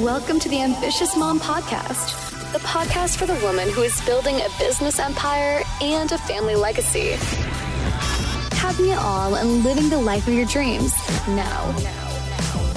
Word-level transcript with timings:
Welcome 0.00 0.40
to 0.40 0.48
the 0.48 0.62
Ambitious 0.62 1.14
Mom 1.18 1.38
Podcast, 1.38 2.52
the 2.54 2.58
podcast 2.60 3.18
for 3.18 3.26
the 3.26 3.34
woman 3.44 3.68
who 3.68 3.82
is 3.82 4.00
building 4.06 4.36
a 4.36 4.48
business 4.58 4.98
empire 4.98 5.62
and 5.82 6.10
a 6.10 6.16
family 6.16 6.54
legacy. 6.54 7.10
Having 8.56 8.88
it 8.88 8.96
all 8.96 9.34
and 9.34 9.62
living 9.62 9.90
the 9.90 9.98
life 9.98 10.26
of 10.26 10.32
your 10.32 10.46
dreams 10.46 10.94
now. 11.28 11.76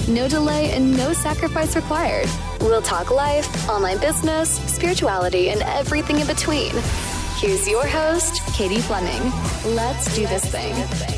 No 0.06 0.28
delay 0.28 0.72
and 0.72 0.94
no 0.94 1.14
sacrifice 1.14 1.74
required. 1.74 2.28
We'll 2.60 2.82
talk 2.82 3.10
life, 3.10 3.66
online 3.66 3.98
business, 3.98 4.50
spirituality, 4.70 5.48
and 5.48 5.62
everything 5.62 6.20
in 6.20 6.26
between. 6.26 6.72
Here's 7.38 7.66
your 7.66 7.86
host, 7.86 8.42
Katie 8.52 8.82
Fleming. 8.82 9.32
Let's 9.74 10.14
do 10.14 10.26
this 10.26 10.44
thing. 10.44 11.15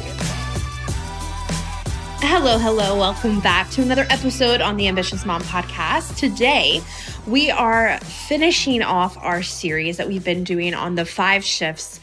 Hello, 2.20 2.58
hello. 2.58 2.98
Welcome 2.98 3.38
back 3.40 3.70
to 3.70 3.82
another 3.82 4.04
episode 4.10 4.60
on 4.60 4.76
the 4.76 4.88
Ambitious 4.88 5.24
Mom 5.24 5.40
podcast. 5.42 6.16
Today, 6.16 6.82
we 7.26 7.50
are 7.50 7.98
finishing 8.00 8.82
off 8.82 9.16
our 9.18 9.42
series 9.42 9.98
that 9.98 10.08
we've 10.08 10.24
been 10.24 10.42
doing 10.42 10.74
on 10.74 10.96
the 10.96 11.04
five 11.04 11.44
shifts 11.44 12.00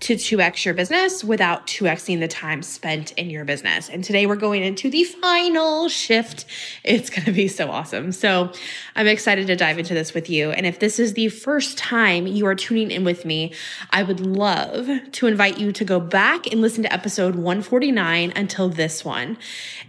to 0.00 0.14
2x 0.14 0.64
your 0.64 0.74
business 0.74 1.22
without 1.22 1.66
2xing 1.66 2.20
the 2.20 2.28
time 2.28 2.62
spent 2.62 3.12
in 3.12 3.28
your 3.28 3.44
business. 3.44 3.88
And 3.88 4.02
today 4.02 4.26
we're 4.26 4.36
going 4.36 4.62
into 4.62 4.90
the 4.90 5.04
final 5.04 5.88
shift. 5.88 6.46
It's 6.82 7.10
going 7.10 7.26
to 7.26 7.32
be 7.32 7.48
so 7.48 7.70
awesome. 7.70 8.12
So 8.12 8.50
I'm 8.96 9.06
excited 9.06 9.46
to 9.48 9.56
dive 9.56 9.78
into 9.78 9.94
this 9.94 10.14
with 10.14 10.30
you. 10.30 10.50
And 10.50 10.66
if 10.66 10.78
this 10.78 10.98
is 10.98 11.14
the 11.14 11.28
first 11.28 11.76
time 11.76 12.26
you 12.26 12.46
are 12.46 12.54
tuning 12.54 12.90
in 12.90 13.04
with 13.04 13.24
me, 13.24 13.52
I 13.90 14.02
would 14.02 14.20
love 14.20 14.88
to 15.12 15.26
invite 15.26 15.58
you 15.58 15.70
to 15.72 15.84
go 15.84 16.00
back 16.00 16.46
and 16.46 16.60
listen 16.62 16.82
to 16.84 16.92
episode 16.92 17.34
149 17.34 18.32
until 18.34 18.70
this 18.70 19.04
one. 19.04 19.36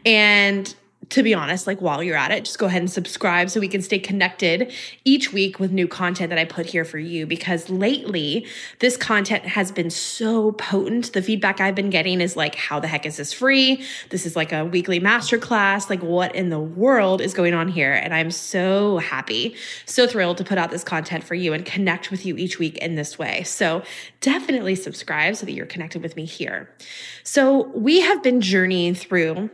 And 0.06 0.74
to 1.12 1.24
be 1.24 1.34
honest, 1.34 1.68
like 1.68 1.82
while 1.82 2.02
you're 2.02 2.18
at 2.18 2.32
it, 2.32 2.46
just 2.46 2.58
go 2.58 2.66
ahead 2.66 2.82
and 2.82 2.90
subscribe 2.90 3.50
so 3.50 3.60
we 3.60 3.68
can 3.68 3.82
stay 3.82 4.00
connected 4.00 4.72
each 5.06 5.32
week 5.32 5.60
with 5.60 5.72
new 5.72 5.88
content 5.88 6.30
that 6.30 6.40
I 6.40 6.46
put 6.46 6.66
here 6.66 6.86
for 6.86 6.98
you. 6.98 7.26
Because 7.26 7.70
lately, 7.70 8.46
this 8.80 8.98
content 8.98 9.46
has 9.46 9.72
been 9.72 9.90
so 9.90 10.54
potent. 10.54 11.12
The 11.12 11.22
feedback 11.22 11.60
I've 11.60 11.76
been 11.76 11.90
getting 11.90 12.22
is 12.22 12.36
like, 12.36 12.56
how 12.56 12.80
the 12.80 12.88
heck 12.88 13.06
is 13.06 13.18
this 13.18 13.34
free? 13.34 13.84
This 14.10 14.26
is 14.26 14.36
like 14.36 14.54
a 14.54 14.66
weekly 14.66 15.00
masterclass. 15.00 15.90
Like, 15.90 16.02
what 16.02 16.34
in 16.34 16.50
the 16.50 16.60
world 16.60 17.20
is 17.20 17.34
going 17.34 17.54
on 17.54 17.68
here? 17.68 17.94
And 17.94 18.14
I'm 18.14 18.32
so 18.32 19.00
happy, 19.00 19.56
so 19.86 20.08
thrilled 20.08 20.38
to 20.38 20.46
put 20.46 20.58
out 20.58 20.72
this 20.72 20.84
content 20.84 21.26
for 21.26 21.36
you 21.36 21.52
and 21.52 21.66
connect 21.66 22.10
with 22.10 22.26
you 22.26 22.38
each 22.38 22.58
week 22.58 22.78
in 22.78 22.96
this 22.96 23.20
way. 23.20 23.44
So 23.44 23.84
definitely 24.22 24.76
subscribe 24.76 25.36
so 25.36 25.46
that 25.46 25.52
you're 25.52 25.66
connected 25.66 26.02
with 26.02 26.16
me 26.16 26.24
here. 26.24 26.74
So 27.24 27.68
we 27.76 28.00
have 28.00 28.24
been 28.24 28.40
journeying 28.40 28.96
through 28.96 29.50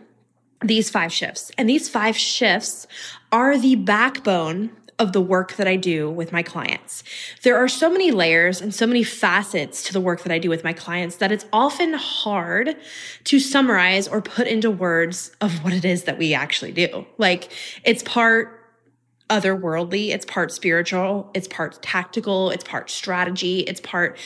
these 0.62 0.90
five 0.90 1.12
shifts. 1.12 1.52
And 1.58 1.70
these 1.70 1.90
five 1.90 2.18
shifts 2.18 2.88
are 3.32 3.58
the 3.58 3.76
backbone 3.76 4.72
of 5.00 5.14
the 5.14 5.22
work 5.22 5.56
that 5.58 5.68
I 5.68 5.76
do 5.76 6.10
with 6.10 6.32
my 6.32 6.42
clients. 6.42 7.04
There 7.44 7.56
are 7.56 7.68
so 7.68 7.90
many 7.90 8.10
layers 8.12 8.62
and 8.62 8.74
so 8.74 8.88
many 8.88 9.04
facets 9.04 9.84
to 9.84 9.94
the 9.94 10.02
work 10.02 10.24
that 10.24 10.32
I 10.32 10.40
do 10.40 10.50
with 10.50 10.64
my 10.64 10.74
clients 10.74 11.18
that 11.18 11.32
it's 11.32 11.46
often 11.54 11.94
hard 11.94 12.76
to 13.26 13.40
summarize 13.40 14.08
or 14.08 14.22
put 14.22 14.48
into 14.48 14.72
words 14.72 15.32
of 15.40 15.64
what 15.64 15.74
it 15.74 15.86
is 15.86 16.06
that 16.06 16.18
we 16.18 16.34
actually 16.34 16.72
do. 16.72 17.06
Like 17.18 17.52
it's 17.84 18.02
part 18.02 18.60
otherworldly, 19.30 20.10
it's 20.10 20.26
part 20.26 20.52
spiritual, 20.52 21.30
it's 21.34 21.48
part 21.48 21.80
tactical, 21.84 22.50
it's 22.50 22.64
part 22.64 22.90
strategy, 22.90 23.60
it's 23.60 23.82
part 23.82 24.18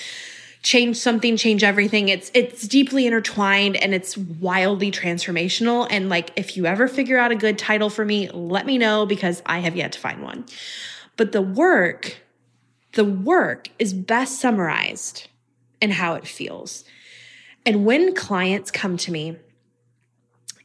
change 0.62 0.98
something, 0.98 1.38
change 1.38 1.64
everything. 1.64 2.09
It's 2.09 2.31
it's 2.34 2.67
deeply 2.67 3.08
intertwined 3.08 3.76
and 3.78 3.94
it's 3.94 4.17
wildly 4.17 4.92
transformational. 4.92 5.88
And 5.90 6.09
like 6.09 6.31
if 6.36 6.56
you 6.56 6.66
ever 6.66 6.88
figure 6.88 7.17
out 7.17 7.31
a 7.31 7.36
good 7.36 7.58
title 7.58 7.90
for 7.90 8.06
me, 8.06 8.30
let 8.30 8.66
me 8.66 8.78
know 8.78 9.06
because 9.06 9.42
I 9.45 9.59
have 9.59 9.76
yet 9.76 9.94
to 9.94 10.00
find 10.00 10.22
one. 10.22 10.45
But 11.17 11.32
the 11.32 11.42
work, 11.42 12.17
the 12.94 13.06
work 13.06 13.70
is 13.80 13.94
best 13.94 14.39
summarized 14.39 15.28
in 15.82 15.92
how 15.92 16.14
it 16.14 16.27
feels. 16.27 16.83
And 17.66 17.86
when 17.86 18.16
clients 18.16 18.72
come 18.72 18.98
to 18.98 19.11
me, 19.11 19.38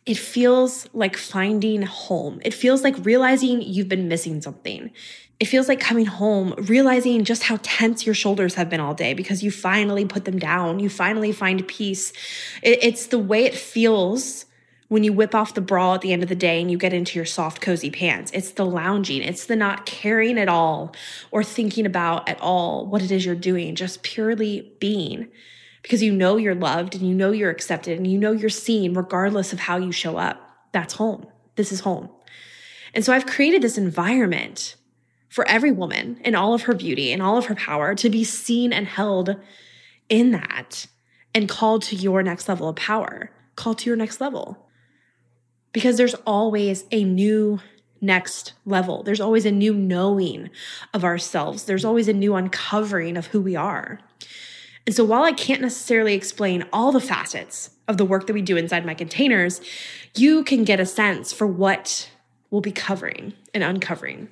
it 0.05 0.17
feels 0.17 0.89
like 0.93 1.17
finding 1.17 1.83
home. 1.83 2.41
It 2.45 2.55
feels 2.55 2.85
like 2.85 3.05
realizing 3.05 3.61
you've 3.61 3.89
been 3.89 4.09
missing 4.09 4.41
something 4.41 4.91
it 5.39 5.47
feels 5.47 5.69
like 5.69 5.81
coming 5.81 6.07
home, 6.07 6.55
realizing 6.57 7.25
just 7.25 7.43
how 7.43 7.59
tense 7.63 8.07
your 8.07 8.15
shoulders 8.15 8.55
have 8.55 8.71
been 8.71 8.81
all 8.81 8.95
day 8.95 9.13
because 9.13 9.43
you 9.43 9.51
finally 9.51 10.05
put 10.07 10.25
them 10.25 10.39
down. 10.39 10.81
You 10.81 10.89
finally 10.89 11.33
find 11.33 11.67
peace. 11.69 12.13
It, 12.63 12.83
it's 12.83 13.09
the 13.09 13.19
way 13.19 13.45
it 13.45 13.55
feels 13.55 14.47
when 14.89 15.05
you 15.05 15.13
whip 15.13 15.35
off 15.35 15.55
the 15.55 15.61
bra 15.61 15.95
at 15.95 16.01
the 16.01 16.13
end 16.13 16.23
of 16.23 16.29
the 16.29 16.37
day 16.37 16.61
and 16.61 16.71
you 16.71 16.79
get 16.79 16.95
into 16.95 17.19
your 17.19 17.27
soft, 17.27 17.61
cozy 17.61 17.91
pants. 17.91 18.31
It's 18.33 18.53
the 18.53 18.65
lounging. 18.65 19.21
It's 19.21 19.47
the 19.47 19.57
not 19.57 19.85
caring 19.85 20.39
at 20.39 20.49
all 20.49 20.95
or 21.31 21.43
thinking 21.43 21.85
about 21.85 22.29
at 22.29 22.41
all 22.41 22.87
what 22.87 23.03
it 23.03 23.11
is 23.11 23.27
you're 23.27 23.35
doing, 23.35 23.75
just 23.75 24.03
purely 24.03 24.73
being 24.81 25.29
because 25.83 26.03
you 26.03 26.13
know 26.13 26.37
you're 26.37 26.55
loved 26.55 26.95
and 26.95 27.07
you 27.07 27.15
know 27.15 27.31
you're 27.31 27.51
accepted 27.51 27.97
and 27.99 28.07
you 28.07 28.19
know 28.19 28.33
you're 28.33 28.49
seen 28.49 28.95
regardless 28.95 29.53
of 29.53 29.61
how 29.61 29.77
you 29.77 29.93
show 29.93 30.17
up. 30.17 30.41
That's 30.73 30.95
home. 30.95 31.27
This 31.57 31.73
is 31.73 31.81
home. 31.81 32.09
And 32.95 33.05
so 33.05 33.13
I've 33.13 33.27
created 33.27 33.61
this 33.61 33.77
environment 33.77 34.77
for 35.37 35.47
every 35.47 35.71
woman 35.71 36.19
in 36.25 36.35
all 36.35 36.55
of 36.55 36.63
her 36.63 36.73
beauty 36.73 37.13
and 37.13 37.23
all 37.23 37.37
of 37.37 37.45
her 37.45 37.55
power 37.55 37.95
to 37.95 38.09
be 38.09 38.25
seen 38.25 38.73
and 38.73 38.87
held 38.87 39.37
in 40.09 40.31
that 40.31 40.87
and 41.35 41.47
called 41.47 41.83
to 41.83 41.95
your 41.95 42.23
next 42.23 42.49
level 42.49 42.71
of 42.71 42.77
power, 42.77 43.31
called 43.55 43.77
to 43.77 43.91
your 43.91 43.97
next 43.99 44.19
level. 44.19 44.67
Because 45.73 45.99
there's 45.99 46.15
always 46.27 46.87
a 46.91 47.05
new 47.05 47.61
next 48.01 48.55
level. 48.65 49.03
There's 49.03 49.21
always 49.21 49.45
a 49.45 49.51
new 49.51 49.75
knowing 49.75 50.49
of 50.95 51.05
ourselves. 51.05 51.65
There's 51.65 51.85
always 51.85 52.09
a 52.09 52.15
new 52.15 52.35
uncovering 52.35 53.19
of 53.19 53.27
who 53.27 53.43
we 53.43 53.57
are. 53.57 54.01
And 54.87 54.95
so 54.95 55.05
while 55.05 55.25
I 55.25 55.33
can't 55.33 55.61
necessarily 55.61 56.15
explain 56.15 56.65
all 56.73 56.93
the 56.93 56.99
facets 56.99 57.73
of 57.89 57.99
the 57.99 58.07
work 58.07 58.27
that 58.27 58.33
we 58.33 58.41
do 58.41 58.57
inside 58.57 58.87
my 58.87 58.95
containers, 58.95 59.61
you 60.17 60.45
can 60.45 60.65
get 60.65 60.81
a 60.81 60.87
sense 60.87 61.31
for 61.31 61.47
what 61.47 62.11
we'll 62.51 62.63
be 62.63 62.73
covering 62.73 63.35
and 63.53 63.63
uncovering. 63.63 64.31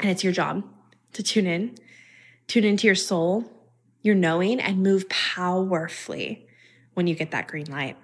And 0.00 0.10
it's 0.10 0.24
your 0.24 0.32
job 0.32 0.64
to 1.14 1.22
tune 1.22 1.46
in, 1.46 1.76
tune 2.46 2.64
into 2.64 2.86
your 2.86 2.94
soul, 2.94 3.44
your 4.02 4.14
knowing, 4.14 4.60
and 4.60 4.82
move 4.82 5.08
powerfully 5.08 6.46
when 6.94 7.06
you 7.06 7.14
get 7.14 7.30
that 7.30 7.48
green 7.48 7.66
light. 7.66 7.96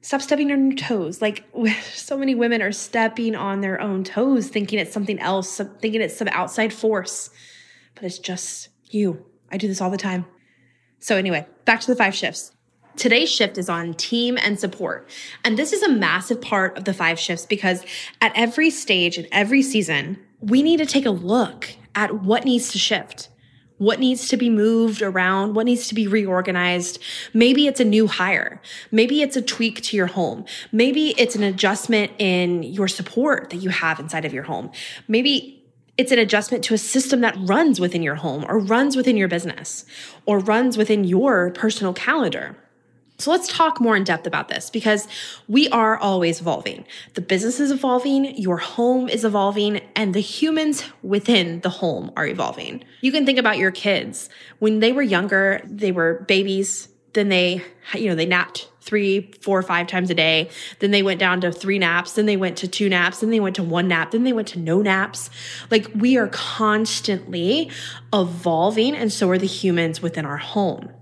Stop 0.00 0.22
stepping 0.22 0.50
on 0.52 0.70
your 0.70 0.76
toes. 0.76 1.20
Like 1.20 1.44
so 1.92 2.16
many 2.16 2.34
women 2.34 2.62
are 2.62 2.72
stepping 2.72 3.34
on 3.34 3.60
their 3.60 3.80
own 3.80 4.04
toes, 4.04 4.48
thinking 4.48 4.78
it's 4.78 4.92
something 4.92 5.18
else, 5.18 5.60
thinking 5.80 6.00
it's 6.00 6.16
some 6.16 6.28
outside 6.28 6.72
force, 6.72 7.30
but 7.94 8.04
it's 8.04 8.18
just 8.18 8.68
you. 8.86 9.24
I 9.50 9.56
do 9.56 9.68
this 9.68 9.80
all 9.80 9.90
the 9.90 9.96
time. 9.96 10.26
So, 11.00 11.16
anyway, 11.16 11.46
back 11.64 11.80
to 11.80 11.86
the 11.86 11.96
five 11.96 12.14
shifts. 12.14 12.52
Today's 12.96 13.30
shift 13.30 13.58
is 13.58 13.68
on 13.68 13.94
team 13.94 14.36
and 14.36 14.58
support. 14.58 15.08
And 15.44 15.56
this 15.56 15.72
is 15.72 15.82
a 15.82 15.88
massive 15.88 16.40
part 16.40 16.76
of 16.76 16.84
the 16.84 16.92
five 16.92 17.18
shifts 17.18 17.46
because 17.46 17.84
at 18.20 18.32
every 18.34 18.70
stage 18.70 19.16
and 19.16 19.28
every 19.30 19.62
season, 19.62 20.18
we 20.40 20.62
need 20.62 20.78
to 20.78 20.86
take 20.86 21.06
a 21.06 21.10
look 21.10 21.68
at 21.94 22.22
what 22.22 22.44
needs 22.44 22.70
to 22.72 22.78
shift. 22.78 23.28
What 23.78 24.00
needs 24.00 24.28
to 24.28 24.36
be 24.36 24.50
moved 24.50 25.02
around? 25.02 25.54
What 25.54 25.66
needs 25.66 25.86
to 25.88 25.94
be 25.94 26.08
reorganized? 26.08 26.98
Maybe 27.32 27.68
it's 27.68 27.78
a 27.78 27.84
new 27.84 28.08
hire. 28.08 28.60
Maybe 28.90 29.22
it's 29.22 29.36
a 29.36 29.42
tweak 29.42 29.82
to 29.82 29.96
your 29.96 30.08
home. 30.08 30.44
Maybe 30.72 31.14
it's 31.16 31.36
an 31.36 31.44
adjustment 31.44 32.12
in 32.18 32.64
your 32.64 32.88
support 32.88 33.50
that 33.50 33.58
you 33.58 33.70
have 33.70 34.00
inside 34.00 34.24
of 34.24 34.32
your 34.32 34.42
home. 34.42 34.72
Maybe 35.06 35.64
it's 35.96 36.12
an 36.12 36.18
adjustment 36.18 36.64
to 36.64 36.74
a 36.74 36.78
system 36.78 37.20
that 37.20 37.36
runs 37.38 37.80
within 37.80 38.02
your 38.02 38.16
home 38.16 38.44
or 38.48 38.58
runs 38.58 38.96
within 38.96 39.16
your 39.16 39.28
business 39.28 39.84
or 40.26 40.40
runs 40.40 40.76
within 40.76 41.04
your 41.04 41.50
personal 41.50 41.92
calendar. 41.92 42.56
So 43.20 43.32
let's 43.32 43.48
talk 43.48 43.80
more 43.80 43.96
in 43.96 44.04
depth 44.04 44.28
about 44.28 44.46
this 44.46 44.70
because 44.70 45.08
we 45.48 45.68
are 45.70 45.96
always 45.96 46.40
evolving. 46.40 46.84
The 47.14 47.20
business 47.20 47.58
is 47.58 47.72
evolving, 47.72 48.36
your 48.36 48.58
home 48.58 49.08
is 49.08 49.24
evolving, 49.24 49.80
and 49.96 50.14
the 50.14 50.20
humans 50.20 50.84
within 51.02 51.60
the 51.62 51.68
home 51.68 52.12
are 52.16 52.28
evolving. 52.28 52.84
You 53.00 53.10
can 53.10 53.26
think 53.26 53.40
about 53.40 53.58
your 53.58 53.72
kids. 53.72 54.30
When 54.60 54.78
they 54.78 54.92
were 54.92 55.02
younger, 55.02 55.60
they 55.64 55.90
were 55.90 56.24
babies, 56.28 56.90
then 57.14 57.28
they, 57.28 57.64
you 57.92 58.06
know, 58.06 58.14
they 58.14 58.26
napped 58.26 58.70
three, 58.82 59.32
four, 59.40 59.62
five 59.62 59.88
times 59.88 60.10
a 60.10 60.14
day. 60.14 60.48
Then 60.78 60.92
they 60.92 61.02
went 61.02 61.18
down 61.18 61.40
to 61.40 61.50
three 61.50 61.80
naps. 61.80 62.12
Then 62.12 62.26
they 62.26 62.36
went 62.36 62.56
to 62.58 62.68
two 62.68 62.88
naps. 62.88 63.18
Then 63.18 63.30
they 63.30 63.40
went 63.40 63.56
to 63.56 63.64
one 63.64 63.88
nap. 63.88 64.12
Then 64.12 64.22
they 64.22 64.32
went 64.32 64.48
to 64.48 64.60
no 64.60 64.80
naps. 64.80 65.28
Like 65.72 65.90
we 65.92 66.16
are 66.16 66.28
constantly 66.28 67.68
evolving, 68.12 68.94
and 68.94 69.12
so 69.12 69.28
are 69.28 69.38
the 69.38 69.46
humans 69.46 70.00
within 70.00 70.24
our 70.24 70.36
home 70.36 70.92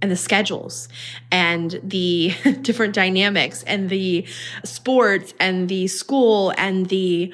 and 0.00 0.10
the 0.10 0.16
schedules 0.16 0.88
and 1.30 1.80
the 1.82 2.34
different 2.62 2.94
dynamics 2.94 3.62
and 3.64 3.90
the 3.90 4.26
sports 4.64 5.34
and 5.40 5.68
the 5.68 5.86
school 5.88 6.52
and 6.56 6.88
the 6.88 7.32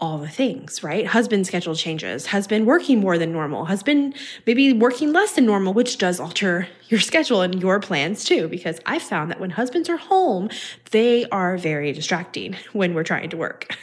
all 0.00 0.16
the 0.16 0.28
things, 0.28 0.82
right? 0.82 1.06
Husband 1.06 1.46
schedule 1.46 1.74
changes, 1.74 2.26
husband 2.26 2.66
working 2.66 3.00
more 3.00 3.18
than 3.18 3.32
normal, 3.32 3.66
husband 3.66 4.16
maybe 4.46 4.72
working 4.72 5.12
less 5.12 5.32
than 5.32 5.44
normal, 5.44 5.74
which 5.74 5.98
does 5.98 6.18
alter 6.18 6.66
your 6.88 7.00
schedule 7.00 7.42
and 7.42 7.60
your 7.60 7.80
plans 7.80 8.24
too. 8.24 8.48
Because 8.48 8.80
I 8.86 8.98
found 8.98 9.30
that 9.30 9.40
when 9.40 9.50
husbands 9.50 9.88
are 9.90 9.98
home, 9.98 10.48
they 10.90 11.26
are 11.26 11.58
very 11.58 11.92
distracting 11.92 12.56
when 12.72 12.94
we're 12.94 13.04
trying 13.04 13.28
to 13.30 13.36
work. 13.36 13.76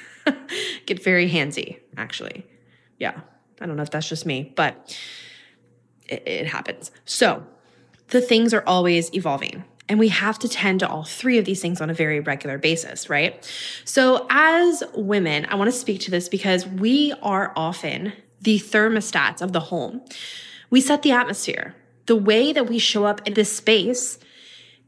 Get 0.85 1.01
very 1.01 1.29
handsy, 1.29 1.79
actually. 1.95 2.45
Yeah. 2.97 3.21
I 3.62 3.65
don't 3.65 3.75
know 3.75 3.83
if 3.83 3.91
that's 3.91 4.09
just 4.09 4.25
me, 4.25 4.53
but 4.56 4.97
it, 6.07 6.24
it 6.25 6.47
happens. 6.47 6.91
So 7.06 7.45
the 8.09 8.21
things 8.21 8.54
are 8.54 8.63
always 8.65 9.13
evolving. 9.13 9.63
And 9.89 10.00
we 10.00 10.09
have 10.09 10.38
to 10.39 10.50
tend 10.50 10.81
to 10.81 10.89
all 10.89 11.04
three 11.04 11.38
of 11.38 11.45
these 11.45 11.62
things 11.62 11.80
on 11.80 11.89
a 11.89 11.94
very 11.94 12.19
regular 12.19 12.57
basis, 12.57 13.09
right? 13.09 13.44
So, 13.86 14.27
as 14.30 14.83
women, 14.94 15.45
I 15.50 15.56
want 15.56 15.71
to 15.71 15.77
speak 15.77 16.01
to 16.01 16.12
this 16.12 16.27
because 16.27 16.68
we 16.68 17.13
are 17.21 17.54
often 17.56 18.13
the 18.42 18.59
thermostats 18.59 19.42
of 19.42 19.54
the 19.54 19.62
home. 19.62 20.01
We 20.69 20.81
set 20.81 21.04
the 21.04 21.12
atmosphere. 21.12 21.74
The 22.06 22.18
way 22.18 22.51
that 22.51 22.68
we 22.68 22.80
show 22.80 23.06
up 23.06 23.25
in 23.25 23.33
this 23.33 23.56
space 23.56 24.19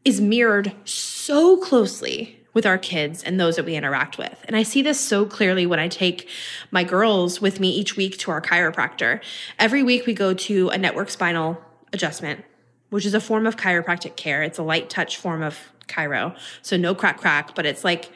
is 0.04 0.20
mirrored 0.20 0.74
so 0.84 1.58
closely 1.58 2.38
with 2.54 2.66
our 2.66 2.78
kids 2.78 3.24
and 3.24 3.40
those 3.40 3.56
that 3.56 3.66
we 3.66 3.76
interact 3.76 4.18
with. 4.18 4.44
And 4.48 4.56
I 4.56 4.64
see 4.64 4.82
this 4.82 5.00
so 5.00 5.26
clearly 5.26 5.66
when 5.66 5.80
I 5.80 5.88
take 5.88 6.28
my 6.72 6.84
girls 6.84 7.40
with 7.40 7.60
me 7.60 7.70
each 7.70 7.96
week 7.96 8.18
to 8.20 8.32
our 8.32 8.42
chiropractor. 8.42 9.22
Every 9.58 9.84
week 9.84 10.06
we 10.06 10.14
go 10.14 10.34
to 10.34 10.70
a 10.70 10.78
network 10.78 11.10
spinal 11.10 11.62
adjustment 11.94 12.44
which 12.90 13.06
is 13.06 13.14
a 13.14 13.20
form 13.20 13.46
of 13.46 13.56
chiropractic 13.56 14.16
care. 14.16 14.44
It's 14.44 14.58
a 14.58 14.64
light 14.64 14.90
touch 14.90 15.18
form 15.18 15.42
of 15.44 15.58
chiro. 15.88 16.36
So 16.62 16.78
no 16.78 16.96
crack 16.96 17.18
crack, 17.20 17.56
but 17.56 17.66
it's 17.66 17.84
like, 17.84 18.12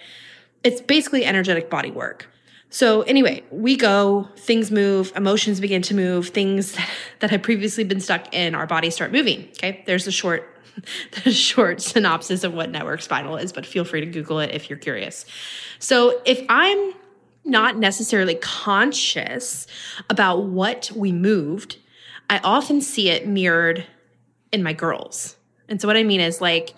it's 0.64 0.82
basically 0.82 1.26
energetic 1.26 1.70
body 1.70 1.92
work. 1.92 2.28
So 2.70 3.04
anyway, 3.04 3.44
we 3.52 3.76
go, 3.76 4.30
things 4.36 4.72
move, 4.72 5.12
emotions 5.16 5.60
begin 5.60 5.84
to 5.84 5.94
move, 5.94 6.30
things 6.30 6.76
that 7.20 7.30
had 7.30 7.44
previously 7.44 7.84
been 7.84 8.00
stuck 8.00 8.34
in 8.34 8.56
our 8.56 8.66
body 8.66 8.90
start 8.90 9.12
moving. 9.12 9.48
Okay. 9.58 9.84
There's 9.86 10.08
a 10.08 10.12
short, 10.12 10.50
the 11.24 11.32
short 11.32 11.82
synopsis 11.82 12.44
of 12.44 12.54
what 12.54 12.72
network 12.72 13.02
spinal 13.02 13.38
is, 13.38 13.54
but 13.54 13.66
feel 13.66 13.86
free 13.86 14.00
to 14.00 14.08
Google 14.08 14.40
it 14.40 14.52
if 14.52 14.70
you're 14.70 14.80
curious. 14.80 15.26
So 15.78 16.20
if 16.26 16.44
I'm 16.50 16.94
not 17.46 17.78
necessarily 17.78 18.36
conscious 18.36 19.68
about 20.10 20.46
what 20.46 20.92
we 20.96 21.12
moved, 21.12 21.78
I 22.30 22.40
often 22.40 22.82
see 22.82 23.10
it 23.10 23.28
mirrored 23.28 23.86
in 24.54 24.64
my 24.64 24.72
girls. 24.72 25.36
And 25.68 25.82
so 25.82 25.88
what 25.88 25.98
I 25.98 26.04
mean 26.04 26.22
is 26.22 26.40
like 26.40 26.74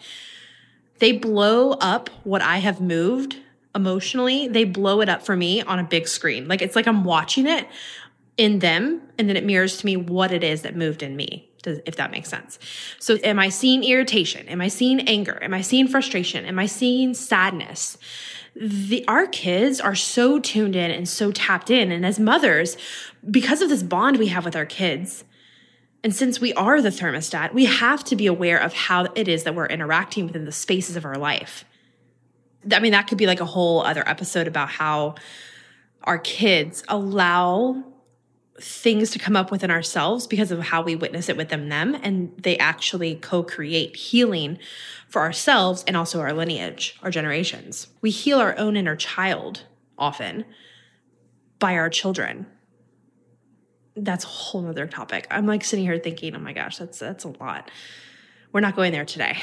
they 1.00 1.12
blow 1.12 1.74
up 1.74 2.10
what 2.24 2.42
I 2.42 2.58
have 2.58 2.82
moved 2.82 3.38
emotionally. 3.76 4.48
They 4.48 4.64
blow 4.64 5.02
it 5.02 5.10
up 5.10 5.24
for 5.24 5.36
me 5.36 5.62
on 5.62 5.78
a 5.78 5.84
big 5.84 6.08
screen. 6.08 6.48
Like 6.48 6.62
it's 6.62 6.76
like 6.76 6.88
I'm 6.88 7.04
watching 7.04 7.46
it 7.46 7.68
in 8.38 8.60
them 8.60 9.02
and 9.20 9.30
then 9.30 9.38
it 9.38 9.44
mirrors 9.44 9.78
to 9.78 9.86
me 9.86 9.98
what 9.98 10.32
it 10.32 10.44
is 10.44 10.64
that 10.64 10.76
moved 10.76 11.04
in 11.04 11.16
me. 11.16 11.50
if 11.66 11.96
that 11.96 12.12
makes 12.12 12.30
sense. 12.30 12.60
So 13.00 13.18
am 13.24 13.40
I 13.40 13.50
seeing 13.50 13.84
irritation? 13.84 14.48
Am 14.48 14.62
I 14.62 14.68
seeing 14.68 15.02
anger? 15.02 15.40
Am 15.42 15.54
I 15.54 15.62
seeing 15.62 15.88
frustration? 15.88 16.46
Am 16.46 16.60
I 16.60 16.68
seeing 16.68 17.14
sadness? 17.14 17.98
the 18.56 19.04
our 19.08 19.28
kids 19.28 19.82
are 19.82 19.96
so 19.96 20.40
tuned 20.40 20.76
in 20.76 20.90
and 20.90 21.10
so 21.10 21.32
tapped 21.32 21.70
in 21.70 21.92
and 21.92 22.06
as 22.06 22.20
mothers 22.20 22.78
because 23.30 23.62
of 23.62 23.70
this 23.70 23.84
bond 23.84 24.18
we 24.18 24.28
have 24.28 24.46
with 24.46 24.56
our 24.56 24.66
kids 24.66 25.26
and 26.06 26.14
since 26.14 26.40
we 26.40 26.54
are 26.54 26.84
the 26.84 26.90
thermostat, 26.90 27.52
we 27.52 27.66
have 27.66 28.04
to 28.04 28.16
be 28.16 28.28
aware 28.28 28.60
of 28.60 28.74
how 28.74 29.06
it 29.16 29.28
is 29.28 29.44
that 29.44 29.56
we're 29.56 29.66
interacting 29.66 30.28
within 30.28 30.46
the 30.46 30.52
spaces 30.52 30.96
of 30.96 31.04
our 31.04 31.18
life. 31.18 31.66
I 32.72 32.80
mean, 32.80 32.92
that 32.92 33.08
could 33.08 33.18
be 33.18 33.26
like 33.26 33.40
a 33.40 33.46
whole 33.46 33.82
other 33.82 34.08
episode 34.08 34.46
about 34.46 34.70
how 34.70 35.16
our 36.04 36.20
kids 36.20 36.84
allow 36.90 37.84
things 38.62 39.10
to 39.12 39.20
come 39.20 39.36
up 39.36 39.50
within 39.50 39.72
ourselves 39.72 40.28
because 40.28 40.52
of 40.52 40.60
how 40.60 40.84
we 40.84 40.96
witness 40.96 41.28
it 41.28 41.38
within 41.38 41.70
them 41.70 41.98
and 42.04 42.38
they 42.38 42.56
actually 42.60 43.16
co-create 43.16 43.96
healing 43.96 44.60
for 45.10 45.24
ourselves 45.24 45.84
and 45.88 45.98
also 45.98 46.22
our 46.22 46.32
lineage 46.32 46.98
our 47.04 47.12
generations 47.12 47.88
we 48.00 48.12
heal 48.12 48.40
our 48.40 48.58
own 48.58 48.78
inner 48.78 48.96
child 48.96 49.64
often 49.98 50.46
by 51.60 51.76
our 51.76 51.90
children 51.90 52.46
that's 53.96 54.26
a 54.26 54.28
whole 54.28 54.68
other 54.68 54.88
topic. 54.88 55.28
I'm 55.32 55.46
like 55.46 55.64
sitting 55.64 55.86
here 55.86 55.98
thinking, 55.98 56.36
oh 56.36 56.40
my 56.40 56.54
gosh, 56.54 56.78
that's 56.78 57.00
that's 57.00 57.24
a 57.24 57.30
lot. 57.30 57.72
We're 58.52 58.62
not 58.62 58.76
going 58.76 58.94
there 58.94 59.04
today. 59.04 59.38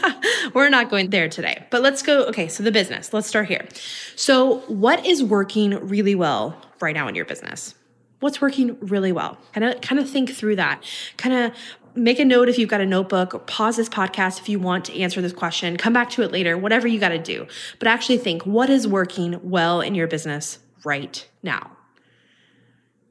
We're 0.54 0.70
not 0.70 0.88
going 0.88 1.10
there 1.10 1.28
today. 1.28 1.66
But 1.70 1.82
let's 1.82 2.02
go. 2.02 2.24
Okay, 2.26 2.48
so 2.48 2.62
the 2.62 2.72
business. 2.72 3.12
Let's 3.12 3.26
start 3.26 3.46
here. 3.46 3.68
So, 4.16 4.60
what 4.68 5.04
is 5.04 5.22
working 5.22 5.72
really 5.86 6.14
well 6.14 6.56
right 6.80 6.94
now 6.94 7.06
in 7.08 7.14
your 7.14 7.26
business? 7.26 7.74
What's 8.20 8.40
working 8.40 8.78
really 8.80 9.12
well? 9.12 9.36
Kind 9.52 9.64
of 9.64 9.80
kind 9.82 10.00
of 10.00 10.08
think 10.08 10.30
through 10.30 10.56
that. 10.56 10.82
Kind 11.18 11.34
of 11.34 11.52
make 11.94 12.18
a 12.18 12.24
note 12.24 12.48
if 12.48 12.58
you've 12.58 12.70
got 12.70 12.80
a 12.80 12.86
notebook, 12.86 13.46
pause 13.46 13.76
this 13.76 13.88
podcast 13.88 14.40
if 14.40 14.48
you 14.48 14.58
want 14.58 14.86
to 14.86 14.98
answer 14.98 15.20
this 15.20 15.32
question, 15.32 15.76
come 15.76 15.92
back 15.92 16.10
to 16.10 16.22
it 16.22 16.32
later, 16.32 16.58
whatever 16.58 16.88
you 16.88 16.98
got 16.98 17.10
to 17.10 17.18
do. 17.18 17.46
But 17.78 17.88
actually 17.88 18.18
think 18.18 18.44
what 18.44 18.70
is 18.70 18.88
working 18.88 19.38
well 19.42 19.80
in 19.80 19.94
your 19.94 20.06
business 20.06 20.58
right 20.84 21.26
now? 21.42 21.70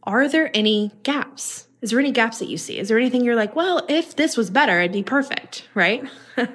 Are 0.04 0.28
there 0.28 0.52
any 0.54 0.92
gaps? 1.04 1.68
Is 1.82 1.90
there 1.90 2.00
any 2.00 2.12
gaps 2.12 2.40
that 2.40 2.48
you 2.48 2.58
see? 2.58 2.78
Is 2.80 2.88
there 2.88 2.98
anything 2.98 3.26
you're 3.26 3.36
like, 3.36 3.56
well, 3.56 3.86
if 3.90 4.16
this 4.16 4.38
was 4.38 4.50
better, 4.50 4.80
it'd 4.80 4.94
be 4.94 5.04
perfect, 5.04 5.68
right? 5.74 6.04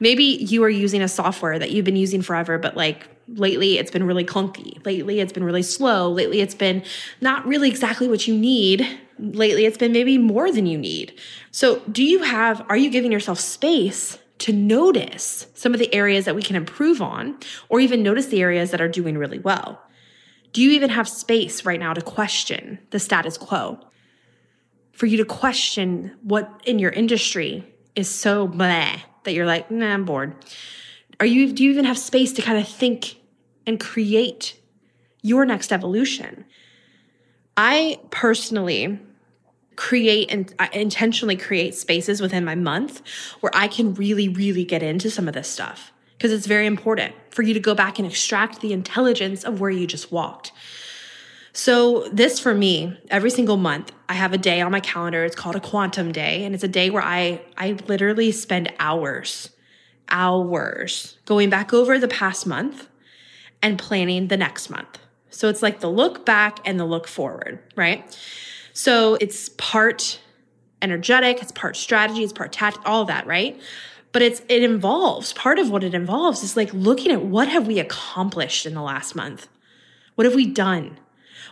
Maybe 0.00 0.24
you 0.24 0.62
are 0.62 0.68
using 0.68 1.00
a 1.00 1.08
software 1.08 1.58
that 1.58 1.70
you've 1.70 1.86
been 1.86 1.96
using 1.96 2.20
forever, 2.20 2.58
but 2.58 2.76
like 2.76 3.08
lately 3.28 3.78
it's 3.78 3.90
been 3.90 4.04
really 4.04 4.24
clunky. 4.24 4.84
Lately 4.84 5.20
it's 5.20 5.32
been 5.32 5.44
really 5.44 5.62
slow. 5.62 6.10
Lately 6.10 6.40
it's 6.40 6.54
been 6.54 6.82
not 7.20 7.46
really 7.46 7.68
exactly 7.68 8.08
what 8.08 8.28
you 8.28 8.36
need. 8.36 8.86
Lately 9.18 9.64
it's 9.64 9.78
been 9.78 9.92
maybe 9.92 10.18
more 10.18 10.52
than 10.52 10.66
you 10.66 10.78
need. 10.78 11.18
So, 11.50 11.80
do 11.90 12.04
you 12.04 12.22
have, 12.22 12.64
are 12.68 12.76
you 12.76 12.90
giving 12.90 13.10
yourself 13.10 13.40
space 13.40 14.18
to 14.40 14.52
notice 14.52 15.46
some 15.54 15.72
of 15.72 15.80
the 15.80 15.92
areas 15.92 16.26
that 16.26 16.36
we 16.36 16.42
can 16.42 16.54
improve 16.54 17.02
on, 17.02 17.36
or 17.68 17.80
even 17.80 18.02
notice 18.02 18.26
the 18.26 18.40
areas 18.40 18.70
that 18.70 18.80
are 18.80 18.88
doing 18.88 19.18
really 19.18 19.40
well? 19.40 19.82
Do 20.52 20.62
you 20.62 20.70
even 20.70 20.90
have 20.90 21.08
space 21.08 21.64
right 21.64 21.78
now 21.78 21.94
to 21.94 22.00
question 22.00 22.78
the 22.90 22.98
status 22.98 23.36
quo? 23.36 23.80
For 24.92 25.06
you 25.06 25.16
to 25.18 25.24
question 25.24 26.16
what 26.22 26.62
in 26.64 26.78
your 26.78 26.90
industry 26.90 27.64
is 27.94 28.08
so 28.08 28.48
bleh 28.48 29.00
that 29.24 29.32
you're 29.32 29.46
like, 29.46 29.70
nah, 29.70 29.92
I'm 29.92 30.04
bored. 30.04 30.34
Are 31.20 31.26
you, 31.26 31.52
do 31.52 31.64
you 31.64 31.70
even 31.70 31.84
have 31.84 31.98
space 31.98 32.32
to 32.34 32.42
kind 32.42 32.58
of 32.58 32.66
think 32.66 33.16
and 33.66 33.78
create 33.78 34.58
your 35.22 35.44
next 35.44 35.72
evolution? 35.72 36.44
I 37.56 38.00
personally 38.10 38.98
create 39.76 40.30
and 40.30 40.52
I 40.58 40.68
intentionally 40.72 41.36
create 41.36 41.74
spaces 41.74 42.20
within 42.20 42.44
my 42.44 42.54
month 42.54 43.02
where 43.40 43.52
I 43.54 43.68
can 43.68 43.94
really, 43.94 44.28
really 44.28 44.64
get 44.64 44.82
into 44.82 45.10
some 45.10 45.28
of 45.28 45.34
this 45.34 45.48
stuff 45.48 45.92
because 46.18 46.32
it's 46.32 46.46
very 46.46 46.66
important 46.66 47.14
for 47.30 47.42
you 47.42 47.54
to 47.54 47.60
go 47.60 47.74
back 47.74 47.98
and 48.00 48.06
extract 48.06 48.60
the 48.60 48.72
intelligence 48.72 49.44
of 49.44 49.60
where 49.60 49.70
you 49.70 49.86
just 49.86 50.10
walked. 50.10 50.50
So, 51.52 52.08
this 52.12 52.38
for 52.38 52.54
me, 52.54 52.96
every 53.10 53.30
single 53.30 53.56
month, 53.56 53.92
I 54.08 54.14
have 54.14 54.32
a 54.32 54.38
day 54.38 54.60
on 54.60 54.70
my 54.70 54.80
calendar. 54.80 55.24
It's 55.24 55.36
called 55.36 55.56
a 55.56 55.60
quantum 55.60 56.12
day. 56.12 56.44
And 56.44 56.54
it's 56.54 56.64
a 56.64 56.68
day 56.68 56.90
where 56.90 57.02
I, 57.02 57.40
I 57.56 57.72
literally 57.86 58.32
spend 58.32 58.72
hours, 58.78 59.50
hours 60.08 61.18
going 61.24 61.50
back 61.50 61.72
over 61.72 61.98
the 61.98 62.08
past 62.08 62.46
month 62.46 62.88
and 63.62 63.78
planning 63.78 64.28
the 64.28 64.36
next 64.36 64.70
month. 64.70 64.98
So, 65.30 65.48
it's 65.48 65.62
like 65.62 65.80
the 65.80 65.90
look 65.90 66.26
back 66.26 66.60
and 66.64 66.78
the 66.78 66.84
look 66.84 67.08
forward, 67.08 67.60
right? 67.76 68.16
So, 68.72 69.16
it's 69.20 69.48
part 69.50 70.20
energetic, 70.80 71.42
it's 71.42 71.52
part 71.52 71.76
strategy, 71.76 72.22
it's 72.22 72.32
part 72.32 72.52
tactic, 72.52 72.82
all 72.84 73.02
of 73.02 73.08
that, 73.08 73.26
right? 73.26 73.60
But 74.18 74.24
it's 74.24 74.42
it 74.48 74.64
involves 74.64 75.32
part 75.32 75.60
of 75.60 75.70
what 75.70 75.84
it 75.84 75.94
involves 75.94 76.42
is 76.42 76.56
like 76.56 76.74
looking 76.74 77.12
at 77.12 77.22
what 77.22 77.46
have 77.46 77.68
we 77.68 77.78
accomplished 77.78 78.66
in 78.66 78.74
the 78.74 78.82
last 78.82 79.14
month? 79.14 79.46
What 80.16 80.24
have 80.24 80.34
we 80.34 80.44
done? 80.44 80.98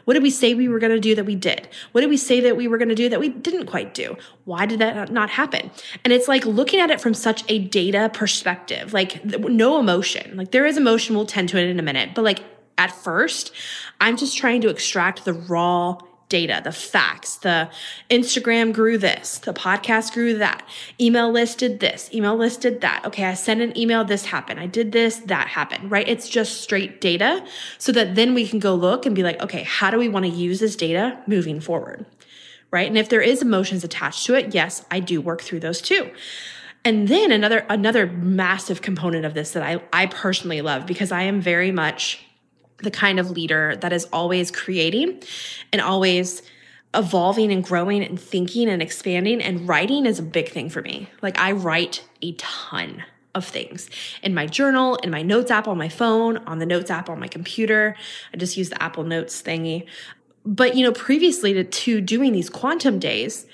What 0.05 0.15
did 0.15 0.25
we 0.25 0.31
say 0.31 0.53
we 0.53 0.67
were 0.67 0.81
going 0.81 0.91
to 0.91 0.99
do 0.99 1.15
that 1.15 1.27
we 1.27 1.37
did? 1.37 1.69
What 1.93 2.01
did 2.01 2.11
we 2.11 2.17
say 2.17 2.41
that 2.41 2.57
we 2.57 2.67
were 2.67 2.77
going 2.77 2.89
to 2.89 2.97
do 2.97 3.09
that 3.09 3.21
we 3.21 3.29
didn't 3.29 3.67
quite 3.67 3.95
do? 3.95 4.17
Why 4.47 4.67
did 4.67 4.81
that 4.81 5.13
not 5.13 5.31
happen? 5.31 5.71
And 6.03 6.13
it's 6.13 6.27
like 6.27 6.45
looking 6.45 6.81
at 6.81 6.91
it 6.91 7.01
from 7.01 7.15
such 7.15 7.45
a 7.49 7.61
data 7.61 8.11
perspective 8.13 8.93
like 8.93 9.25
no 9.25 9.79
emotion. 9.79 10.37
Like 10.37 10.51
there 10.51 10.67
is 10.67 10.77
emotion 10.77 11.15
we'll 11.15 11.25
tend 11.25 11.49
to 11.51 11.59
it 11.59 11.69
in 11.69 11.79
a 11.79 11.85
minute 11.85 12.17
but 12.17 12.25
like 12.25 12.41
at 12.79 12.91
first 12.91 13.53
i'm 14.01 14.17
just 14.17 14.37
trying 14.37 14.61
to 14.61 14.69
extract 14.69 15.25
the 15.25 15.33
raw 15.33 15.97
data, 16.29 16.61
the 16.65 16.73
facts, 16.73 17.37
the 17.37 17.71
Instagram 18.11 18.73
grew 18.73 18.99
this, 18.99 19.39
the 19.39 19.53
podcast 19.53 20.13
grew 20.13 20.39
that, 20.39 20.67
email 21.01 21.31
listed 21.31 21.81
this, 21.81 22.11
email 22.13 22.37
listed 22.37 22.81
that. 22.81 23.05
Okay, 23.05 23.25
I 23.25 23.35
sent 23.35 23.61
an 23.61 23.77
email, 23.79 24.05
this 24.05 24.27
happened. 24.27 24.59
I 24.59 24.67
did 24.67 24.93
this, 24.93 25.19
that 25.19 25.49
happened, 25.49 25.91
right? 25.91 26.09
It's 26.09 26.29
just 26.29 26.61
straight 26.61 27.01
data 27.01 27.45
so 27.79 27.93
that 27.93 28.17
then 28.17 28.35
we 28.35 28.47
can 28.47 28.59
go 28.59 28.75
look 28.75 29.07
and 29.07 29.15
be 29.15 29.23
like, 29.23 29.41
okay, 29.41 29.63
how 29.63 29.91
do 29.91 29.99
we 29.99 30.09
want 30.09 30.27
to 30.27 30.31
use 30.31 30.59
this 30.59 30.75
data 30.75 31.19
moving 31.27 31.61
forward? 31.61 32.07
Right? 32.73 32.89
And 32.89 32.99
if 32.99 33.09
there 33.09 33.23
is 33.23 33.43
emotions 33.43 33.85
attached 33.85 34.27
to 34.27 34.35
it, 34.35 34.53
yes, 34.53 34.85
I 34.91 35.01
do 35.01 35.21
work 35.21 35.43
through 35.43 35.61
those 35.61 35.81
too. 35.81 36.11
And 36.85 37.09
then 37.09 37.33
another 37.33 37.67
another 37.69 38.07
massive 38.07 38.81
component 38.81 39.25
of 39.25 39.35
this 39.35 39.53
that 39.53 39.63
I 39.63 39.83
I 39.93 40.07
personally 40.07 40.63
love 40.63 40.87
because 40.87 41.11
I 41.11 41.23
am 41.23 41.41
very 41.41 41.73
much 41.73 42.26
the 42.79 42.91
kind 42.91 43.19
of 43.19 43.31
leader 43.31 43.77
that 43.81 43.93
is 43.93 44.05
always 44.13 44.51
creating 44.51 45.23
and 45.73 45.81
always 45.81 46.43
evolving 46.95 47.53
and 47.53 47.63
growing 47.63 48.03
and 48.03 48.19
thinking 48.21 48.69
and 48.69 48.83
expanding. 48.83 49.43
And 49.43 49.69
writing 49.69 50.07
is 50.07 50.19
a 50.19 50.23
big 50.23 50.49
thing 50.49 50.69
for 50.69 50.83
me. 50.83 51.09
Like 51.23 51.39
I 51.39 51.53
write 51.53 52.05
a 52.23 52.33
ton 52.33 53.05
of 53.35 53.45
things 53.45 53.91
in 54.23 54.35
my 54.35 54.47
journal, 54.47 54.97
in 54.97 55.11
my 55.11 55.23
notes 55.23 55.51
app 55.51 55.69
on 55.69 55.77
my 55.77 55.91
phone, 55.91 56.39
on 56.39 56.59
the 56.59 56.67
notes 56.67 56.91
app 56.91 57.11
on 57.11 57.21
my 57.21 57.29
computer. 57.29 57.95
I 58.33 58.39
just 58.39 58.57
use 58.57 58.71
the 58.71 58.83
Apple 58.83 59.05
Notes 59.05 59.43
thingy. 59.43 59.87
But, 60.45 60.77
you 60.77 60.85
know, 60.85 60.93
previously 60.93 61.53
to, 61.55 61.65
to 61.65 62.01
doing 62.01 62.33
these 62.33 62.49
quantum 62.49 62.99
days, 62.99 63.47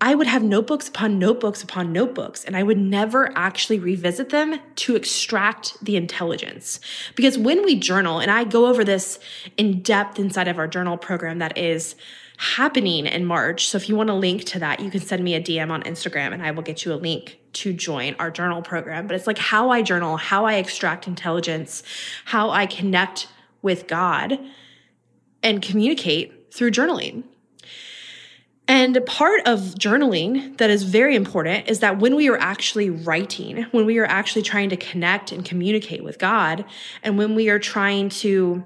I 0.00 0.14
would 0.14 0.26
have 0.26 0.42
notebooks 0.42 0.88
upon 0.88 1.18
notebooks 1.18 1.62
upon 1.62 1.92
notebooks, 1.92 2.44
and 2.44 2.56
I 2.56 2.62
would 2.62 2.78
never 2.78 3.32
actually 3.36 3.78
revisit 3.78 4.28
them 4.28 4.60
to 4.76 4.94
extract 4.94 5.82
the 5.82 5.96
intelligence. 5.96 6.80
Because 7.14 7.38
when 7.38 7.64
we 7.64 7.76
journal, 7.76 8.18
and 8.18 8.30
I 8.30 8.44
go 8.44 8.66
over 8.66 8.84
this 8.84 9.18
in 9.56 9.80
depth 9.80 10.18
inside 10.18 10.48
of 10.48 10.58
our 10.58 10.68
journal 10.68 10.98
program 10.98 11.38
that 11.38 11.56
is 11.56 11.96
happening 12.38 13.06
in 13.06 13.24
March. 13.24 13.68
So 13.68 13.76
if 13.76 13.88
you 13.88 13.96
want 13.96 14.10
a 14.10 14.14
link 14.14 14.44
to 14.44 14.58
that, 14.58 14.80
you 14.80 14.90
can 14.90 15.00
send 15.00 15.24
me 15.24 15.34
a 15.34 15.40
DM 15.40 15.70
on 15.70 15.82
Instagram 15.84 16.32
and 16.32 16.42
I 16.42 16.50
will 16.50 16.62
get 16.62 16.84
you 16.84 16.92
a 16.92 16.96
link 16.96 17.38
to 17.54 17.72
join 17.72 18.14
our 18.18 18.30
journal 18.30 18.60
program. 18.60 19.06
But 19.06 19.16
it's 19.16 19.26
like 19.26 19.38
how 19.38 19.70
I 19.70 19.82
journal, 19.82 20.18
how 20.18 20.44
I 20.44 20.54
extract 20.54 21.06
intelligence, 21.06 21.82
how 22.26 22.50
I 22.50 22.66
connect 22.66 23.28
with 23.62 23.86
God 23.86 24.38
and 25.42 25.62
communicate 25.62 26.52
through 26.52 26.72
journaling. 26.72 27.24
And 28.68 28.98
part 29.06 29.46
of 29.46 29.60
journaling 29.78 30.56
that 30.58 30.70
is 30.70 30.82
very 30.82 31.14
important 31.14 31.68
is 31.68 31.80
that 31.80 31.98
when 31.98 32.16
we 32.16 32.28
are 32.28 32.36
actually 32.36 32.90
writing, 32.90 33.62
when 33.70 33.86
we 33.86 33.98
are 33.98 34.06
actually 34.06 34.42
trying 34.42 34.70
to 34.70 34.76
connect 34.76 35.30
and 35.30 35.44
communicate 35.44 36.02
with 36.02 36.18
God, 36.18 36.64
and 37.02 37.16
when 37.16 37.36
we 37.36 37.48
are 37.48 37.60
trying 37.60 38.08
to 38.08 38.64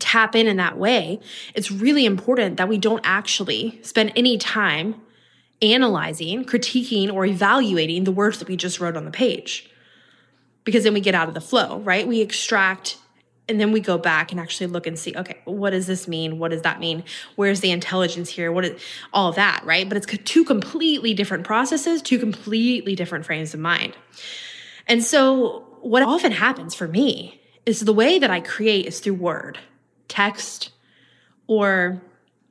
tap 0.00 0.34
in 0.34 0.46
in 0.46 0.56
that 0.56 0.78
way, 0.78 1.20
it's 1.54 1.70
really 1.70 2.06
important 2.06 2.56
that 2.56 2.68
we 2.68 2.78
don't 2.78 3.02
actually 3.04 3.78
spend 3.82 4.12
any 4.16 4.36
time 4.36 5.00
analyzing, 5.62 6.44
critiquing, 6.44 7.12
or 7.12 7.24
evaluating 7.24 8.04
the 8.04 8.12
words 8.12 8.38
that 8.38 8.48
we 8.48 8.56
just 8.56 8.80
wrote 8.80 8.96
on 8.96 9.04
the 9.04 9.10
page. 9.10 9.70
Because 10.64 10.84
then 10.84 10.94
we 10.94 11.00
get 11.00 11.14
out 11.14 11.28
of 11.28 11.34
the 11.34 11.40
flow, 11.40 11.78
right? 11.80 12.06
We 12.06 12.20
extract 12.20 12.98
and 13.48 13.60
then 13.60 13.72
we 13.72 13.80
go 13.80 13.98
back 13.98 14.30
and 14.30 14.40
actually 14.40 14.66
look 14.66 14.86
and 14.86 14.98
see 14.98 15.14
okay 15.16 15.38
what 15.44 15.70
does 15.70 15.86
this 15.86 16.06
mean? 16.06 16.38
What 16.38 16.50
does 16.50 16.62
that 16.62 16.80
mean? 16.80 17.04
Where's 17.36 17.60
the 17.60 17.70
intelligence 17.70 18.28
here? 18.28 18.52
What 18.52 18.64
is 18.64 18.80
all 19.12 19.32
that 19.32 19.62
right? 19.64 19.88
But 19.88 19.96
it's 19.96 20.06
two 20.24 20.44
completely 20.44 21.14
different 21.14 21.44
processes 21.44 22.02
two 22.02 22.18
completely 22.18 22.94
different 22.94 23.24
frames 23.24 23.54
of 23.54 23.60
mind. 23.60 23.96
And 24.86 25.04
so 25.04 25.66
what 25.80 26.02
often 26.02 26.32
happens 26.32 26.74
for 26.74 26.88
me 26.88 27.40
is 27.66 27.80
the 27.80 27.92
way 27.92 28.18
that 28.18 28.30
i 28.30 28.40
create 28.40 28.86
is 28.86 29.00
through 29.00 29.14
word 29.14 29.58
text 30.08 30.70
or 31.46 32.00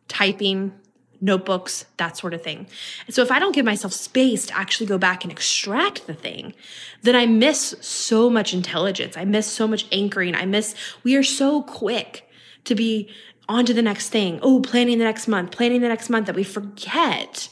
typing 0.08 0.72
notebooks, 1.22 1.86
that 1.98 2.18
sort 2.18 2.34
of 2.34 2.42
thing. 2.42 2.68
And 3.06 3.16
so 3.16 3.22
if 3.22 3.32
I 3.32 3.40
don't 3.40 3.54
give 3.54 3.66
myself 3.66 3.94
space 3.94 4.46
to 4.48 4.58
actually 4.58 4.88
go 4.88 4.98
back 4.98 5.24
and 5.24 5.32
extract 5.32 6.08
the 6.08 6.14
thing, 6.14 6.54
then 7.02 7.16
I 7.16 7.26
miss 7.26 7.76
so 7.82 8.30
much 8.30 8.54
intelligence. 8.54 9.18
I 9.18 9.26
miss 9.26 9.48
so 9.48 9.68
much 9.68 9.86
anchoring. 9.92 10.36
I 10.36 10.46
miss, 10.46 10.76
we 11.04 11.16
are 11.16 11.24
so 11.24 11.62
quick 11.64 12.30
to 12.66 12.76
be 12.76 13.10
on 13.50 13.66
to 13.66 13.74
the 13.74 13.82
next 13.82 14.10
thing. 14.10 14.40
Oh, 14.42 14.62
planning 14.62 14.98
the 14.98 15.06
next 15.06 15.28
month, 15.28 15.52
planning 15.52 15.82
the 15.82 15.88
next 15.88 16.10
month 16.10 16.28
that 16.28 16.36
we 16.36 16.44
forget 16.44 17.50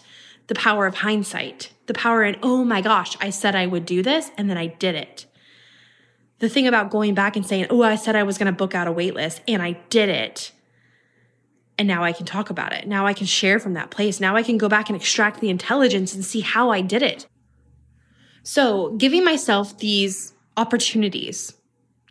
the 0.48 0.56
power 0.56 0.86
of 0.86 0.96
hindsight, 0.96 1.72
the 1.88 1.94
power 1.94 2.24
in, 2.24 2.38
oh 2.44 2.64
my 2.64 2.82
gosh, 2.82 3.18
I 3.20 3.30
said 3.30 3.56
I 3.56 3.66
would 3.66 3.86
do 3.86 4.04
this 4.04 4.32
and 4.38 4.50
then 4.50 4.58
I 4.58 4.68
did 4.68 4.96
it. 4.96 5.26
The 6.40 6.50
thing 6.50 6.68
about 6.68 6.92
going 6.92 7.14
back 7.14 7.36
and 7.36 7.46
saying, 7.46 7.68
oh, 7.70 7.82
I 7.82 7.96
said 7.96 8.16
I 8.16 8.24
was 8.24 8.38
going 8.38 8.48
to 8.48 8.52
book 8.52 8.76
out 8.76 8.88
a 8.88 8.92
wait 8.92 9.16
list 9.16 9.42
and 9.48 9.62
I 9.62 9.74
did 9.90 10.10
it 10.10 10.52
and 11.78 11.88
now 11.88 12.04
I 12.04 12.14
can 12.14 12.26
talk 12.26 12.50
about 12.50 12.74
it. 12.74 12.88
Now 12.88 13.06
I 13.06 13.14
can 13.14 13.26
share 13.26 13.60
from 13.60 13.74
that 13.74 13.92
place. 13.92 14.20
Now 14.20 14.36
I 14.36 14.44
can 14.44 14.58
go 14.58 14.70
back 14.70 14.90
and 14.90 14.96
extract 14.96 15.42
the 15.42 15.50
intelligence 15.50 16.14
and 16.14 16.24
see 16.24 16.42
how 16.42 16.70
I 16.70 16.82
did 16.82 17.02
it. 17.02 17.28
So, 18.44 18.92
giving 18.98 19.26
myself 19.26 19.78
these 19.80 20.34
opportunities 20.56 21.54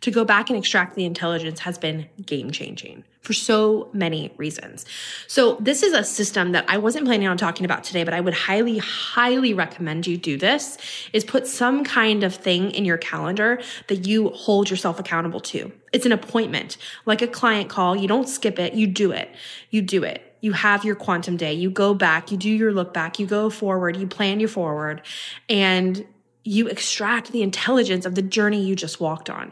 to 0.01 0.11
go 0.11 0.25
back 0.25 0.49
and 0.49 0.59
extract 0.59 0.95
the 0.95 1.05
intelligence 1.05 1.61
has 1.61 1.77
been 1.77 2.07
game 2.25 2.51
changing 2.51 3.03
for 3.25 3.33
so 3.33 3.89
many 3.91 4.31
reasons. 4.37 4.85
So, 5.27 5.55
this 5.59 5.81
is 5.81 5.93
a 5.93 6.03
system 6.03 6.51
that 6.51 6.63
I 6.67 6.77
wasn't 6.77 7.05
planning 7.05 7.27
on 7.27 7.37
talking 7.37 7.65
about 7.65 7.83
today, 7.83 8.03
but 8.03 8.13
I 8.13 8.21
would 8.21 8.35
highly, 8.35 8.77
highly 8.77 9.53
recommend 9.53 10.05
you 10.05 10.15
do 10.15 10.37
this 10.37 10.77
is 11.11 11.23
put 11.23 11.47
some 11.47 11.83
kind 11.83 12.23
of 12.23 12.35
thing 12.35 12.71
in 12.71 12.85
your 12.85 12.97
calendar 12.97 13.59
that 13.87 14.07
you 14.07 14.29
hold 14.29 14.69
yourself 14.69 14.99
accountable 14.99 15.39
to. 15.39 15.71
It's 15.91 16.05
an 16.05 16.11
appointment, 16.11 16.77
like 17.05 17.21
a 17.21 17.27
client 17.27 17.69
call. 17.69 17.95
You 17.95 18.07
don't 18.07 18.29
skip 18.29 18.59
it, 18.59 18.73
you 18.75 18.85
do 18.85 19.11
it. 19.11 19.33
You 19.71 19.81
do 19.81 20.03
it. 20.03 20.21
You 20.41 20.51
have 20.53 20.85
your 20.85 20.95
quantum 20.95 21.37
day, 21.37 21.53
you 21.53 21.71
go 21.71 21.95
back, 21.95 22.31
you 22.31 22.37
do 22.37 22.49
your 22.49 22.71
look 22.71 22.93
back, 22.93 23.17
you 23.17 23.25
go 23.25 23.49
forward, 23.49 23.97
you 23.97 24.05
plan 24.05 24.39
your 24.39 24.49
forward, 24.49 25.01
and 25.49 26.05
you 26.43 26.67
extract 26.67 27.31
the 27.31 27.41
intelligence 27.41 28.05
of 28.05 28.13
the 28.13 28.21
journey 28.21 28.63
you 28.63 28.75
just 28.75 28.99
walked 28.99 29.29
on. 29.31 29.51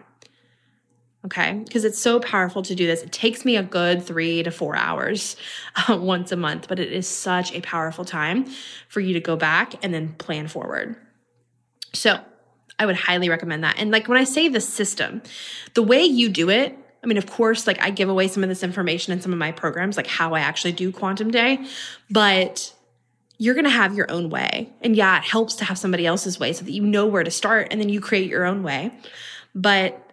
Okay. 1.25 1.61
Because 1.65 1.85
it's 1.85 1.99
so 1.99 2.19
powerful 2.19 2.63
to 2.63 2.75
do 2.75 2.85
this. 2.85 3.01
It 3.01 3.11
takes 3.11 3.45
me 3.45 3.55
a 3.55 3.63
good 3.63 4.03
three 4.03 4.43
to 4.43 4.51
four 4.51 4.75
hours 4.75 5.37
uh, 5.87 5.97
once 5.97 6.31
a 6.31 6.35
month, 6.35 6.67
but 6.67 6.79
it 6.79 6.91
is 6.91 7.07
such 7.07 7.53
a 7.53 7.61
powerful 7.61 8.05
time 8.05 8.45
for 8.89 8.99
you 8.99 9.13
to 9.13 9.19
go 9.19 9.35
back 9.35 9.75
and 9.83 9.93
then 9.93 10.13
plan 10.15 10.47
forward. 10.47 10.95
So 11.93 12.19
I 12.79 12.85
would 12.85 12.95
highly 12.95 13.29
recommend 13.29 13.63
that. 13.63 13.75
And 13.77 13.91
like 13.91 14.07
when 14.07 14.17
I 14.17 14.23
say 14.23 14.47
the 14.47 14.59
system, 14.59 15.21
the 15.75 15.83
way 15.83 16.03
you 16.03 16.27
do 16.29 16.49
it, 16.49 16.77
I 17.03 17.07
mean, 17.07 17.17
of 17.17 17.27
course, 17.27 17.67
like 17.67 17.81
I 17.81 17.89
give 17.89 18.09
away 18.09 18.27
some 18.27 18.43
of 18.43 18.49
this 18.49 18.63
information 18.63 19.13
in 19.13 19.21
some 19.21 19.33
of 19.33 19.39
my 19.39 19.51
programs, 19.51 19.97
like 19.97 20.07
how 20.07 20.33
I 20.33 20.39
actually 20.39 20.71
do 20.71 20.91
quantum 20.91 21.31
day, 21.31 21.65
but 22.09 22.73
you're 23.37 23.55
going 23.55 23.65
to 23.65 23.69
have 23.69 23.93
your 23.93 24.09
own 24.09 24.29
way. 24.29 24.71
And 24.81 24.95
yeah, 24.95 25.17
it 25.17 25.23
helps 25.23 25.55
to 25.55 25.65
have 25.65 25.77
somebody 25.77 26.05
else's 26.05 26.39
way 26.39 26.53
so 26.53 26.63
that 26.63 26.71
you 26.71 26.83
know 26.83 27.05
where 27.05 27.23
to 27.23 27.31
start 27.31 27.67
and 27.71 27.79
then 27.79 27.89
you 27.89 27.99
create 27.99 28.29
your 28.29 28.45
own 28.45 28.63
way. 28.63 28.91
But 29.53 30.12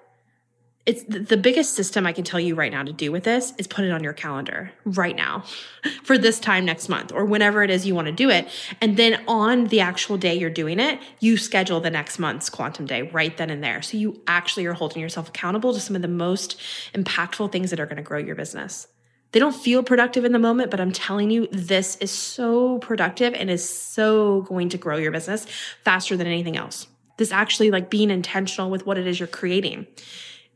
it's 0.91 1.05
the 1.05 1.37
biggest 1.37 1.75
system 1.75 2.05
I 2.05 2.13
can 2.13 2.25
tell 2.25 2.41
you 2.41 2.57
right 2.57 2.73
now 2.73 2.83
to 2.83 2.93
do 2.93 3.13
with 3.13 3.23
this 3.23 3.53
is 3.59 3.69
put 3.69 3.85
it 3.85 3.93
on 3.93 4.03
your 4.03 4.13
calendar 4.13 4.73
right 4.85 5.15
now 5.15 5.45
for 6.03 6.19
this 6.19 6.41
time 6.41 6.65
next 6.65 6.89
month 6.89 7.13
or 7.13 7.25
whenever 7.25 7.63
it 7.63 7.71
is 7.71 7.87
you 7.87 7.95
want 7.95 8.07
to 8.07 8.13
do 8.13 8.29
it. 8.29 8.49
And 8.81 8.97
then 8.97 9.23
on 9.29 9.67
the 9.67 9.79
actual 9.79 10.17
day 10.17 10.35
you're 10.35 10.51
doing 10.51 10.81
it, 10.81 10.99
you 11.21 11.37
schedule 11.37 11.79
the 11.79 11.91
next 11.91 12.19
month's 12.19 12.51
quantum 12.51 12.87
day 12.87 13.03
right 13.03 13.37
then 13.37 13.51
and 13.51 13.63
there. 13.63 13.83
So 13.83 13.99
you 13.99 14.21
actually 14.27 14.67
are 14.67 14.73
holding 14.73 15.01
yourself 15.01 15.29
accountable 15.29 15.73
to 15.75 15.79
some 15.79 15.95
of 15.95 16.03
the 16.03 16.09
most 16.09 16.61
impactful 16.93 17.53
things 17.53 17.71
that 17.71 17.79
are 17.79 17.87
going 17.87 17.97
to 17.99 18.03
grow 18.03 18.19
your 18.19 18.35
business. 18.35 18.89
They 19.31 19.39
don't 19.39 19.55
feel 19.55 19.85
productive 19.85 20.25
in 20.25 20.33
the 20.33 20.41
moment, 20.41 20.73
but 20.73 20.81
I'm 20.81 20.91
telling 20.91 21.31
you, 21.31 21.47
this 21.53 21.99
is 21.99 22.11
so 22.11 22.79
productive 22.81 23.33
and 23.35 23.49
is 23.49 23.69
so 23.69 24.41
going 24.43 24.71
to 24.71 24.77
grow 24.77 24.97
your 24.97 25.13
business 25.13 25.47
faster 25.85 26.17
than 26.17 26.27
anything 26.27 26.57
else. 26.57 26.89
This 27.17 27.31
actually 27.31 27.71
like 27.71 27.91
being 27.91 28.11
intentional 28.11 28.71
with 28.71 28.87
what 28.87 28.99
it 28.99 29.07
is 29.07 29.21
you're 29.21 29.29
creating 29.29 29.87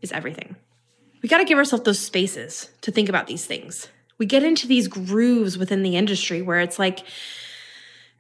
is 0.04 0.12
everything. 0.12 0.54
We 1.22 1.28
got 1.28 1.38
to 1.38 1.44
give 1.44 1.58
ourselves 1.58 1.84
those 1.84 1.98
spaces 1.98 2.70
to 2.82 2.92
think 2.92 3.08
about 3.08 3.26
these 3.26 3.44
things. 3.44 3.88
We 4.18 4.26
get 4.26 4.44
into 4.44 4.68
these 4.68 4.86
grooves 4.86 5.58
within 5.58 5.82
the 5.82 5.96
industry 5.96 6.40
where 6.42 6.60
it's 6.60 6.78
like 6.78 7.04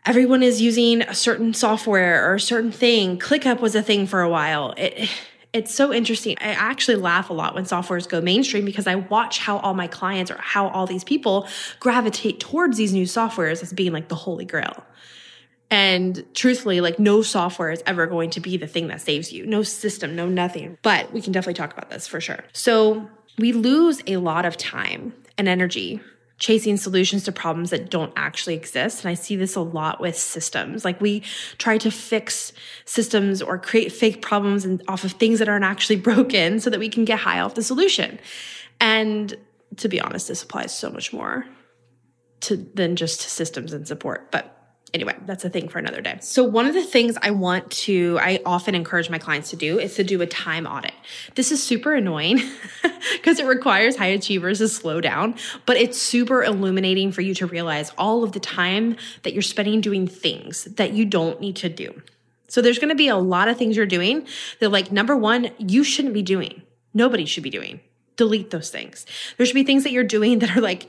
everyone 0.04 0.42
is 0.42 0.60
using 0.60 1.02
a 1.02 1.14
certain 1.14 1.54
software 1.54 2.28
or 2.28 2.34
a 2.34 2.40
certain 2.40 2.72
thing. 2.72 3.18
ClickUp 3.18 3.60
was 3.60 3.74
a 3.74 3.82
thing 3.82 4.06
for 4.06 4.22
a 4.22 4.28
while. 4.28 4.74
It, 4.76 5.08
it's 5.52 5.72
so 5.72 5.92
interesting. 5.92 6.36
I 6.40 6.48
actually 6.48 6.96
laugh 6.96 7.30
a 7.30 7.32
lot 7.32 7.54
when 7.54 7.64
softwares 7.64 8.08
go 8.08 8.20
mainstream 8.20 8.64
because 8.64 8.88
I 8.88 8.96
watch 8.96 9.38
how 9.38 9.58
all 9.58 9.72
my 9.72 9.86
clients 9.86 10.30
or 10.30 10.36
how 10.38 10.68
all 10.68 10.86
these 10.86 11.04
people 11.04 11.46
gravitate 11.78 12.40
towards 12.40 12.76
these 12.76 12.92
new 12.92 13.04
softwares 13.04 13.62
as 13.62 13.72
being 13.72 13.92
like 13.92 14.08
the 14.08 14.16
holy 14.16 14.44
grail. 14.44 14.84
And 15.74 16.24
truthfully, 16.34 16.80
like 16.80 17.00
no 17.00 17.20
software 17.20 17.72
is 17.72 17.82
ever 17.84 18.06
going 18.06 18.30
to 18.30 18.40
be 18.40 18.56
the 18.56 18.68
thing 18.68 18.86
that 18.86 19.00
saves 19.00 19.32
you. 19.32 19.44
No 19.44 19.64
system, 19.64 20.14
no 20.14 20.28
nothing. 20.28 20.78
But 20.82 21.12
we 21.12 21.20
can 21.20 21.32
definitely 21.32 21.54
talk 21.54 21.72
about 21.72 21.90
this 21.90 22.06
for 22.06 22.20
sure. 22.20 22.44
So 22.52 23.10
we 23.38 23.52
lose 23.52 24.00
a 24.06 24.18
lot 24.18 24.44
of 24.44 24.56
time 24.56 25.14
and 25.36 25.48
energy 25.48 26.00
chasing 26.38 26.76
solutions 26.76 27.24
to 27.24 27.32
problems 27.32 27.70
that 27.70 27.90
don't 27.90 28.12
actually 28.14 28.54
exist. 28.54 29.02
And 29.02 29.10
I 29.10 29.14
see 29.14 29.34
this 29.34 29.56
a 29.56 29.62
lot 29.62 30.00
with 30.00 30.16
systems. 30.16 30.84
Like 30.84 31.00
we 31.00 31.24
try 31.58 31.76
to 31.78 31.90
fix 31.90 32.52
systems 32.84 33.42
or 33.42 33.58
create 33.58 33.90
fake 33.90 34.22
problems 34.22 34.64
and 34.64 34.80
off 34.86 35.02
of 35.02 35.10
things 35.12 35.40
that 35.40 35.48
aren't 35.48 35.64
actually 35.64 35.96
broken 36.10 36.60
so 36.60 36.70
that 36.70 36.78
we 36.78 36.88
can 36.88 37.04
get 37.04 37.18
high 37.18 37.40
off 37.40 37.56
the 37.56 37.64
solution. 37.64 38.20
And 38.80 39.36
to 39.78 39.88
be 39.88 40.00
honest, 40.00 40.28
this 40.28 40.44
applies 40.44 40.72
so 40.72 40.88
much 40.88 41.12
more 41.12 41.46
to 42.42 42.56
than 42.56 42.94
just 42.94 43.22
to 43.22 43.28
systems 43.28 43.72
and 43.72 43.88
support. 43.88 44.30
But 44.30 44.53
anyway, 44.94 45.16
that's 45.26 45.44
a 45.44 45.50
thing 45.50 45.68
for 45.68 45.78
another 45.78 46.00
day. 46.00 46.16
So 46.20 46.44
one 46.44 46.66
of 46.66 46.72
the 46.72 46.84
things 46.84 47.18
I 47.20 47.32
want 47.32 47.70
to, 47.72 48.18
I 48.20 48.40
often 48.46 48.74
encourage 48.74 49.10
my 49.10 49.18
clients 49.18 49.50
to 49.50 49.56
do 49.56 49.78
is 49.78 49.96
to 49.96 50.04
do 50.04 50.22
a 50.22 50.26
time 50.26 50.66
audit. 50.66 50.94
This 51.34 51.52
is 51.52 51.62
super 51.62 51.94
annoying 51.94 52.40
because 53.12 53.40
it 53.40 53.46
requires 53.46 53.96
high 53.96 54.06
achievers 54.06 54.58
to 54.58 54.68
slow 54.68 55.00
down, 55.00 55.34
but 55.66 55.76
it's 55.76 56.00
super 56.00 56.42
illuminating 56.44 57.12
for 57.12 57.20
you 57.20 57.34
to 57.34 57.46
realize 57.46 57.90
all 57.98 58.24
of 58.24 58.32
the 58.32 58.40
time 58.40 58.96
that 59.24 59.32
you're 59.32 59.42
spending 59.42 59.80
doing 59.80 60.06
things 60.06 60.64
that 60.64 60.92
you 60.92 61.04
don't 61.04 61.40
need 61.40 61.56
to 61.56 61.68
do. 61.68 62.00
So 62.48 62.62
there's 62.62 62.78
going 62.78 62.90
to 62.90 62.94
be 62.94 63.08
a 63.08 63.16
lot 63.16 63.48
of 63.48 63.58
things 63.58 63.76
you're 63.76 63.86
doing 63.86 64.26
that 64.60 64.70
like 64.70 64.92
number 64.92 65.16
one, 65.16 65.50
you 65.58 65.82
shouldn't 65.82 66.14
be 66.14 66.22
doing. 66.22 66.62
Nobody 66.94 67.26
should 67.26 67.42
be 67.42 67.50
doing. 67.50 67.80
delete 68.16 68.50
those 68.50 68.70
things. 68.70 69.06
There 69.36 69.46
should 69.46 69.54
be 69.54 69.64
things 69.64 69.82
that 69.82 69.90
you're 69.90 70.04
doing 70.04 70.38
that 70.38 70.56
are 70.56 70.60
like 70.60 70.88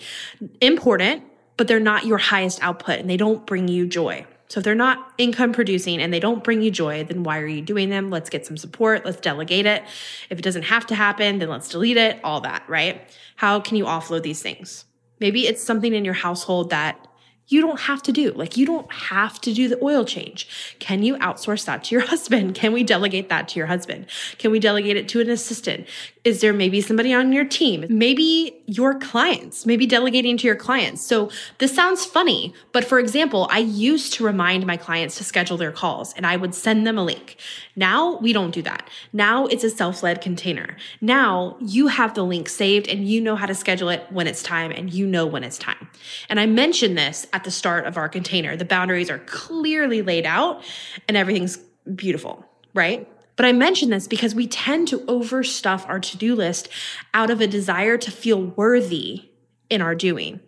important, 0.62 1.24
but 1.58 1.68
they're 1.68 1.80
not 1.80 2.06
your 2.06 2.18
highest 2.18 2.62
output 2.62 3.00
and 3.00 3.10
they 3.10 3.18
don't 3.18 3.46
bring 3.46 3.68
you 3.68 3.88
joy. 3.88 4.26
So 4.48 4.60
if 4.60 4.64
they're 4.64 4.76
not 4.76 5.14
income 5.18 5.54
producing 5.54 6.02
and 6.02 6.14
they 6.14 6.20
don't 6.20 6.44
bring 6.44 6.62
you 6.62 6.70
joy, 6.70 7.04
then 7.04 7.24
why 7.24 7.40
are 7.40 7.48
you 7.48 7.62
doing 7.62 7.90
them? 7.90 8.12
Let's 8.12 8.30
get 8.30 8.46
some 8.46 8.58
support. 8.58 9.04
Let's 9.04 9.20
delegate 9.20 9.66
it. 9.66 9.84
If 10.30 10.38
it 10.38 10.44
doesn't 10.44 10.64
have 10.64 10.86
to 10.88 10.96
happen, 10.96 11.40
then 11.40 11.50
let's 11.50 11.70
delete 11.70 11.98
it, 11.98 12.20
all 12.24 12.42
that, 12.42 12.64
right? 12.68 13.02
How 13.38 13.60
can 13.60 13.76
you 13.76 13.86
offload 13.86 14.24
these 14.24 14.42
things? 14.42 14.86
Maybe 15.20 15.48
it's 15.48 15.64
something 15.64 15.94
in 15.94 16.06
your 16.06 16.14
household 16.14 16.70
that 16.70 17.08
you 17.48 17.62
don't 17.62 17.80
have 17.82 18.02
to 18.04 18.12
do. 18.12 18.32
Like, 18.32 18.58
you 18.58 18.66
don't 18.66 18.92
have 18.92 19.40
to 19.42 19.54
do 19.54 19.68
the 19.68 19.84
oil 19.84 20.04
change. 20.04 20.76
Can 20.80 21.04
you 21.04 21.16
outsource 21.18 21.66
that 21.66 21.84
to 21.86 21.96
your 21.96 22.06
husband? 22.08 22.56
Can 22.56 22.74
we 22.74 22.84
delegate 22.84 23.30
that 23.30 23.48
to 23.50 23.60
your 23.60 23.68
husband? 23.68 24.08
Can 24.38 24.52
we 24.52 24.60
delegate 24.60 24.98
it 24.98 25.08
to 25.10 25.22
an 25.22 25.30
assistant? 25.30 25.88
Is 26.26 26.42
there 26.42 26.54
maybe 26.54 26.82
somebody 26.82 27.14
on 27.14 27.32
your 27.32 27.46
team? 27.46 27.86
Maybe 27.88 28.64
your 28.66 28.98
clients, 28.98 29.68
maybe 29.68 29.86
delegating 29.86 30.38
to 30.38 30.48
your 30.48 30.56
clients. 30.56 31.06
So 31.06 31.30
this 31.60 31.74
sounds 31.74 32.04
funny, 32.04 32.52
but 32.72 32.84
for 32.84 32.98
example, 32.98 33.48
I 33.52 33.60
used 33.60 34.14
to 34.14 34.26
remind 34.26 34.66
my 34.66 34.76
clients 34.76 35.18
to 35.18 35.24
schedule 35.24 35.56
their 35.56 35.72
calls 35.72 36.14
and 36.14 36.26
I 36.26 36.36
would 36.36 36.56
send 36.56 36.88
them 36.88 36.98
a 36.98 37.04
link. 37.04 37.38
Now 37.76 38.18
we 38.18 38.34
don't 38.34 38.50
do 38.50 38.64
that. 38.64 38.90
Now 39.14 39.46
it's 39.46 39.64
a 39.64 39.70
self 39.70 40.02
led 40.02 40.20
container. 40.20 40.76
Now 41.00 41.58
you 41.62 41.88
have 41.88 42.16
the 42.16 42.24
link 42.24 42.50
saved 42.50 42.88
and 42.88 43.08
you 43.08 43.22
know 43.22 43.36
how 43.36 43.46
to 43.46 43.54
schedule 43.54 43.90
it 43.90 44.08
when 44.10 44.26
it's 44.26 44.42
time 44.42 44.72
and 44.72 44.92
you 44.92 45.06
know 45.06 45.28
when 45.28 45.44
it's 45.44 45.60
time. 45.60 45.88
And 46.28 46.40
I 46.40 46.48
mentioned 46.48 46.98
this 46.98 47.28
at 47.34 47.44
the 47.44 47.52
start 47.52 47.86
of 47.86 47.98
our 47.98 48.10
container. 48.10 48.58
The 48.58 48.66
boundaries 48.66 49.12
are 49.12 49.20
clearly 49.20 50.02
laid 50.02 50.26
out 50.26 50.64
and 51.08 51.16
everything's 51.16 51.58
beautiful, 51.94 52.44
right? 52.74 53.08
But 53.36 53.46
I 53.46 53.52
mention 53.52 53.90
this 53.90 54.08
because 54.08 54.34
we 54.34 54.48
tend 54.48 54.88
to 54.90 55.00
overstuff 55.02 55.88
our 55.88 56.00
to 56.00 56.18
do 56.18 56.36
list 56.36 56.70
out 57.14 57.30
of 57.30 57.42
a 57.42 57.48
desire 57.48 57.98
to 57.98 58.12
feel 58.12 58.42
worthy 58.42 59.30
in 59.70 59.82
our 59.82 59.96
doing. 59.96 60.40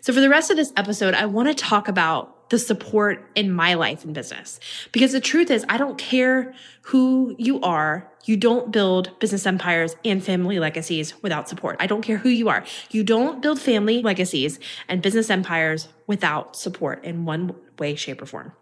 So, 0.00 0.12
for 0.12 0.20
the 0.20 0.28
rest 0.28 0.50
of 0.50 0.56
this 0.56 0.72
episode, 0.76 1.14
I 1.14 1.26
want 1.26 1.48
to 1.48 1.54
talk 1.54 1.88
about 1.88 2.50
the 2.50 2.58
support 2.58 3.30
in 3.34 3.52
my 3.52 3.74
life 3.74 4.04
and 4.04 4.14
business. 4.14 4.58
Because 4.92 5.12
the 5.12 5.20
truth 5.20 5.50
is, 5.50 5.64
I 5.68 5.76
don't 5.76 5.98
care 5.98 6.54
who 6.82 7.34
you 7.38 7.60
are. 7.60 8.10
You 8.24 8.36
don't 8.36 8.70
build 8.70 9.18
business 9.20 9.46
empires 9.46 9.96
and 10.04 10.22
family 10.22 10.58
legacies 10.58 11.20
without 11.22 11.48
support. 11.48 11.76
I 11.78 11.86
don't 11.86 12.02
care 12.02 12.18
who 12.18 12.28
you 12.28 12.48
are. 12.48 12.64
You 12.90 13.04
don't 13.04 13.42
build 13.42 13.60
family 13.60 14.02
legacies 14.02 14.58
and 14.88 15.02
business 15.02 15.30
empires 15.30 15.88
without 16.06 16.56
support 16.56 17.04
in 17.04 17.24
one 17.24 17.54
way, 17.78 17.94
shape, 17.94 18.22
or 18.22 18.26
form. 18.26 18.52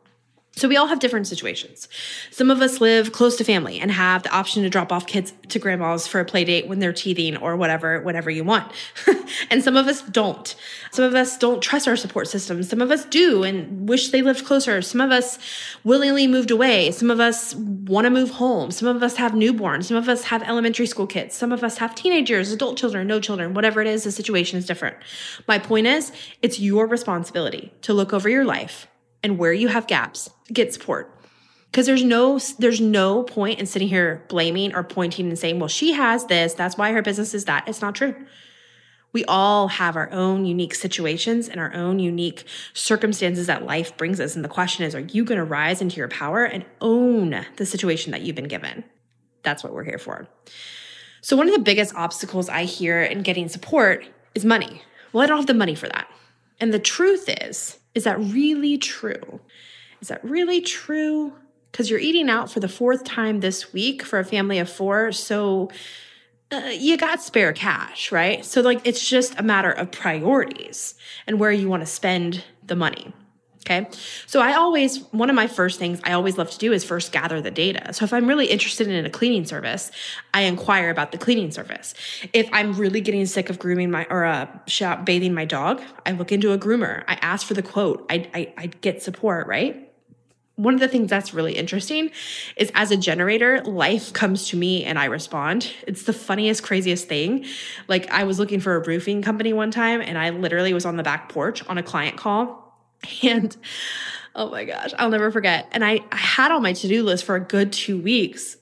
So 0.59 0.69
we 0.69 0.79
all 0.79 0.87
have 0.87 1.01
different 1.01 1.27
situations. 1.27 1.87
Some 2.31 2.51
of 2.51 2.63
us 2.63 2.81
live 2.81 3.13
close 3.13 3.37
to 3.37 3.45
family 3.45 3.79
and 3.79 3.91
have 3.91 4.23
the 4.23 4.35
option 4.35 4.63
to 4.63 4.71
drop 4.71 4.91
off 4.91 5.07
kids 5.07 5.35
to 5.51 5.59
grandma's 5.59 6.07
for 6.07 6.19
a 6.19 6.25
play 6.25 6.45
date 6.45 6.67
when 6.67 6.79
they're 6.79 6.95
teething 6.95 7.37
or 7.37 7.57
whatever, 7.57 8.01
whatever 8.01 8.31
you 8.31 8.43
want. 8.43 8.73
and 9.51 9.63
some 9.63 9.77
of 9.77 9.87
us 9.87 10.01
don't. 10.01 10.57
Some 10.93 11.05
of 11.05 11.15
us 11.15 11.37
don't 11.37 11.63
trust 11.63 11.87
our 11.87 11.95
support 11.95 12.29
system. 12.29 12.63
Some 12.63 12.81
of 12.81 12.91
us 12.91 13.05
do 13.05 13.43
and 13.43 13.87
wish 13.87 14.09
they 14.09 14.23
lived 14.23 14.47
closer. 14.47 14.81
Some 14.81 15.03
of 15.03 15.11
us 15.11 15.39
willingly 15.85 16.27
moved 16.27 16.51
away. 16.51 16.91
Some 16.91 17.11
of 17.11 17.21
us 17.21 17.55
want 17.55 18.07
to 18.07 18.11
move 18.11 18.31
home. 18.31 18.71
Some 18.71 18.89
of 18.89 19.03
us 19.03 19.17
have 19.17 19.33
newborns. 19.33 19.85
Some 19.85 19.99
of 19.99 20.09
us 20.09 20.25
have 20.25 20.43
elementary 20.43 20.87
school 20.87 21.07
kids. 21.07 21.35
Some 21.35 21.53
of 21.53 21.63
us 21.65 21.77
have 21.77 21.95
teenagers, 21.95 22.51
adult 22.51 22.79
children, 22.79 23.07
no 23.07 23.21
children, 23.21 23.53
whatever 23.53 23.83
it 23.83 23.87
is, 23.87 24.05
the 24.05 24.11
situation 24.11 24.59
is 24.59 24.65
different. 24.65 24.97
My 25.47 25.59
point 25.59 25.87
is, 25.87 26.13
it's 26.41 26.59
your 26.59 26.87
responsibility 26.87 27.75
to 27.83 27.93
look 27.93 28.15
over 28.15 28.31
your 28.31 28.47
life 28.47 28.89
and 29.27 29.39
where 29.39 29.53
you 29.53 29.67
have 29.67 29.89
gaps, 29.89 30.31
get 30.53 30.73
support. 30.73 31.13
Because 31.71 31.85
there's 31.85 32.05
no 32.05 32.39
there's 32.61 32.81
no 32.81 33.25
point 33.25 33.59
in 33.59 33.67
sitting 33.67 33.89
here 33.89 34.25
blaming 34.29 34.73
or 34.73 34.85
pointing 34.85 35.27
and 35.27 35.39
saying, 35.39 35.59
well, 35.59 35.69
she 35.69 35.93
has 35.93 36.25
this, 36.27 36.55
that's 36.55 36.79
why 36.79 36.93
her 36.93 37.03
business 37.03 37.35
is 37.35 37.45
that. 37.47 37.69
It's 37.69 37.83
not 37.83 37.97
true. 37.97 38.15
We 39.13 39.25
all 39.25 39.69
have 39.69 39.97
our 39.97 40.11
own 40.13 40.45
unique 40.45 40.75
situations 40.75 41.49
and 41.49 41.59
our 41.59 41.75
own 41.75 41.99
unique 41.99 42.45
circumstances 42.73 43.49
that 43.49 43.65
life 43.65 43.97
brings 43.97 44.21
us. 44.21 44.37
And 44.37 44.45
the 44.45 44.49
question 44.49 44.85
is, 44.85 44.95
are 44.95 45.01
you 45.01 45.25
going 45.25 45.39
to 45.39 45.45
rise 45.45 45.81
into 45.81 45.97
your 45.97 46.09
power 46.09 46.45
and 46.45 46.65
own 46.81 47.45
the 47.57 47.67
situation 47.67 48.13
that 48.13 48.23
you've 48.23 48.37
been 48.37 48.49
given? 48.49 48.85
That's 49.43 49.65
what 49.65 49.73
we're 49.73 49.85
here 49.85 49.99
for. 49.99 50.29
So, 51.21 51.37
one 51.37 51.49
of 51.49 51.55
the 51.55 51.61
biggest 51.61 51.95
obstacles 51.97 52.49
I 52.49 52.65
hear 52.65 53.03
in 53.03 53.23
getting 53.23 53.49
support 53.49 54.07
is 54.35 54.45
money. 54.45 54.83
Well, 55.13 55.25
I 55.25 55.27
don't 55.27 55.39
have 55.39 55.47
the 55.47 55.55
money 55.55 55.75
for 55.75 55.89
that. 55.89 56.09
And 56.61 56.73
the 56.73 56.79
truth 56.79 57.29
is, 57.43 57.79
is 57.97 58.05
that 58.05 58.21
really 58.21 58.79
true? 58.79 59.41
Is 60.01 60.09
that 60.09 60.23
really 60.23 60.61
true? 60.61 61.33
Because 61.73 61.91
you're 61.91 61.99
eating 61.99 62.29
out 62.29 62.51
for 62.51 62.61
the 62.61 62.69
fourth 62.69 63.03
time 63.03 63.41
this 63.41 63.73
week 63.73 64.03
for 64.03 64.19
a 64.19 64.25
family 64.25 64.59
of 64.59 64.71
four. 64.71 65.13
So 65.13 65.71
uh, 66.53 66.71
you 66.73 66.99
got 66.99 67.23
spare 67.23 67.53
cash, 67.53 68.13
right? 68.13 68.45
So, 68.45 68.61
like, 68.61 68.81
it's 68.85 69.09
just 69.09 69.39
a 69.39 69.43
matter 69.43 69.73
of 69.73 69.91
priorities 69.91 70.95
and 71.27 71.41
where 71.41 71.51
you 71.51 71.69
want 71.69 71.83
to 71.83 71.87
spend 71.87 72.45
the 72.65 72.77
money. 72.77 73.13
Okay. 73.67 73.89
So 74.27 74.41
I 74.41 74.55
always, 74.55 75.03
one 75.11 75.29
of 75.29 75.35
my 75.35 75.49
first 75.49 75.81
things 75.81 76.01
I 76.05 76.13
always 76.13 76.39
love 76.39 76.51
to 76.51 76.59
do 76.59 76.73
is 76.73 76.85
first 76.85 77.11
gather 77.11 77.41
the 77.41 77.51
data. 77.51 77.93
So 77.93 78.05
if 78.05 78.13
I'm 78.13 78.29
really 78.29 78.47
interested 78.47 78.87
in 78.87 79.05
a 79.05 79.11
cleaning 79.11 79.45
service, 79.45 79.91
I 80.33 80.43
inquire 80.43 80.89
about 80.89 81.11
the 81.11 81.19
cleaning 81.19 81.51
service. 81.51 81.93
If 82.33 82.49
I'm 82.53 82.75
really 82.75 83.01
getting 83.01 83.27
sick 83.27 83.51
of 83.51 83.59
grooming 83.59 83.91
my, 83.91 84.07
or 84.09 84.25
uh, 84.25 84.47
shop 84.69 85.05
bathing 85.05 85.35
my 85.35 85.47
dog, 85.47 85.83
I 86.07 86.13
look 86.13 86.31
into 86.31 86.53
a 86.53 86.59
groomer. 86.59 87.03
I 87.09 87.15
ask 87.23 87.45
for 87.45 87.55
the 87.55 87.63
quote. 87.63 88.07
I, 88.09 88.31
I, 88.33 88.55
I 88.57 88.67
get 88.67 89.03
support, 89.03 89.49
right? 89.49 89.83
one 90.59 90.73
of 90.73 90.81
the 90.81 90.89
things 90.89 91.11
that's 91.11 91.35
really 91.35 91.53
interesting 91.53 92.11
is 92.57 92.73
as 92.75 92.91
a 92.91 92.97
generator, 92.97 93.61
life 93.65 94.15
comes 94.15 94.49
to 94.49 94.57
me 94.57 94.85
and 94.85 94.99
I 94.99 95.05
respond. 95.05 95.71
It's 95.87 96.05
the 96.05 96.15
funniest, 96.15 96.63
craziest 96.63 97.09
thing. 97.09 97.45
Like 97.89 98.11
I 98.11 98.25
was 98.25 98.39
looking 98.39 98.61
for 98.61 98.75
a 98.75 98.79
roofing 98.81 99.21
company 99.21 99.53
one 99.53 99.71
time 99.71 100.01
and 100.01 100.17
I 100.17 100.31
literally 100.31 100.73
was 100.73 100.87
on 100.87 100.97
the 100.97 101.03
back 101.03 101.29
porch 101.29 101.63
on 101.69 101.77
a 101.77 101.83
client 101.83 102.17
call 102.17 102.66
And 103.23 103.57
oh 104.35 104.51
my 104.51 104.65
gosh, 104.65 104.93
I'll 104.99 105.11
never 105.11 105.31
forget. 105.31 105.69
And 105.73 105.85
I, 105.85 106.01
I 106.13 106.17
had 106.17 106.53
on 106.53 106.63
my 106.63 106.73
to 106.75 106.89
do 106.89 107.03
list 107.03 107.25
for 107.25 107.37
a 107.37 107.41
good 107.41 107.73
two 107.73 108.01
weeks 108.01 108.57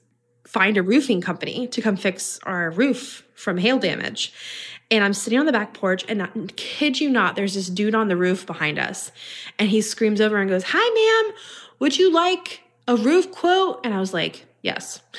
find 0.47 0.77
a 0.77 0.83
roofing 0.83 1.21
company 1.21 1.67
to 1.67 1.83
come 1.83 1.97
fix 1.97 2.39
our 2.45 2.71
roof 2.71 3.27
from 3.35 3.59
hail 3.59 3.79
damage. 3.79 4.33
And 4.91 5.03
I'm 5.03 5.15
sitting 5.15 5.39
on 5.41 5.47
the 5.47 5.53
back 5.53 5.75
porch, 5.75 6.05
and 6.09 6.55
kid 6.57 7.01
you 7.01 7.11
not, 7.11 7.35
there's 7.35 7.55
this 7.55 7.69
dude 7.69 7.95
on 7.95 8.07
the 8.07 8.17
roof 8.17 8.47
behind 8.47 8.79
us. 8.79 9.11
And 9.59 9.69
he 9.69 9.81
screams 9.81 10.21
over 10.21 10.37
and 10.37 10.49
goes, 10.49 10.63
Hi, 10.69 11.25
ma'am, 11.25 11.37
would 11.81 11.99
you 11.99 12.13
like 12.13 12.61
a 12.87 12.97
roof 12.97 13.33
quote? 13.33 13.81
And 13.83 13.93
I 13.93 14.01
was 14.01 14.15
like, 14.15 14.47
Yes. 14.63 15.01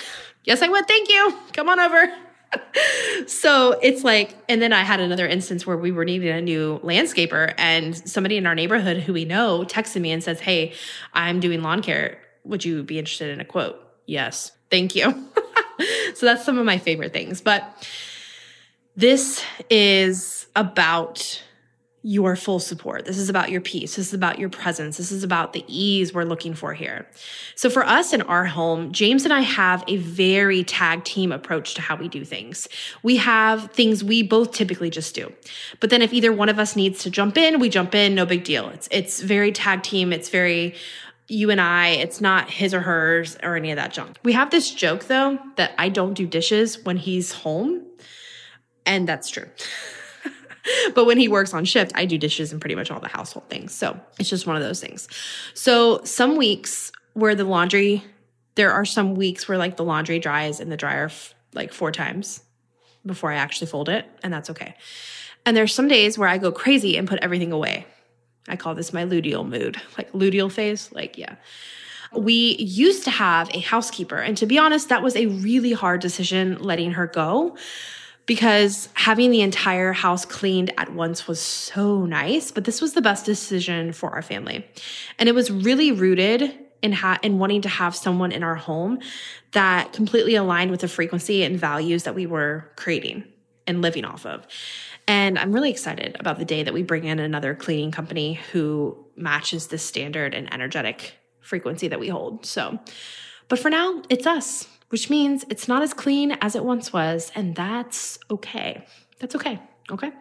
Yes, 0.48 0.62
I 0.62 0.68
would. 0.68 0.88
Thank 0.88 1.10
you. 1.10 1.36
Come 1.54 1.70
on 1.70 1.80
over 1.80 2.14
so 3.28 3.78
it's 3.82 4.04
like, 4.04 4.36
and 4.50 4.62
then 4.62 4.74
I 4.74 4.82
had 4.82 5.00
another 5.00 5.28
instance 5.28 5.66
where 5.66 5.78
we 5.78 5.92
were 5.92 6.06
needing 6.06 6.30
a 6.30 6.42
new 6.42 6.80
landscaper, 6.84 7.54
and 7.58 7.96
somebody 7.96 8.38
in 8.38 8.46
our 8.46 8.56
neighborhood 8.56 8.98
who 8.98 9.14
we 9.14 9.26
know 9.26 9.64
texted 9.68 10.02
me 10.02 10.12
and 10.12 10.24
says, 10.24 10.40
Hey, 10.40 10.74
I'm 11.14 11.40
doing 11.40 11.62
lawn 11.62 11.82
care. 11.82 12.20
Would 12.44 12.66
you 12.66 12.84
be 12.84 13.00
interested 13.00 13.30
in 13.30 13.42
a 13.42 13.46
quote? 13.46 13.82
Yes. 14.06 14.52
Thank 14.70 14.96
you. 14.96 15.04
so 16.16 16.26
that's 16.26 16.46
some 16.46 16.58
of 16.58 16.66
my 16.66 16.78
favorite 16.78 17.14
things. 17.14 17.42
But 17.42 17.88
this 18.96 19.44
is 19.70 20.48
about 20.56 21.44
your 22.08 22.36
full 22.36 22.60
support. 22.60 23.04
This 23.06 23.18
is 23.18 23.30
about 23.30 23.50
your 23.50 23.62
peace. 23.62 23.96
This 23.96 24.10
is 24.10 24.14
about 24.14 24.38
your 24.38 24.48
presence. 24.48 24.98
This 24.98 25.12
is 25.12 25.24
about 25.24 25.54
the 25.54 25.66
ease 25.68 26.14
we're 26.14 26.24
looking 26.24 26.54
for 26.54 26.76
here. 26.76 27.08
So 27.56 27.68
for 27.68 27.84
us 27.84 28.14
in 28.14 28.22
our 28.22 28.46
home, 28.46 28.92
James 28.92 29.24
and 29.24 29.34
I 29.34 29.40
have 29.40 29.84
a 29.88 29.98
very 29.98 30.64
tag 30.64 31.04
team 31.04 31.32
approach 31.32 31.74
to 31.74 31.82
how 31.82 31.96
we 31.96 32.08
do 32.08 32.24
things. 32.24 32.68
We 33.02 33.18
have 33.18 33.72
things 33.72 34.04
we 34.04 34.22
both 34.22 34.52
typically 34.52 34.92
just 34.92 35.16
do. 35.16 35.34
But 35.80 35.90
then 35.90 36.04
if 36.04 36.14
either 36.14 36.32
one 36.32 36.48
of 36.48 36.60
us 36.60 36.76
needs 36.76 37.00
to 37.00 37.10
jump 37.10 37.38
in, 37.38 37.60
we 37.60 37.70
jump 37.70 37.96
in, 37.96 38.14
no 38.14 38.28
big 38.28 38.44
deal. 38.44 38.70
It's 38.70 38.88
it's 38.92 39.20
very 39.20 39.52
tag 39.52 39.82
team. 39.82 40.14
It's 40.14 40.30
very 40.30 40.76
you 41.28 41.50
and 41.50 41.60
I, 41.60 41.88
it's 41.88 42.22
not 42.22 42.52
his 42.52 42.76
or 42.76 42.82
hers 42.82 43.36
or 43.42 43.56
any 43.56 43.72
of 43.72 43.78
that 43.78 43.92
junk. 43.92 44.20
We 44.24 44.34
have 44.34 44.52
this 44.52 44.70
joke 44.70 45.06
though 45.06 45.40
that 45.56 45.74
I 45.80 45.90
don't 45.90 46.14
do 46.14 46.28
dishes 46.28 46.86
when 46.86 46.98
he's 46.98 47.32
home. 47.32 47.82
And 48.86 49.10
that's 49.10 49.32
true. 49.32 49.48
but 50.96 51.06
when 51.06 51.18
he 51.18 51.28
works 51.28 51.54
on 51.54 51.66
shift, 51.66 51.92
I 51.96 52.06
do 52.06 52.18
dishes 52.18 52.52
and 52.52 52.62
pretty 52.62 52.76
much 52.76 52.92
all 52.92 53.00
the 53.00 53.08
household 53.08 53.50
things. 53.50 53.74
So 53.74 54.00
it's 54.20 54.30
just 54.30 54.48
one 54.48 54.56
of 54.56 54.62
those 54.62 54.80
things. 54.80 55.08
So 55.54 56.04
some 56.04 56.36
weeks 56.36 56.92
where 57.14 57.36
the 57.36 57.44
laundry, 57.44 58.04
there 58.56 58.72
are 58.72 58.86
some 58.86 59.16
weeks 59.16 59.48
where 59.48 59.58
like 59.58 59.78
the 59.78 59.84
laundry 59.84 60.20
dries 60.20 60.60
in 60.60 60.70
the 60.70 60.78
dryer 60.78 61.10
like 61.54 61.74
four 61.74 61.92
times 61.92 62.44
before 63.06 63.32
I 63.32 63.36
actually 63.36 63.68
fold 63.68 63.88
it, 63.90 64.06
and 64.24 64.34
that's 64.34 64.50
okay. 64.50 64.76
And 65.46 65.56
there's 65.56 65.74
some 65.74 65.88
days 65.88 66.18
where 66.18 66.28
I 66.28 66.38
go 66.38 66.52
crazy 66.52 66.98
and 66.98 67.08
put 67.08 67.20
everything 67.22 67.52
away. 67.52 67.86
I 68.48 68.56
call 68.56 68.76
this 68.76 68.94
my 68.94 69.06
luteal 69.06 69.48
mood, 69.48 69.80
like 69.98 70.12
luteal 70.12 70.52
phase. 70.52 70.92
Like, 70.92 71.18
yeah. 71.18 71.36
We 72.16 72.56
used 72.58 73.04
to 73.04 73.12
have 73.12 73.50
a 73.54 73.60
housekeeper, 73.60 74.18
and 74.18 74.38
to 74.38 74.46
be 74.46 74.58
honest, 74.58 74.90
that 74.90 75.04
was 75.04 75.16
a 75.16 75.28
really 75.28 75.74
hard 75.74 76.02
decision 76.02 76.58
letting 76.60 76.92
her 76.92 77.08
go 77.08 77.58
because 78.26 78.90
having 78.94 79.32
the 79.32 79.42
entire 79.42 79.94
house 79.94 80.26
cleaned 80.26 80.72
at 80.78 80.94
once 80.94 81.28
was 81.28 81.40
so 81.40 82.06
nice, 82.06 82.52
but 82.52 82.66
this 82.66 82.82
was 82.82 82.94
the 82.94 83.02
best 83.02 83.26
decision 83.26 83.94
for 83.94 84.12
our 84.12 84.22
family. 84.22 84.66
And 85.20 85.30
it 85.30 85.36
was 85.36 85.52
really 85.52 85.92
rooted 85.92 86.58
in 86.82 86.92
ha- 86.92 87.20
in 87.22 87.40
wanting 87.40 87.62
to 87.62 87.70
have 87.70 87.96
someone 87.96 88.32
in 88.32 88.44
our 88.44 88.56
home 88.56 89.00
that 89.52 89.94
completely 89.94 90.36
aligned 90.36 90.72
with 90.72 90.82
the 90.82 90.88
frequency 90.88 91.44
and 91.44 91.60
values 91.60 92.04
that 92.04 92.16
we 92.16 92.26
were 92.26 92.72
creating. 92.76 93.24
and 93.68 93.82
living 93.82 94.06
off 94.06 94.28
of. 94.28 94.46
And 95.08 95.40
I'm 95.40 95.52
really 95.52 95.72
excited 95.72 96.16
about 96.20 96.38
the 96.38 96.46
day 96.46 96.62
that 96.62 96.72
we 96.72 96.84
bring 96.84 97.06
in 97.06 97.18
another 97.18 97.56
cleaning 97.56 97.92
company 97.92 98.36
who 98.52 98.96
matches 99.16 99.68
the 99.68 99.80
standard 99.80 100.36
and 100.36 100.54
energetic 100.54 101.14
frequency 101.42 101.88
that 101.88 102.00
we 102.00 102.08
hold. 102.08 102.46
So, 102.46 102.80
but 103.48 103.60
for 103.60 103.70
now, 103.70 104.02
it's 104.10 104.26
us, 104.26 104.68
which 104.90 105.10
means 105.10 105.46
it's 105.50 105.68
not 105.68 105.82
as 105.82 105.94
clean 105.94 106.32
as 106.42 106.56
it 106.56 106.64
once 106.64 106.92
was. 106.92 107.32
And 107.36 107.56
that's 107.56 108.18
okay. 108.30 108.86
That's 109.20 109.36
okay. 109.36 109.60
Okay. 109.92 110.12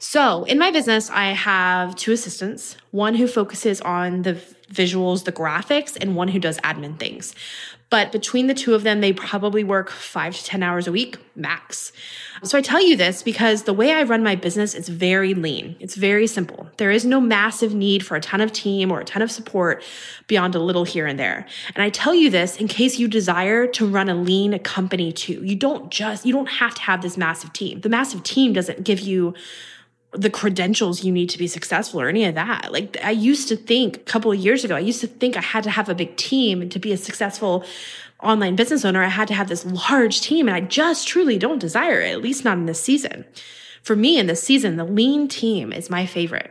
So, 0.00 0.44
in 0.44 0.58
my 0.58 0.70
business, 0.70 1.10
I 1.10 1.26
have 1.26 1.94
two 1.96 2.12
assistants 2.12 2.76
one 2.90 3.14
who 3.14 3.26
focuses 3.26 3.80
on 3.80 4.22
the 4.22 4.34
visuals, 4.72 5.24
the 5.24 5.32
graphics, 5.32 5.96
and 6.00 6.16
one 6.16 6.28
who 6.28 6.38
does 6.38 6.58
admin 6.58 6.98
things. 6.98 7.34
But 7.90 8.12
between 8.12 8.48
the 8.48 8.54
two 8.54 8.74
of 8.74 8.82
them, 8.82 9.00
they 9.00 9.12
probably 9.12 9.64
work 9.64 9.90
five 9.90 10.36
to 10.36 10.44
10 10.44 10.62
hours 10.62 10.86
a 10.86 10.92
week 10.92 11.16
max. 11.34 11.92
So 12.42 12.58
I 12.58 12.60
tell 12.60 12.82
you 12.82 12.96
this 12.96 13.22
because 13.22 13.62
the 13.62 13.72
way 13.72 13.92
I 13.92 14.02
run 14.02 14.22
my 14.22 14.34
business 14.34 14.74
is 14.74 14.88
very 14.88 15.32
lean. 15.32 15.76
It's 15.80 15.94
very 15.94 16.26
simple. 16.26 16.68
There 16.76 16.90
is 16.90 17.06
no 17.06 17.20
massive 17.20 17.74
need 17.74 18.04
for 18.04 18.16
a 18.16 18.20
ton 18.20 18.40
of 18.40 18.52
team 18.52 18.92
or 18.92 19.00
a 19.00 19.04
ton 19.04 19.22
of 19.22 19.30
support 19.30 19.82
beyond 20.26 20.54
a 20.54 20.58
little 20.58 20.84
here 20.84 21.06
and 21.06 21.18
there. 21.18 21.46
And 21.74 21.82
I 21.82 21.88
tell 21.88 22.14
you 22.14 22.28
this 22.28 22.56
in 22.56 22.68
case 22.68 22.98
you 22.98 23.08
desire 23.08 23.66
to 23.68 23.86
run 23.86 24.08
a 24.08 24.14
lean 24.14 24.58
company 24.58 25.10
too. 25.10 25.42
You 25.42 25.56
don't 25.56 25.90
just, 25.90 26.26
you 26.26 26.32
don't 26.32 26.50
have 26.50 26.74
to 26.74 26.82
have 26.82 27.00
this 27.00 27.16
massive 27.16 27.52
team. 27.54 27.80
The 27.80 27.88
massive 27.88 28.22
team 28.22 28.52
doesn't 28.52 28.84
give 28.84 29.00
you 29.00 29.34
the 30.12 30.30
credentials 30.30 31.04
you 31.04 31.12
need 31.12 31.28
to 31.30 31.38
be 31.38 31.46
successful 31.46 32.00
or 32.00 32.08
any 32.08 32.24
of 32.24 32.34
that. 32.34 32.72
Like 32.72 32.96
I 33.02 33.10
used 33.10 33.48
to 33.48 33.56
think 33.56 33.96
a 33.96 34.00
couple 34.00 34.32
of 34.32 34.38
years 34.38 34.64
ago, 34.64 34.74
I 34.74 34.80
used 34.80 35.00
to 35.02 35.06
think 35.06 35.36
I 35.36 35.42
had 35.42 35.64
to 35.64 35.70
have 35.70 35.88
a 35.88 35.94
big 35.94 36.16
team 36.16 36.68
to 36.70 36.78
be 36.78 36.92
a 36.92 36.96
successful 36.96 37.64
online 38.22 38.56
business 38.56 38.84
owner. 38.84 39.02
I 39.02 39.08
had 39.08 39.28
to 39.28 39.34
have 39.34 39.48
this 39.48 39.66
large 39.90 40.20
team 40.22 40.48
and 40.48 40.56
I 40.56 40.60
just 40.60 41.06
truly 41.06 41.38
don't 41.38 41.58
desire 41.58 42.00
it, 42.00 42.12
at 42.12 42.22
least 42.22 42.44
not 42.44 42.58
in 42.58 42.66
this 42.66 42.82
season. 42.82 43.26
For 43.82 43.94
me 43.94 44.18
in 44.18 44.26
this 44.26 44.42
season, 44.42 44.76
the 44.76 44.84
lean 44.84 45.28
team 45.28 45.72
is 45.72 45.90
my 45.90 46.06
favorite. 46.06 46.50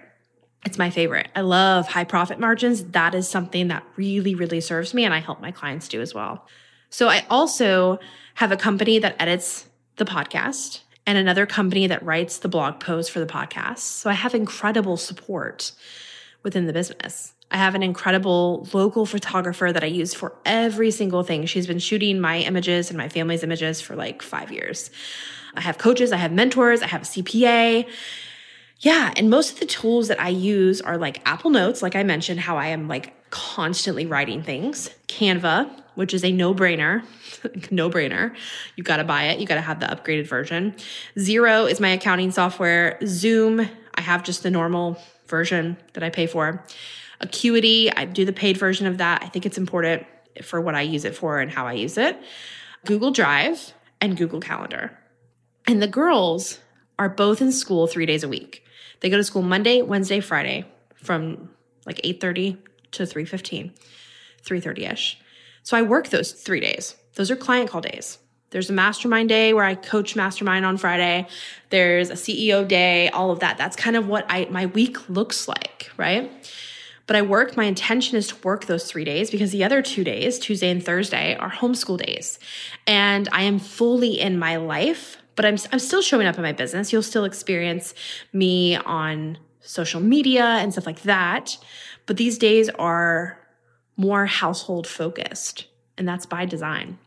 It's 0.66 0.78
my 0.78 0.90
favorite. 0.90 1.30
I 1.36 1.42
love 1.42 1.88
high 1.88 2.04
profit 2.04 2.40
margins. 2.40 2.84
That 2.86 3.16
is 3.16 3.28
something 3.28 3.70
that 3.70 3.84
really, 3.96 4.36
really 4.36 4.62
serves 4.62 4.94
me 4.94 5.04
and 5.04 5.14
I 5.14 5.20
help 5.20 5.42
my 5.42 5.52
clients 5.52 5.88
do 5.88 6.02
as 6.02 6.14
well. 6.14 6.46
So 6.90 7.10
I 7.10 7.26
also 7.30 8.00
have 8.36 8.52
a 8.52 8.58
company 8.58 9.00
that 9.00 9.16
edits 9.20 9.66
the 9.98 10.06
podcast 10.06 10.82
and 11.08 11.18
another 11.18 11.46
company 11.46 11.88
that 11.88 12.04
writes 12.04 12.38
the 12.38 12.50
blog 12.50 12.82
post 12.82 13.12
for 13.12 13.20
the 13.20 13.26
podcast. 13.26 13.80
So 13.80 14.10
I 14.10 14.14
have 14.14 14.36
incredible 14.36 14.98
support 14.98 15.72
within 16.44 16.68
the 16.68 16.74
business. 16.74 17.34
I 17.50 17.58
have 17.58 17.76
an 17.76 17.82
incredible 17.82 18.68
local 18.74 19.06
photographer 19.06 19.72
that 19.72 19.84
I 19.84 19.88
use 19.88 20.14
for 20.14 20.36
every 20.46 20.92
single 20.92 21.24
thing. 21.24 21.46
She's 21.46 21.66
been 21.66 21.80
shooting 21.80 22.20
my 22.20 22.40
images 22.40 22.90
and 22.90 22.98
my 22.98 23.08
family's 23.08 23.42
images 23.42 23.80
for 23.80 23.96
like 23.96 24.22
five 24.22 24.52
years. 24.52 24.92
I 25.56 25.62
have 25.62 25.78
coaches, 25.78 26.12
I 26.12 26.18
have 26.18 26.34
mentors, 26.34 26.82
I 26.82 26.88
have 26.88 27.04
a 27.04 27.06
CPA. 27.06 27.88
Yeah, 28.80 29.14
and 29.16 29.30
most 29.30 29.54
of 29.54 29.60
the 29.62 29.66
tools 29.66 30.10
that 30.10 30.20
I 30.20 30.28
use 30.28 30.82
are 30.82 30.98
like 30.98 31.22
Apple 31.26 31.50
Notes, 31.50 31.82
like 31.82 31.96
I 31.96 32.04
mentioned, 32.04 32.42
how 32.42 32.58
I 32.58 32.68
am 32.68 32.90
like 32.90 33.14
constantly 33.30 34.06
writing 34.06 34.44
things, 34.44 34.90
Canva, 35.08 35.72
which 35.98 36.14
is 36.14 36.24
a 36.24 36.32
no 36.32 36.54
brainer. 36.54 37.04
no 37.72 37.90
brainer. 37.90 38.36
You 38.76 38.84
got 38.84 38.98
to 38.98 39.04
buy 39.04 39.24
it. 39.30 39.40
You 39.40 39.48
got 39.48 39.56
to 39.56 39.62
have 39.62 39.80
the 39.80 39.88
upgraded 39.88 40.28
version. 40.28 40.76
Xero 41.18 41.70
is 41.70 41.80
my 41.80 41.90
accounting 41.90 42.30
software. 42.30 43.00
Zoom, 43.04 43.68
I 43.96 44.02
have 44.02 44.24
just 44.24 44.44
the 44.44 44.52
normal 44.52 45.02
version 45.26 45.76
that 45.94 46.04
I 46.04 46.12
pay 46.12 46.28
for. 46.28 46.64
Acuity, 47.20 47.92
I 47.92 48.06
do 48.06 48.26
the 48.26 48.32
paid 48.32 48.58
version 48.58 48.86
of 48.86 49.00
that. 49.00 49.24
I 49.24 49.30
think 49.30 49.48
it's 49.48 49.58
important 49.58 50.06
for 50.44 50.62
what 50.62 50.76
I 50.76 50.82
use 50.82 51.04
it 51.04 51.16
for 51.16 51.40
and 51.40 51.50
how 51.50 51.66
I 51.66 51.74
use 51.74 51.98
it. 51.98 52.16
Google 52.86 53.10
Drive 53.10 53.74
and 54.00 54.16
Google 54.16 54.40
Calendar. 54.40 54.96
And 55.66 55.82
the 55.82 55.88
girls 55.88 56.60
are 57.00 57.10
both 57.10 57.42
in 57.42 57.52
school 57.52 57.88
3 57.88 58.06
days 58.06 58.24
a 58.24 58.30
week. 58.30 58.64
They 59.00 59.10
go 59.10 59.18
to 59.18 59.24
school 59.24 59.42
Monday, 59.42 59.82
Wednesday, 59.82 60.20
Friday 60.20 60.66
from 60.94 61.50
like 61.88 62.00
8:30 62.04 62.58
to 62.92 63.04
3:15, 63.08 63.72
3:30ish. 64.46 65.16
So 65.68 65.76
I 65.76 65.82
work 65.82 66.08
those 66.08 66.32
three 66.32 66.62
days. 66.62 66.96
Those 67.16 67.30
are 67.30 67.36
client 67.36 67.70
call 67.70 67.82
days. 67.82 68.20
There's 68.52 68.70
a 68.70 68.74
mastermind 68.74 69.28
day 69.28 69.54
where 69.54 69.66
I 69.66 69.76
coach 69.76 70.16
mastermind 70.16 70.66
on 70.66 70.78
Friday. 70.78 71.28
There's 71.72 72.10
a 72.10 72.14
CEO 72.14 72.66
day, 72.66 73.10
all 73.10 73.32
of 73.32 73.42
that. 73.42 73.58
That's 73.58 73.76
kind 73.76 73.98
of 73.98 74.08
what 74.08 74.26
I 74.30 74.48
my 74.50 74.68
week 74.68 75.10
looks 75.10 75.46
like, 75.46 75.92
right? 75.98 76.32
But 77.06 77.18
I 77.18 77.22
work, 77.22 77.58
my 77.58 77.66
intention 77.66 78.16
is 78.16 78.30
to 78.30 78.36
work 78.44 78.68
those 78.68 78.90
three 78.90 79.04
days 79.04 79.30
because 79.30 79.52
the 79.52 79.66
other 79.66 79.82
two 79.82 80.06
days, 80.06 80.40
Tuesday 80.40 80.72
and 80.72 80.82
Thursday, 80.82 81.36
are 81.36 81.52
homeschool 81.52 81.98
days. 81.98 82.40
And 82.86 83.28
I 83.34 83.42
am 83.42 83.60
fully 83.60 84.22
in 84.22 84.40
my 84.40 84.56
life, 84.56 85.18
but 85.36 85.44
I'm, 85.44 85.58
I'm 85.74 85.80
still 85.80 86.02
showing 86.02 86.28
up 86.28 86.38
in 86.38 86.44
my 86.44 86.54
business. 86.54 86.94
You'll 86.94 87.04
still 87.04 87.26
experience 87.26 87.94
me 88.32 88.78
on 88.78 89.38
social 89.60 90.00
media 90.00 90.46
and 90.46 90.72
stuff 90.72 90.86
like 90.86 91.02
that. 91.02 91.58
But 92.06 92.16
these 92.16 92.38
days 92.38 92.70
are 92.70 93.38
more 93.98 94.26
household 94.26 94.88
focused, 94.88 95.66
and 95.98 96.08
that's 96.08 96.26
by 96.26 96.46
design. 96.46 96.98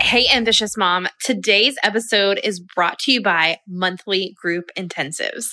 Hey, 0.00 0.26
ambitious 0.32 0.74
mom. 0.74 1.08
Today's 1.22 1.76
episode 1.82 2.40
is 2.42 2.60
brought 2.60 2.98
to 3.00 3.12
you 3.12 3.20
by 3.20 3.58
monthly 3.66 4.34
group 4.40 4.70
intensives. 4.74 5.48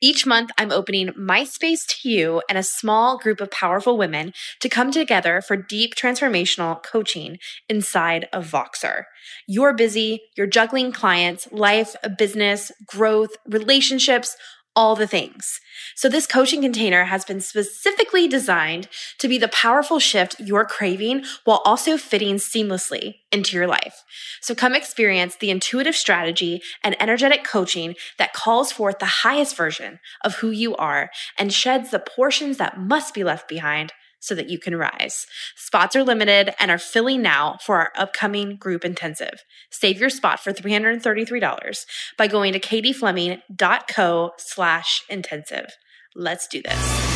Each 0.00 0.24
month, 0.24 0.50
I'm 0.56 0.72
opening 0.72 1.12
my 1.14 1.44
space 1.44 1.84
to 1.84 2.08
you 2.08 2.40
and 2.48 2.56
a 2.56 2.62
small 2.62 3.18
group 3.18 3.42
of 3.42 3.50
powerful 3.50 3.98
women 3.98 4.32
to 4.60 4.68
come 4.70 4.92
together 4.92 5.42
for 5.42 5.58
deep 5.58 5.94
transformational 5.94 6.82
coaching 6.82 7.38
inside 7.68 8.30
of 8.32 8.50
Voxer. 8.50 9.02
You're 9.46 9.74
busy, 9.74 10.22
you're 10.38 10.46
juggling 10.46 10.90
clients, 10.90 11.46
life, 11.52 11.94
business, 12.16 12.72
growth, 12.86 13.36
relationships, 13.46 14.38
all 14.78 14.94
the 14.94 15.08
things. 15.08 15.60
So 15.96 16.08
this 16.08 16.28
coaching 16.28 16.62
container 16.62 17.06
has 17.06 17.24
been 17.24 17.40
specifically 17.40 18.28
designed 18.28 18.86
to 19.18 19.26
be 19.26 19.36
the 19.36 19.48
powerful 19.48 19.98
shift 19.98 20.38
you're 20.38 20.64
craving 20.64 21.24
while 21.42 21.62
also 21.64 21.96
fitting 21.96 22.36
seamlessly 22.36 23.16
into 23.32 23.56
your 23.56 23.66
life. 23.66 24.04
So 24.40 24.54
come 24.54 24.76
experience 24.76 25.34
the 25.34 25.50
intuitive 25.50 25.96
strategy 25.96 26.62
and 26.84 26.94
energetic 27.02 27.42
coaching 27.42 27.96
that 28.18 28.32
calls 28.32 28.70
forth 28.70 29.00
the 29.00 29.24
highest 29.24 29.56
version 29.56 29.98
of 30.24 30.36
who 30.36 30.50
you 30.50 30.76
are 30.76 31.10
and 31.36 31.52
sheds 31.52 31.90
the 31.90 31.98
portions 31.98 32.58
that 32.58 32.78
must 32.78 33.14
be 33.14 33.24
left 33.24 33.48
behind 33.48 33.92
so 34.20 34.34
that 34.34 34.48
you 34.48 34.58
can 34.58 34.76
rise. 34.76 35.26
Spots 35.56 35.96
are 35.96 36.04
limited 36.04 36.54
and 36.58 36.70
are 36.70 36.78
filling 36.78 37.22
now 37.22 37.58
for 37.64 37.76
our 37.76 37.92
upcoming 37.96 38.56
group 38.56 38.84
intensive. 38.84 39.44
Save 39.70 40.00
your 40.00 40.10
spot 40.10 40.40
for 40.40 40.52
$333 40.52 41.86
by 42.16 42.26
going 42.26 42.52
to 42.52 42.60
katiefleming.co 42.60 44.32
slash 44.38 45.02
intensive. 45.08 45.76
Let's 46.14 46.46
do 46.48 46.62
this. 46.62 47.08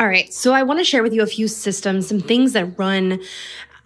All 0.00 0.08
right, 0.08 0.32
so 0.34 0.52
I 0.52 0.64
want 0.64 0.80
to 0.80 0.84
share 0.84 1.04
with 1.04 1.12
you 1.12 1.22
a 1.22 1.26
few 1.26 1.46
systems, 1.46 2.08
some 2.08 2.18
things 2.18 2.52
that 2.52 2.78
run 2.78 3.20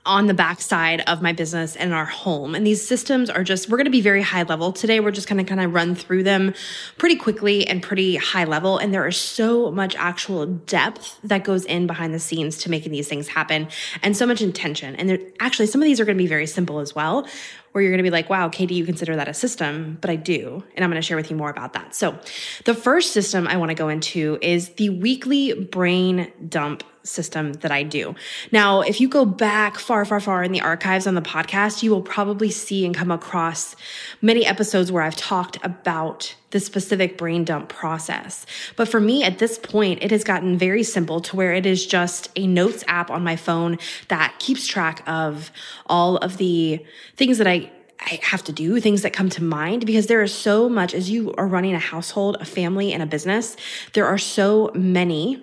on 0.08 0.26
the 0.26 0.34
backside 0.34 1.02
of 1.02 1.20
my 1.20 1.32
business 1.32 1.76
and 1.76 1.92
our 1.92 2.06
home. 2.06 2.54
And 2.54 2.66
these 2.66 2.84
systems 2.84 3.28
are 3.28 3.44
just, 3.44 3.68
we're 3.68 3.76
going 3.76 3.84
to 3.84 3.90
be 3.90 4.00
very 4.00 4.22
high 4.22 4.42
level 4.42 4.72
today. 4.72 5.00
We're 5.00 5.10
just 5.10 5.28
going 5.28 5.36
to 5.36 5.48
kind 5.48 5.60
of 5.60 5.74
run 5.74 5.94
through 5.94 6.22
them 6.22 6.54
pretty 6.96 7.16
quickly 7.16 7.66
and 7.66 7.82
pretty 7.82 8.16
high 8.16 8.44
level. 8.44 8.78
And 8.78 8.92
there 8.92 9.06
is 9.06 9.18
so 9.18 9.70
much 9.70 9.94
actual 9.96 10.46
depth 10.46 11.18
that 11.22 11.44
goes 11.44 11.66
in 11.66 11.86
behind 11.86 12.14
the 12.14 12.18
scenes 12.18 12.56
to 12.58 12.70
making 12.70 12.90
these 12.90 13.06
things 13.06 13.28
happen 13.28 13.68
and 14.02 14.16
so 14.16 14.26
much 14.26 14.40
intention. 14.40 14.96
And 14.96 15.10
there, 15.10 15.18
actually, 15.40 15.66
some 15.66 15.82
of 15.82 15.86
these 15.86 16.00
are 16.00 16.06
going 16.06 16.16
to 16.16 16.22
be 16.22 16.28
very 16.28 16.46
simple 16.46 16.80
as 16.80 16.94
well 16.94 17.28
where 17.72 17.82
you're 17.82 17.92
going 17.92 17.98
to 17.98 18.02
be 18.02 18.10
like, 18.10 18.30
wow, 18.30 18.48
Katie, 18.48 18.74
you 18.74 18.84
consider 18.84 19.14
that 19.16 19.28
a 19.28 19.34
system, 19.34 19.98
but 20.00 20.10
I 20.10 20.16
do. 20.16 20.64
And 20.74 20.84
I'm 20.84 20.90
going 20.90 21.00
to 21.00 21.06
share 21.06 21.16
with 21.16 21.30
you 21.30 21.36
more 21.36 21.50
about 21.50 21.74
that. 21.74 21.94
So, 21.94 22.18
the 22.64 22.74
first 22.74 23.12
system 23.12 23.46
I 23.46 23.56
want 23.56 23.70
to 23.70 23.74
go 23.74 23.88
into 23.88 24.38
is 24.40 24.70
the 24.70 24.88
weekly 24.88 25.52
brain 25.52 26.32
dump 26.48 26.82
system 27.08 27.54
that 27.54 27.70
I 27.70 27.82
do. 27.82 28.14
Now, 28.52 28.80
if 28.80 29.00
you 29.00 29.08
go 29.08 29.24
back 29.24 29.78
far, 29.78 30.04
far, 30.04 30.20
far 30.20 30.42
in 30.44 30.52
the 30.52 30.60
archives 30.60 31.06
on 31.06 31.14
the 31.14 31.22
podcast, 31.22 31.82
you 31.82 31.90
will 31.90 32.02
probably 32.02 32.50
see 32.50 32.84
and 32.84 32.94
come 32.94 33.10
across 33.10 33.74
many 34.22 34.46
episodes 34.46 34.92
where 34.92 35.02
I've 35.02 35.16
talked 35.16 35.58
about 35.64 36.34
the 36.50 36.60
specific 36.60 37.18
brain 37.18 37.44
dump 37.44 37.68
process. 37.68 38.46
But 38.76 38.88
for 38.88 39.00
me 39.00 39.22
at 39.22 39.38
this 39.38 39.58
point, 39.58 40.02
it 40.02 40.10
has 40.10 40.24
gotten 40.24 40.56
very 40.56 40.82
simple 40.82 41.20
to 41.20 41.36
where 41.36 41.52
it 41.52 41.66
is 41.66 41.86
just 41.86 42.30
a 42.36 42.46
notes 42.46 42.84
app 42.86 43.10
on 43.10 43.22
my 43.22 43.36
phone 43.36 43.78
that 44.08 44.34
keeps 44.38 44.66
track 44.66 45.02
of 45.06 45.50
all 45.86 46.16
of 46.18 46.38
the 46.38 46.84
things 47.16 47.38
that 47.38 47.46
I 47.46 47.70
I 48.00 48.20
have 48.22 48.44
to 48.44 48.52
do, 48.52 48.80
things 48.80 49.02
that 49.02 49.12
come 49.12 49.28
to 49.30 49.42
mind, 49.42 49.84
because 49.84 50.06
there 50.06 50.22
is 50.22 50.32
so 50.32 50.68
much 50.68 50.94
as 50.94 51.10
you 51.10 51.34
are 51.34 51.48
running 51.48 51.74
a 51.74 51.80
household, 51.80 52.36
a 52.40 52.44
family, 52.44 52.92
and 52.92 53.02
a 53.02 53.06
business, 53.06 53.56
there 53.92 54.06
are 54.06 54.18
so 54.18 54.70
many 54.74 55.42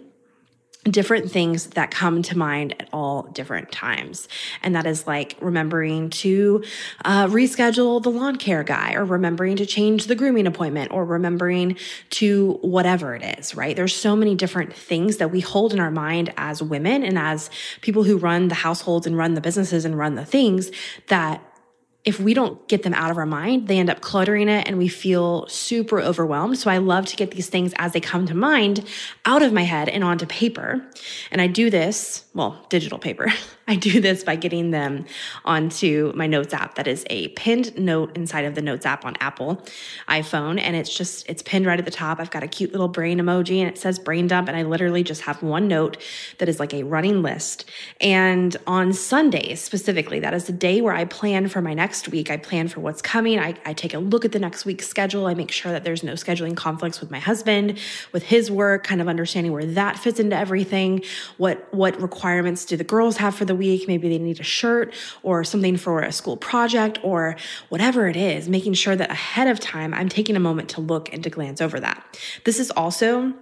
different 0.85 1.31
things 1.31 1.67
that 1.67 1.89
come 1.89 2.21
to 2.21 2.37
mind 2.37 2.75
at 2.79 2.87
all 2.93 3.23
different 3.23 3.71
times. 3.71 4.27
And 4.61 4.75
that 4.75 4.85
is 4.85 5.07
like 5.07 5.35
remembering 5.41 6.11
to 6.11 6.63
uh, 7.03 7.25
reschedule 7.25 8.03
the 8.03 8.11
lawn 8.11 8.35
care 8.35 8.63
guy 8.63 8.93
or 8.93 9.03
remembering 9.03 9.55
to 9.57 9.65
change 9.65 10.05
the 10.05 10.15
grooming 10.15 10.45
appointment 10.45 10.91
or 10.91 11.03
remembering 11.03 11.77
to 12.11 12.59
whatever 12.61 13.15
it 13.15 13.39
is, 13.39 13.55
right? 13.55 13.75
There's 13.75 13.95
so 13.95 14.15
many 14.15 14.35
different 14.35 14.73
things 14.73 15.17
that 15.17 15.31
we 15.31 15.39
hold 15.39 15.73
in 15.73 15.79
our 15.79 15.91
mind 15.91 16.31
as 16.37 16.61
women 16.61 17.03
and 17.03 17.17
as 17.17 17.49
people 17.81 18.03
who 18.03 18.17
run 18.17 18.49
the 18.49 18.55
households 18.55 19.07
and 19.07 19.17
run 19.17 19.33
the 19.33 19.41
businesses 19.41 19.85
and 19.85 19.97
run 19.97 20.13
the 20.13 20.25
things 20.25 20.69
that 21.07 21.41
if 22.05 22.19
we 22.19 22.35
don't 22.35 22.67
get 22.67 22.83
them 22.83 22.93
out 22.93 23.09
of 23.09 23.17
our 23.17 23.25
mind, 23.25 23.67
they 23.67 23.79
end 23.79 23.89
up 23.89 23.99
cluttering 23.99 24.47
it 24.47 24.67
and 24.67 24.77
we 24.77 24.87
feel 24.87 25.47
super 25.47 25.99
overwhelmed. 25.99 26.57
So 26.57 26.69
I 26.69 26.77
love 26.77 27.07
to 27.07 27.15
get 27.15 27.31
these 27.31 27.49
things 27.49 27.73
as 27.77 27.93
they 27.93 27.99
come 27.99 28.27
to 28.27 28.35
mind 28.35 28.87
out 29.25 29.41
of 29.41 29.51
my 29.51 29.63
head 29.63 29.89
and 29.89 30.03
onto 30.03 30.27
paper. 30.27 30.85
And 31.31 31.41
I 31.41 31.47
do 31.47 31.71
this, 31.71 32.25
well, 32.33 32.63
digital 32.69 32.99
paper. 32.99 33.33
I 33.67 33.75
do 33.75 33.99
this 33.99 34.23
by 34.23 34.35
getting 34.35 34.69
them 34.69 35.05
onto 35.43 36.13
my 36.15 36.27
notes 36.27 36.53
app 36.53 36.75
that 36.75 36.87
is 36.87 37.03
a 37.09 37.29
pinned 37.29 37.75
note 37.75 38.15
inside 38.15 38.45
of 38.45 38.53
the 38.53 38.61
notes 38.61 38.85
app 38.85 39.05
on 39.05 39.15
Apple 39.19 39.63
iPhone. 40.07 40.59
And 40.59 40.75
it's 40.75 40.95
just, 40.95 41.27
it's 41.27 41.41
pinned 41.41 41.65
right 41.65 41.79
at 41.79 41.85
the 41.85 41.91
top. 41.91 42.19
I've 42.19 42.29
got 42.29 42.43
a 42.43 42.47
cute 42.47 42.71
little 42.71 42.87
brain 42.87 43.17
emoji 43.19 43.57
and 43.57 43.67
it 43.67 43.79
says 43.79 43.97
brain 43.97 44.27
dump. 44.27 44.47
And 44.47 44.55
I 44.55 44.61
literally 44.61 45.03
just 45.03 45.21
have 45.21 45.41
one 45.41 45.67
note 45.67 45.97
that 46.37 46.47
is 46.47 46.59
like 46.59 46.75
a 46.75 46.83
running 46.83 47.23
list. 47.23 47.65
And 47.99 48.55
on 48.67 48.93
Sundays 48.93 49.61
specifically, 49.61 50.19
that 50.19 50.35
is 50.35 50.45
the 50.45 50.53
day 50.53 50.81
where 50.81 50.93
I 50.93 51.05
plan 51.05 51.47
for 51.47 51.61
my 51.61 51.73
next 51.73 52.09
week. 52.09 52.29
I 52.29 52.37
plan 52.37 52.67
for 52.67 52.81
what's 52.81 53.01
coming. 53.01 53.39
I, 53.39 53.55
I 53.65 53.73
take 53.73 53.95
a 53.95 53.99
look 53.99 54.25
at 54.25 54.31
the 54.31 54.39
next 54.39 54.65
week's 54.65 54.87
schedule. 54.87 55.25
I 55.25 55.33
make 55.33 55.51
sure 55.51 55.71
that 55.71 55.83
there's 55.83 56.03
no 56.03 56.13
scheduling 56.13 56.55
conflicts 56.55 57.01
with 57.01 57.09
my 57.09 57.19
husband, 57.19 57.79
with 58.11 58.21
his 58.21 58.51
work, 58.51 58.83
kind 58.83 59.01
of 59.01 59.07
understanding 59.07 59.51
where 59.51 59.65
that 59.65 59.97
fits 59.97 60.19
into 60.19 60.35
everything. 60.35 61.03
What, 61.37 61.73
what 61.73 61.99
requirements 61.99 62.63
do 62.65 62.77
the 62.77 62.83
girls 62.83 63.17
have 63.17 63.33
for 63.33 63.45
the 63.55 63.59
week. 63.59 63.87
Maybe 63.87 64.09
they 64.09 64.17
need 64.17 64.39
a 64.39 64.43
shirt 64.43 64.93
or 65.23 65.43
something 65.43 65.77
for 65.77 66.01
a 66.01 66.11
school 66.11 66.37
project 66.37 66.99
or 67.03 67.35
whatever 67.69 68.07
it 68.07 68.15
is, 68.15 68.49
making 68.49 68.73
sure 68.73 68.95
that 68.95 69.09
ahead 69.11 69.47
of 69.47 69.59
time 69.59 69.93
I'm 69.93 70.09
taking 70.09 70.35
a 70.35 70.39
moment 70.39 70.69
to 70.69 70.81
look 70.81 71.11
and 71.13 71.23
to 71.23 71.29
glance 71.29 71.61
over 71.61 71.79
that. 71.79 72.19
This 72.43 72.59
is 72.59 72.71
also 72.71 73.33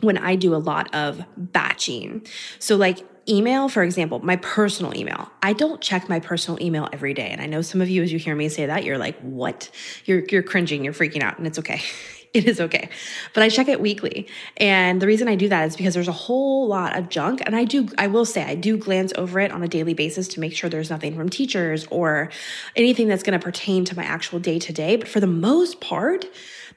when 0.00 0.18
I 0.18 0.36
do 0.36 0.54
a 0.54 0.58
lot 0.58 0.94
of 0.94 1.24
batching. 1.36 2.26
So, 2.58 2.76
like, 2.76 2.98
email, 3.28 3.68
for 3.68 3.82
example, 3.82 4.20
my 4.20 4.36
personal 4.36 4.96
email. 4.96 5.30
I 5.42 5.52
don't 5.52 5.80
check 5.80 6.08
my 6.08 6.20
personal 6.20 6.62
email 6.62 6.88
every 6.92 7.14
day. 7.14 7.28
And 7.30 7.40
I 7.40 7.46
know 7.46 7.62
some 7.62 7.80
of 7.80 7.88
you, 7.88 8.02
as 8.02 8.12
you 8.12 8.18
hear 8.18 8.36
me 8.36 8.48
say 8.48 8.66
that, 8.66 8.84
you're 8.84 8.98
like, 8.98 9.18
what? 9.20 9.70
You're, 10.04 10.22
you're 10.30 10.42
cringing, 10.42 10.84
you're 10.84 10.92
freaking 10.92 11.22
out, 11.22 11.38
and 11.38 11.46
it's 11.46 11.58
okay. 11.58 11.80
it 12.44 12.46
is 12.46 12.60
okay. 12.60 12.90
But 13.32 13.42
I 13.42 13.48
check 13.48 13.68
it 13.68 13.80
weekly. 13.80 14.28
And 14.58 15.00
the 15.00 15.06
reason 15.06 15.26
I 15.26 15.36
do 15.36 15.48
that 15.48 15.68
is 15.68 15.76
because 15.76 15.94
there's 15.94 16.08
a 16.08 16.12
whole 16.12 16.68
lot 16.68 16.96
of 16.96 17.08
junk. 17.08 17.40
And 17.46 17.56
I 17.56 17.64
do, 17.64 17.88
I 17.96 18.08
will 18.08 18.26
say, 18.26 18.44
I 18.44 18.54
do 18.54 18.76
glance 18.76 19.12
over 19.16 19.40
it 19.40 19.50
on 19.52 19.62
a 19.62 19.68
daily 19.68 19.94
basis 19.94 20.28
to 20.28 20.40
make 20.40 20.54
sure 20.54 20.68
there's 20.68 20.90
nothing 20.90 21.16
from 21.16 21.30
teachers 21.30 21.86
or 21.90 22.30
anything 22.74 23.08
that's 23.08 23.22
going 23.22 23.38
to 23.38 23.42
pertain 23.42 23.86
to 23.86 23.96
my 23.96 24.04
actual 24.04 24.38
day 24.38 24.58
to 24.58 24.72
day. 24.72 24.96
But 24.96 25.08
for 25.08 25.18
the 25.18 25.26
most 25.26 25.80
part, 25.80 26.26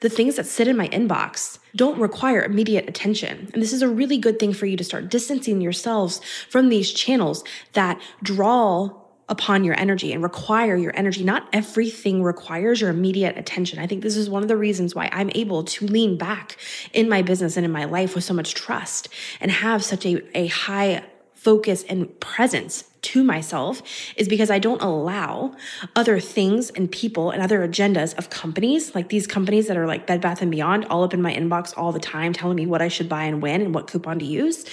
the 0.00 0.08
things 0.08 0.36
that 0.36 0.46
sit 0.46 0.66
in 0.66 0.78
my 0.78 0.88
inbox 0.88 1.58
don't 1.76 1.98
require 1.98 2.42
immediate 2.42 2.88
attention. 2.88 3.50
And 3.52 3.62
this 3.62 3.74
is 3.74 3.82
a 3.82 3.88
really 3.88 4.16
good 4.16 4.38
thing 4.38 4.54
for 4.54 4.64
you 4.64 4.76
to 4.78 4.84
start 4.84 5.10
distancing 5.10 5.60
yourselves 5.60 6.22
from 6.48 6.70
these 6.70 6.90
channels 6.90 7.44
that 7.74 8.00
draw 8.22 8.99
upon 9.30 9.64
your 9.64 9.78
energy 9.78 10.12
and 10.12 10.22
require 10.22 10.76
your 10.76 10.94
energy. 10.96 11.24
Not 11.24 11.48
everything 11.52 12.22
requires 12.22 12.80
your 12.80 12.90
immediate 12.90 13.38
attention. 13.38 13.78
I 13.78 13.86
think 13.86 14.02
this 14.02 14.16
is 14.16 14.28
one 14.28 14.42
of 14.42 14.48
the 14.48 14.56
reasons 14.56 14.94
why 14.94 15.08
I'm 15.12 15.30
able 15.34 15.62
to 15.64 15.86
lean 15.86 16.18
back 16.18 16.56
in 16.92 17.08
my 17.08 17.22
business 17.22 17.56
and 17.56 17.64
in 17.64 17.72
my 17.72 17.84
life 17.84 18.14
with 18.14 18.24
so 18.24 18.34
much 18.34 18.54
trust 18.54 19.08
and 19.40 19.50
have 19.50 19.84
such 19.84 20.04
a, 20.04 20.20
a 20.36 20.48
high 20.48 21.04
focus 21.34 21.84
and 21.84 22.20
presence 22.20 22.84
to 23.00 23.24
myself 23.24 23.82
is 24.16 24.28
because 24.28 24.50
I 24.50 24.58
don't 24.58 24.82
allow 24.82 25.56
other 25.96 26.20
things 26.20 26.68
and 26.68 26.90
people 26.90 27.30
and 27.30 27.40
other 27.40 27.66
agendas 27.66 28.18
of 28.18 28.28
companies, 28.28 28.94
like 28.94 29.08
these 29.08 29.26
companies 29.26 29.66
that 29.68 29.78
are 29.78 29.86
like 29.86 30.06
Bed 30.06 30.20
Bath 30.20 30.42
and 30.42 30.50
Beyond, 30.50 30.84
all 30.86 31.02
up 31.02 31.14
in 31.14 31.22
my 31.22 31.34
inbox 31.34 31.72
all 31.78 31.92
the 31.92 32.00
time, 32.00 32.34
telling 32.34 32.56
me 32.56 32.66
what 32.66 32.82
I 32.82 32.88
should 32.88 33.08
buy 33.08 33.24
and 33.24 33.40
when 33.40 33.62
and 33.62 33.74
what 33.74 33.86
coupon 33.86 34.18
to 34.18 34.24
use. 34.26 34.66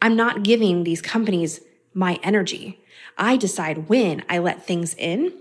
I'm 0.00 0.16
not 0.16 0.42
giving 0.42 0.84
these 0.84 1.02
companies 1.02 1.60
my 1.92 2.18
energy. 2.22 2.80
I 3.18 3.36
decide 3.36 3.88
when 3.88 4.24
I 4.28 4.38
let 4.38 4.66
things 4.66 4.94
in 4.94 5.32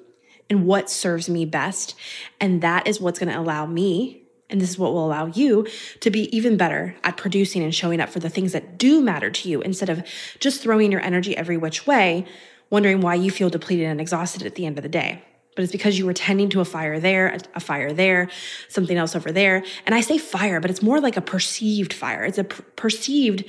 and 0.49 0.65
what 0.65 0.89
serves 0.89 1.29
me 1.29 1.45
best. 1.45 1.95
And 2.39 2.61
that 2.61 2.87
is 2.87 2.99
what's 2.99 3.19
going 3.19 3.31
to 3.31 3.39
allow 3.39 3.65
me, 3.65 4.23
and 4.49 4.59
this 4.59 4.71
is 4.71 4.79
what 4.79 4.93
will 4.93 5.05
allow 5.05 5.27
you 5.27 5.67
to 5.99 6.09
be 6.09 6.35
even 6.35 6.57
better 6.57 6.95
at 7.03 7.17
producing 7.17 7.63
and 7.63 7.73
showing 7.73 8.01
up 8.01 8.09
for 8.09 8.19
the 8.19 8.29
things 8.29 8.51
that 8.51 8.77
do 8.77 8.99
matter 9.01 9.29
to 9.29 9.49
you 9.49 9.61
instead 9.61 9.89
of 9.89 10.03
just 10.39 10.61
throwing 10.61 10.91
your 10.91 11.01
energy 11.01 11.37
every 11.37 11.57
which 11.57 11.85
way, 11.85 12.25
wondering 12.69 13.01
why 13.01 13.15
you 13.15 13.29
feel 13.29 13.49
depleted 13.49 13.85
and 13.85 14.01
exhausted 14.01 14.43
at 14.43 14.55
the 14.55 14.65
end 14.65 14.77
of 14.77 14.83
the 14.83 14.89
day. 14.89 15.23
But 15.55 15.63
it's 15.63 15.71
because 15.71 15.97
you 15.99 16.05
were 16.05 16.13
tending 16.13 16.49
to 16.51 16.61
a 16.61 16.65
fire 16.65 16.99
there, 16.99 17.37
a 17.53 17.59
fire 17.59 17.91
there, 17.91 18.29
something 18.69 18.97
else 18.97 19.15
over 19.15 19.31
there. 19.31 19.63
And 19.85 19.93
I 19.93 20.01
say 20.01 20.17
fire, 20.17 20.59
but 20.59 20.71
it's 20.71 20.81
more 20.81 21.01
like 21.01 21.17
a 21.17 21.21
perceived 21.21 21.91
fire. 21.91 22.23
It's 22.23 22.37
a 22.37 22.45
per- 22.45 22.63
perceived 22.75 23.43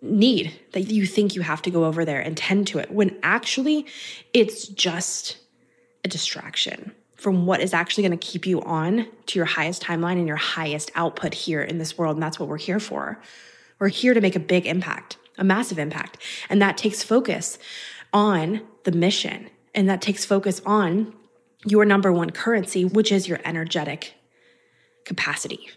need 0.00 0.52
that 0.72 0.82
you 0.82 1.06
think 1.06 1.34
you 1.34 1.42
have 1.42 1.62
to 1.62 1.70
go 1.70 1.84
over 1.84 2.04
there 2.04 2.20
and 2.20 2.36
tend 2.36 2.66
to 2.68 2.78
it 2.78 2.90
when 2.90 3.18
actually 3.22 3.86
it's 4.32 4.68
just 4.68 5.38
a 6.04 6.08
distraction 6.08 6.92
from 7.18 7.46
what 7.46 7.60
is 7.60 7.74
actually 7.74 8.04
going 8.04 8.16
to 8.16 8.26
keep 8.26 8.46
you 8.46 8.62
on 8.62 9.06
to 9.26 9.38
your 9.38 9.46
highest 9.46 9.82
timeline 9.82 10.18
and 10.18 10.28
your 10.28 10.36
highest 10.36 10.90
output 10.94 11.34
here 11.34 11.60
in 11.60 11.78
this 11.78 11.98
world. 11.98 12.16
And 12.16 12.22
that's 12.22 12.38
what 12.38 12.48
we're 12.48 12.58
here 12.58 12.78
for. 12.78 13.20
We're 13.80 13.88
here 13.88 14.14
to 14.14 14.20
make 14.20 14.36
a 14.36 14.40
big 14.40 14.66
impact, 14.66 15.16
a 15.36 15.42
massive 15.42 15.80
impact. 15.80 16.18
And 16.48 16.62
that 16.62 16.78
takes 16.78 17.02
focus 17.02 17.58
on 18.12 18.62
the 18.84 18.92
mission. 18.92 19.50
And 19.74 19.88
that 19.88 20.00
takes 20.00 20.24
focus 20.24 20.62
on 20.64 21.12
your 21.66 21.84
number 21.84 22.12
one 22.12 22.30
currency, 22.30 22.84
which 22.84 23.10
is 23.10 23.26
your 23.26 23.40
energetic 23.44 24.14
capacity. 25.04 25.68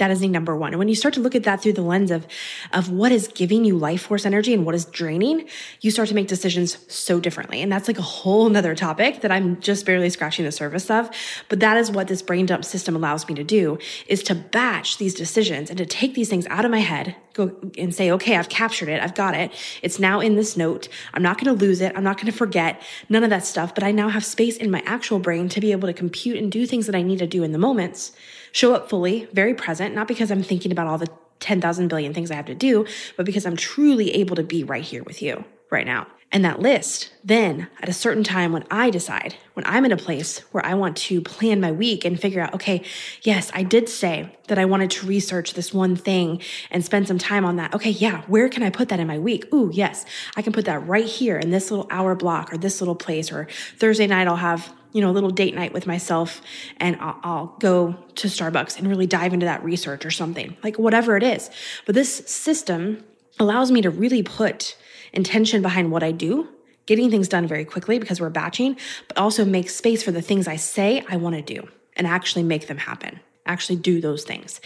That 0.00 0.10
is 0.10 0.20
the 0.20 0.28
number 0.28 0.56
one. 0.56 0.72
And 0.72 0.78
when 0.78 0.88
you 0.88 0.94
start 0.94 1.12
to 1.14 1.20
look 1.20 1.34
at 1.34 1.42
that 1.42 1.62
through 1.62 1.74
the 1.74 1.82
lens 1.82 2.10
of, 2.10 2.26
of 2.72 2.88
what 2.88 3.12
is 3.12 3.28
giving 3.28 3.66
you 3.66 3.76
life 3.76 4.00
force 4.00 4.24
energy 4.24 4.54
and 4.54 4.64
what 4.64 4.74
is 4.74 4.86
draining, 4.86 5.46
you 5.82 5.90
start 5.90 6.08
to 6.08 6.14
make 6.14 6.26
decisions 6.26 6.78
so 6.88 7.20
differently. 7.20 7.60
And 7.60 7.70
that's 7.70 7.86
like 7.86 7.98
a 7.98 8.02
whole 8.02 8.48
nother 8.48 8.74
topic 8.74 9.20
that 9.20 9.30
I'm 9.30 9.60
just 9.60 9.84
barely 9.84 10.08
scratching 10.08 10.46
the 10.46 10.52
surface 10.52 10.90
of. 10.90 11.10
But 11.50 11.60
that 11.60 11.76
is 11.76 11.90
what 11.90 12.08
this 12.08 12.22
brain 12.22 12.46
dump 12.46 12.64
system 12.64 12.96
allows 12.96 13.28
me 13.28 13.34
to 13.34 13.44
do 13.44 13.78
is 14.06 14.22
to 14.22 14.34
batch 14.34 14.96
these 14.96 15.14
decisions 15.14 15.68
and 15.68 15.76
to 15.76 15.84
take 15.84 16.14
these 16.14 16.30
things 16.30 16.46
out 16.46 16.64
of 16.64 16.70
my 16.70 16.80
head, 16.80 17.14
go 17.34 17.54
and 17.76 17.94
say, 17.94 18.10
okay, 18.10 18.36
I've 18.36 18.48
captured 18.48 18.88
it. 18.88 19.02
I've 19.02 19.14
got 19.14 19.34
it. 19.34 19.52
It's 19.82 19.98
now 19.98 20.20
in 20.20 20.34
this 20.34 20.56
note. 20.56 20.88
I'm 21.12 21.22
not 21.22 21.38
going 21.38 21.54
to 21.54 21.62
lose 21.62 21.82
it. 21.82 21.92
I'm 21.94 22.04
not 22.04 22.16
going 22.16 22.32
to 22.32 22.38
forget 22.38 22.80
none 23.10 23.22
of 23.22 23.28
that 23.28 23.44
stuff, 23.44 23.74
but 23.74 23.84
I 23.84 23.92
now 23.92 24.08
have 24.08 24.24
space 24.24 24.56
in 24.56 24.70
my 24.70 24.82
actual 24.86 25.18
brain 25.18 25.50
to 25.50 25.60
be 25.60 25.72
able 25.72 25.88
to 25.88 25.94
compute 25.94 26.38
and 26.38 26.50
do 26.50 26.64
things 26.64 26.86
that 26.86 26.94
I 26.94 27.02
need 27.02 27.18
to 27.18 27.26
do 27.26 27.42
in 27.42 27.52
the 27.52 27.58
moments 27.58 28.12
show 28.52 28.74
up 28.74 28.88
fully, 28.88 29.28
very 29.32 29.54
present, 29.54 29.94
not 29.94 30.08
because 30.08 30.30
I'm 30.30 30.42
thinking 30.42 30.72
about 30.72 30.86
all 30.86 30.98
the 30.98 31.08
10,000 31.40 31.88
billion 31.88 32.12
things 32.12 32.30
I 32.30 32.34
have 32.34 32.46
to 32.46 32.54
do, 32.54 32.86
but 33.16 33.26
because 33.26 33.46
I'm 33.46 33.56
truly 33.56 34.12
able 34.12 34.36
to 34.36 34.42
be 34.42 34.62
right 34.62 34.84
here 34.84 35.02
with 35.02 35.22
you 35.22 35.44
right 35.70 35.86
now. 35.86 36.06
And 36.32 36.44
that 36.44 36.60
list, 36.60 37.10
then 37.24 37.66
at 37.82 37.88
a 37.88 37.92
certain 37.92 38.22
time 38.22 38.52
when 38.52 38.64
I 38.70 38.90
decide, 38.90 39.34
when 39.54 39.66
I'm 39.66 39.84
in 39.84 39.90
a 39.90 39.96
place 39.96 40.38
where 40.52 40.64
I 40.64 40.74
want 40.74 40.96
to 40.98 41.20
plan 41.20 41.60
my 41.60 41.72
week 41.72 42.04
and 42.04 42.20
figure 42.20 42.40
out, 42.40 42.54
okay, 42.54 42.84
yes, 43.22 43.50
I 43.52 43.64
did 43.64 43.88
say 43.88 44.36
that 44.46 44.56
I 44.56 44.64
wanted 44.64 44.92
to 44.92 45.06
research 45.08 45.54
this 45.54 45.74
one 45.74 45.96
thing 45.96 46.40
and 46.70 46.84
spend 46.84 47.08
some 47.08 47.18
time 47.18 47.44
on 47.44 47.56
that. 47.56 47.74
Okay, 47.74 47.90
yeah, 47.90 48.22
where 48.28 48.48
can 48.48 48.62
I 48.62 48.70
put 48.70 48.90
that 48.90 49.00
in 49.00 49.08
my 49.08 49.18
week? 49.18 49.52
Ooh, 49.52 49.70
yes, 49.72 50.04
I 50.36 50.42
can 50.42 50.52
put 50.52 50.66
that 50.66 50.86
right 50.86 51.04
here 51.04 51.36
in 51.36 51.50
this 51.50 51.68
little 51.68 51.88
hour 51.90 52.14
block 52.14 52.52
or 52.52 52.58
this 52.58 52.80
little 52.80 52.94
place, 52.94 53.32
or 53.32 53.48
Thursday 53.78 54.06
night 54.06 54.28
I'll 54.28 54.36
have 54.36 54.72
you 54.92 55.00
know, 55.00 55.10
a 55.10 55.12
little 55.12 55.30
date 55.30 55.54
night 55.54 55.72
with 55.72 55.86
myself 55.86 56.40
and 56.78 56.96
I'll, 57.00 57.20
I'll, 57.22 57.56
go 57.60 57.96
to 58.16 58.28
Starbucks 58.28 58.78
and 58.78 58.88
really 58.88 59.06
dive 59.06 59.32
into 59.32 59.46
that 59.46 59.62
research 59.62 60.04
or 60.04 60.10
something, 60.10 60.56
like 60.62 60.78
whatever 60.78 61.16
it 61.16 61.22
is. 61.22 61.50
But 61.86 61.94
this 61.94 62.18
system 62.26 63.04
allows 63.38 63.70
me 63.70 63.82
to 63.82 63.90
really 63.90 64.22
put 64.22 64.76
intention 65.12 65.62
behind 65.62 65.90
what 65.90 66.02
I 66.02 66.12
do, 66.12 66.48
getting 66.86 67.10
things 67.10 67.28
done 67.28 67.46
very 67.46 67.64
quickly 67.64 67.98
because 67.98 68.20
we're 68.20 68.30
batching, 68.30 68.76
but 69.08 69.18
also 69.18 69.44
make 69.44 69.70
space 69.70 70.02
for 70.02 70.12
the 70.12 70.22
things 70.22 70.48
I 70.48 70.56
say 70.56 71.04
I 71.08 71.16
want 71.16 71.36
to 71.36 71.42
do 71.42 71.68
and 71.96 72.06
actually 72.06 72.42
make 72.42 72.66
them 72.66 72.78
happen. 72.78 73.20
Actually, 73.46 73.76
do 73.76 74.00
those 74.00 74.22
things. 74.22 74.60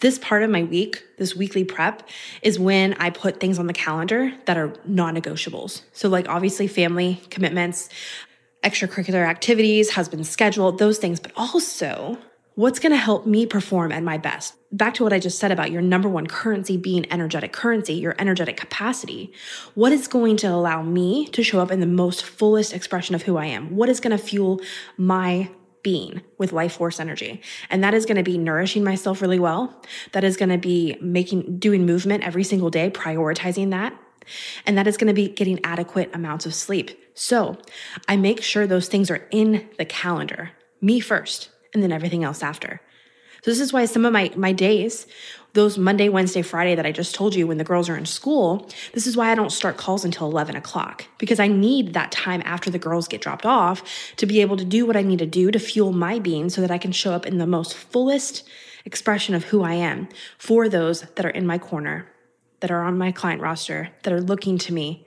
This 0.00 0.18
part 0.18 0.42
of 0.42 0.50
my 0.50 0.62
week, 0.62 1.02
this 1.16 1.34
weekly 1.34 1.64
prep, 1.64 2.08
is 2.42 2.58
when 2.58 2.94
I 2.94 3.10
put 3.10 3.40
things 3.40 3.58
on 3.58 3.66
the 3.66 3.72
calendar 3.72 4.32
that 4.44 4.56
are 4.56 4.74
non 4.84 5.16
negotiables. 5.16 5.82
So, 5.92 6.08
like 6.08 6.28
obviously, 6.28 6.68
family 6.68 7.20
commitments, 7.30 7.88
extracurricular 8.62 9.26
activities, 9.26 9.90
husband's 9.90 10.28
schedule, 10.28 10.72
those 10.72 10.98
things, 10.98 11.20
but 11.20 11.32
also 11.36 12.18
what's 12.54 12.80
going 12.80 12.90
to 12.90 12.98
help 12.98 13.24
me 13.24 13.46
perform 13.46 13.92
at 13.92 14.02
my 14.02 14.18
best. 14.18 14.54
Back 14.72 14.94
to 14.94 15.04
what 15.04 15.12
I 15.12 15.20
just 15.20 15.38
said 15.38 15.52
about 15.52 15.70
your 15.70 15.80
number 15.80 16.08
one 16.08 16.26
currency 16.26 16.76
being 16.76 17.10
energetic 17.12 17.52
currency, 17.52 17.94
your 17.94 18.16
energetic 18.18 18.56
capacity. 18.56 19.32
What 19.74 19.92
is 19.92 20.08
going 20.08 20.36
to 20.38 20.48
allow 20.48 20.82
me 20.82 21.26
to 21.28 21.44
show 21.44 21.60
up 21.60 21.70
in 21.70 21.78
the 21.78 21.86
most 21.86 22.24
fullest 22.24 22.72
expression 22.72 23.14
of 23.14 23.22
who 23.22 23.36
I 23.36 23.46
am? 23.46 23.76
What 23.76 23.88
is 23.88 24.00
going 24.00 24.16
to 24.16 24.22
fuel 24.22 24.60
my 24.96 25.50
being 25.82 26.20
with 26.36 26.52
life 26.52 26.72
force 26.72 27.00
energy. 27.00 27.40
And 27.70 27.82
that 27.84 27.94
is 27.94 28.04
going 28.04 28.16
to 28.16 28.22
be 28.22 28.36
nourishing 28.36 28.84
myself 28.84 29.22
really 29.22 29.38
well. 29.38 29.80
That 30.12 30.24
is 30.24 30.36
going 30.36 30.48
to 30.50 30.58
be 30.58 30.96
making, 31.00 31.58
doing 31.58 31.86
movement 31.86 32.24
every 32.24 32.44
single 32.44 32.70
day, 32.70 32.90
prioritizing 32.90 33.70
that. 33.70 33.98
And 34.66 34.76
that 34.76 34.86
is 34.86 34.96
going 34.96 35.08
to 35.08 35.14
be 35.14 35.28
getting 35.28 35.60
adequate 35.64 36.14
amounts 36.14 36.46
of 36.46 36.54
sleep. 36.54 36.90
So 37.14 37.58
I 38.06 38.16
make 38.16 38.42
sure 38.42 38.66
those 38.66 38.88
things 38.88 39.10
are 39.10 39.26
in 39.30 39.68
the 39.78 39.84
calendar, 39.84 40.50
me 40.80 41.00
first, 41.00 41.50
and 41.74 41.82
then 41.82 41.92
everything 41.92 42.24
else 42.24 42.42
after. 42.42 42.80
So 43.42 43.50
this 43.50 43.60
is 43.60 43.72
why 43.72 43.84
some 43.84 44.04
of 44.04 44.12
my, 44.12 44.32
my 44.36 44.52
days 44.52 45.06
those 45.54 45.78
Monday, 45.78 46.08
Wednesday, 46.08 46.42
Friday 46.42 46.74
that 46.74 46.86
I 46.86 46.92
just 46.92 47.14
told 47.14 47.34
you 47.34 47.46
when 47.46 47.58
the 47.58 47.64
girls 47.64 47.88
are 47.88 47.96
in 47.96 48.06
school, 48.06 48.68
this 48.92 49.06
is 49.06 49.16
why 49.16 49.30
I 49.30 49.34
don't 49.34 49.50
start 49.50 49.76
calls 49.76 50.04
until 50.04 50.28
11 50.28 50.56
o'clock 50.56 51.06
because 51.18 51.40
I 51.40 51.48
need 51.48 51.94
that 51.94 52.12
time 52.12 52.42
after 52.44 52.70
the 52.70 52.78
girls 52.78 53.08
get 53.08 53.20
dropped 53.22 53.46
off 53.46 53.82
to 54.16 54.26
be 54.26 54.40
able 54.40 54.56
to 54.58 54.64
do 54.64 54.86
what 54.86 54.96
I 54.96 55.02
need 55.02 55.18
to 55.20 55.26
do 55.26 55.50
to 55.50 55.58
fuel 55.58 55.92
my 55.92 56.18
being 56.18 56.50
so 56.50 56.60
that 56.60 56.70
I 56.70 56.78
can 56.78 56.92
show 56.92 57.12
up 57.12 57.26
in 57.26 57.38
the 57.38 57.46
most 57.46 57.74
fullest 57.74 58.46
expression 58.84 59.34
of 59.34 59.44
who 59.44 59.62
I 59.62 59.74
am 59.74 60.08
for 60.36 60.68
those 60.68 61.00
that 61.00 61.26
are 61.26 61.30
in 61.30 61.46
my 61.46 61.58
corner, 61.58 62.06
that 62.60 62.70
are 62.70 62.82
on 62.82 62.98
my 62.98 63.12
client 63.12 63.40
roster, 63.40 63.90
that 64.02 64.12
are 64.12 64.20
looking 64.20 64.58
to 64.58 64.72
me 64.72 65.06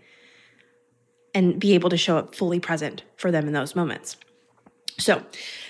and 1.34 1.60
be 1.60 1.74
able 1.74 1.90
to 1.90 1.98
show 1.98 2.18
up 2.18 2.36
fully 2.36 2.60
present 2.60 3.04
for 3.16 3.32
them 3.32 3.48
in 3.48 3.54
those 3.54 3.76
moments. 3.76 4.18
So 4.98 5.24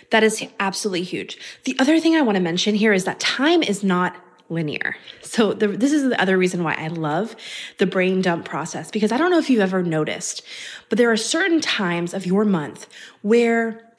that 0.10 0.24
is 0.24 0.46
absolutely 0.60 1.04
huge. 1.04 1.38
The 1.64 1.76
other 1.80 2.00
thing 2.00 2.16
I 2.16 2.22
want 2.22 2.36
to 2.36 2.42
mention 2.42 2.76
here 2.76 2.94
is 2.94 3.06
that 3.06 3.20
time 3.20 3.64
is 3.64 3.84
not 3.84 4.16
linear. 4.50 4.98
So 5.22 5.54
the, 5.54 5.70
this 5.70 5.94
is 5.94 6.10
the 6.10 6.22
other 6.22 6.38
reason 6.38 6.64
why 6.64 6.76
I 6.78 6.88
love 6.88 7.36
the 7.78 7.88
brain 7.88 8.22
dump 8.22 8.44
process 8.44 8.92
because 8.92 9.12
I 9.12 9.18
don't 9.18 9.32
know 9.32 9.40
if 9.40 9.50
you've 9.50 9.62
ever 9.62 9.82
noticed, 9.82 10.42
but 10.90 10.98
there 10.98 11.10
are 11.10 11.18
certain 11.18 11.62
times 11.62 12.14
of 12.14 12.26
your 12.26 12.44
month 12.44 12.88
where 13.22 13.91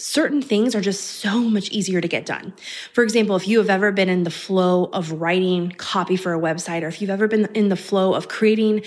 certain 0.00 0.40
things 0.40 0.74
are 0.74 0.80
just 0.80 1.04
so 1.04 1.40
much 1.40 1.68
easier 1.70 2.00
to 2.00 2.08
get 2.08 2.24
done. 2.24 2.52
For 2.92 3.04
example, 3.04 3.36
if 3.36 3.46
you 3.46 3.58
have 3.58 3.68
ever 3.68 3.92
been 3.92 4.08
in 4.08 4.22
the 4.22 4.30
flow 4.30 4.84
of 4.92 5.12
writing 5.20 5.70
copy 5.72 6.16
for 6.16 6.32
a 6.32 6.38
website, 6.38 6.82
or 6.82 6.88
if 6.88 7.00
you've 7.00 7.10
ever 7.10 7.28
been 7.28 7.46
in 7.54 7.68
the 7.68 7.76
flow 7.76 8.14
of 8.14 8.28
creating 8.28 8.82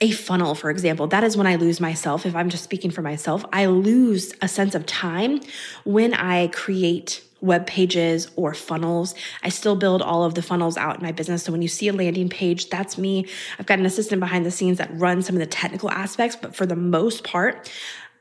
a 0.00 0.10
funnel, 0.10 0.54
for 0.54 0.70
example, 0.70 1.06
that 1.08 1.24
is 1.24 1.36
when 1.36 1.46
I 1.46 1.56
lose 1.56 1.80
myself. 1.80 2.26
If 2.26 2.36
I'm 2.36 2.50
just 2.50 2.64
speaking 2.64 2.90
for 2.90 3.02
myself, 3.02 3.44
I 3.52 3.66
lose 3.66 4.34
a 4.42 4.48
sense 4.48 4.74
of 4.74 4.84
time 4.84 5.40
when 5.84 6.12
I 6.12 6.48
create 6.48 7.24
web 7.40 7.66
pages 7.66 8.28
or 8.36 8.52
funnels. 8.52 9.14
I 9.42 9.48
still 9.48 9.76
build 9.76 10.02
all 10.02 10.24
of 10.24 10.34
the 10.34 10.42
funnels 10.42 10.76
out 10.76 10.96
in 10.96 11.02
my 11.02 11.12
business. 11.12 11.44
So 11.44 11.52
when 11.52 11.62
you 11.62 11.68
see 11.68 11.88
a 11.88 11.92
landing 11.92 12.28
page, 12.28 12.68
that's 12.68 12.98
me. 12.98 13.26
I've 13.58 13.66
got 13.66 13.78
an 13.78 13.86
assistant 13.86 14.20
behind 14.20 14.44
the 14.44 14.50
scenes 14.50 14.78
that 14.78 14.90
runs 14.92 15.26
some 15.26 15.36
of 15.36 15.40
the 15.40 15.46
technical 15.46 15.90
aspects, 15.90 16.36
but 16.36 16.56
for 16.56 16.66
the 16.66 16.76
most 16.76 17.24
part, 17.24 17.70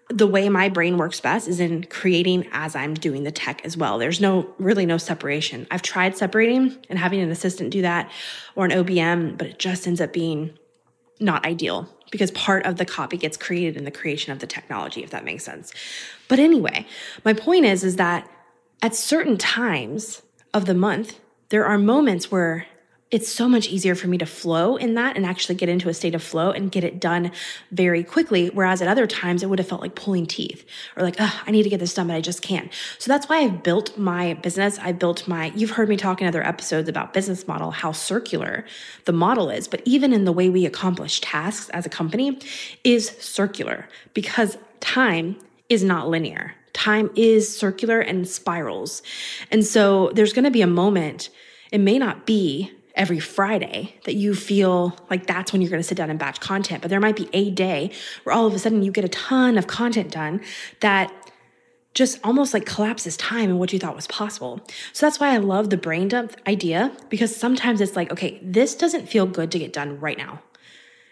the 0.10 0.28
way 0.28 0.48
my 0.48 0.70
brain 0.70 0.98
works 0.98 1.20
best 1.20 1.48
is 1.48 1.60
in 1.60 1.84
creating 1.86 2.48
as 2.54 2.76
I'm 2.76 2.94
doing 2.94 3.24
the 3.24 3.32
tech 3.32 3.64
as 3.66 3.76
well. 3.76 3.98
There's 3.98 4.22
no 4.22 4.54
really 4.58 4.86
no 4.86 4.98
separation. 4.98 5.68
I've 5.70 5.82
tried 5.82 6.18
separating 6.18 6.78
and 6.90 6.98
having 6.98 7.20
an 7.20 7.30
assistant 7.30 7.72
do 7.72 7.82
that 7.82 8.10
or 8.56 8.66
an 8.66 8.72
OBM, 8.72 9.38
but 9.38 9.48
it 9.48 9.60
just 9.60 9.86
ends 9.86 10.00
up 10.00 10.14
being 10.14 10.58
not 11.20 11.46
ideal 11.46 11.90
because 12.12 12.32
part 12.32 12.66
of 12.66 12.78
the 12.78 12.86
copy 12.86 13.18
gets 13.18 13.36
created 13.36 13.76
in 13.76 13.84
the 13.84 13.92
creation 13.92 14.32
of 14.32 14.40
the 14.40 14.48
technology 14.48 15.04
if 15.04 15.10
that 15.10 15.26
makes 15.26 15.44
sense. 15.44 15.74
But 16.28 16.40
anyway, 16.40 16.86
my 17.26 17.34
point 17.34 17.66
is 17.66 17.84
is 17.84 17.98
that 17.98 18.30
at 18.82 18.96
certain 18.96 19.38
times 19.38 20.22
of 20.54 20.66
the 20.66 20.76
month, 20.76 21.20
there 21.50 21.66
are 21.66 21.78
moments 21.78 22.32
where 22.32 22.66
it's 23.10 23.32
so 23.32 23.48
much 23.48 23.70
easier 23.70 23.96
for 23.96 24.08
me 24.08 24.18
to 24.18 24.26
flow 24.26 24.76
in 24.76 24.96
that 24.96 25.16
and 25.16 25.26
actually 25.26 25.56
get 25.56 25.70
into 25.70 25.88
a 25.88 25.94
state 25.94 26.14
of 26.14 26.22
flow 26.22 26.52
and 26.52 26.72
get 26.72 26.84
it 26.84 27.00
done 27.00 27.32
very 27.72 28.04
quickly. 28.04 28.50
Whereas 28.50 28.82
at 28.82 28.90
other 28.90 29.08
times, 29.08 29.44
it 29.44 29.46
would 29.48 29.60
have 29.60 29.68
felt 29.68 29.82
like 29.82 29.96
pulling 29.96 30.26
teeth 30.26 30.66
or 30.98 31.04
like, 31.04 31.16
oh, 31.18 31.42
I 31.46 31.52
need 31.52 31.64
to 31.64 31.70
get 31.70 31.80
this 31.80 31.94
done, 31.94 32.08
but 32.08 32.16
I 32.16 32.22
just 32.22 32.42
can't. 32.42 32.72
So 32.98 33.10
that's 33.10 33.30
why 33.30 33.38
I've 33.38 33.64
built 33.64 33.98
my 33.98 34.34
business. 34.34 34.78
I 34.80 34.92
built 34.92 35.26
my, 35.26 35.54
you've 35.56 35.72
heard 35.72 35.88
me 35.88 35.96
talk 35.96 36.22
in 36.22 36.28
other 36.28 36.46
episodes 36.46 36.90
about 36.90 37.14
business 37.14 37.48
model, 37.48 37.72
how 37.72 37.94
circular 37.94 38.66
the 39.06 39.14
model 39.14 39.50
is. 39.50 39.70
But 39.70 39.82
even 39.86 40.12
in 40.12 40.26
the 40.26 40.34
way 40.34 40.50
we 40.50 40.66
accomplish 40.66 41.22
tasks 41.22 41.70
as 41.70 41.86
a 41.86 41.90
company 41.90 42.40
is 42.84 43.10
circular 43.20 43.88
because 44.14 44.58
time 44.82 45.38
is 45.70 45.82
not 45.82 46.10
linear. 46.10 46.56
Time 46.74 47.10
is 47.16 47.58
circular 47.58 48.02
and 48.02 48.28
spirals. 48.28 49.02
And 49.50 49.66
so 49.66 50.12
there's 50.14 50.34
going 50.34 50.46
to 50.46 50.52
be 50.52 50.62
a 50.62 50.68
moment, 50.68 51.30
it 51.72 51.80
may 51.80 51.98
not 51.98 52.26
be 52.26 52.72
every 52.98 53.20
Friday 53.20 53.96
that 54.04 54.16
you 54.16 54.36
feel 54.36 54.98
like 55.10 55.28
that's 55.28 55.54
when 55.54 55.62
you're 55.62 55.70
going 55.70 55.82
to 55.82 55.88
sit 55.88 55.98
down 55.98 56.10
and 56.10 56.20
batch 56.20 56.40
content. 56.40 56.82
But 56.82 56.90
there 56.90 57.00
might 57.00 57.16
be 57.16 57.30
a 57.32 57.52
day 57.52 57.92
where 58.24 58.36
all 58.36 58.46
of 58.46 58.54
a 58.54 58.60
sudden 58.60 58.84
you 58.84 58.92
get 58.92 59.06
a 59.06 59.10
ton 59.10 59.58
of 59.58 59.68
content 59.68 60.12
done 60.12 60.42
that 60.82 61.14
just 61.94 62.20
almost 62.24 62.54
like 62.54 62.66
collapses 62.66 63.18
time 63.18 63.50
and 63.50 63.60
what 63.60 63.74
you 63.74 63.80
thought 63.80 63.96
was 63.96 64.06
possible. 64.08 64.62
So 64.94 65.06
that's 65.06 65.20
why 65.20 65.34
I 65.34 65.38
love 65.38 65.72
the 65.72 65.78
brain 65.78 66.10
dump 66.10 66.36
idea 66.46 66.96
because 67.10 67.36
sometimes 67.36 67.82
it's 67.82 67.96
like, 67.96 68.12
okay, 68.12 68.40
this 68.44 68.76
doesn't 68.76 69.10
feel 69.10 69.26
good 69.26 69.52
to 69.52 69.60
get 69.60 69.74
done 69.74 70.00
right 70.00 70.18
now. 70.18 70.42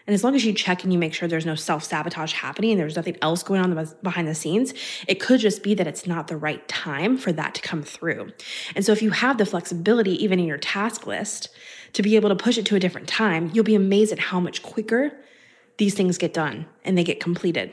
And 0.06 0.14
as 0.14 0.22
long 0.22 0.36
as 0.36 0.44
you 0.44 0.52
check 0.52 0.84
and 0.84 0.92
you 0.92 0.98
make 0.98 1.14
sure 1.14 1.28
there's 1.28 1.46
no 1.46 1.56
self 1.56 1.82
sabotage 1.82 2.32
happening 2.32 2.72
and 2.72 2.80
there's 2.80 2.96
nothing 2.96 3.16
else 3.22 3.42
going 3.42 3.60
on 3.60 3.88
behind 4.02 4.28
the 4.28 4.34
scenes, 4.34 4.72
it 5.08 5.20
could 5.20 5.40
just 5.40 5.62
be 5.62 5.74
that 5.74 5.86
it's 5.86 6.06
not 6.06 6.28
the 6.28 6.36
right 6.36 6.66
time 6.68 7.16
for 7.18 7.32
that 7.32 7.54
to 7.54 7.62
come 7.62 7.82
through. 7.82 8.30
And 8.74 8.84
so 8.84 8.92
if 8.92 9.02
you 9.02 9.10
have 9.10 9.38
the 9.38 9.46
flexibility, 9.46 10.22
even 10.22 10.38
in 10.38 10.46
your 10.46 10.58
task 10.58 11.06
list, 11.06 11.48
to 11.92 12.02
be 12.02 12.14
able 12.14 12.28
to 12.28 12.36
push 12.36 12.58
it 12.58 12.66
to 12.66 12.76
a 12.76 12.80
different 12.80 13.08
time, 13.08 13.50
you'll 13.52 13.64
be 13.64 13.74
amazed 13.74 14.12
at 14.12 14.18
how 14.18 14.38
much 14.38 14.62
quicker 14.62 15.12
these 15.78 15.94
things 15.94 16.18
get 16.18 16.32
done 16.32 16.66
and 16.84 16.96
they 16.96 17.04
get 17.04 17.20
completed 17.20 17.72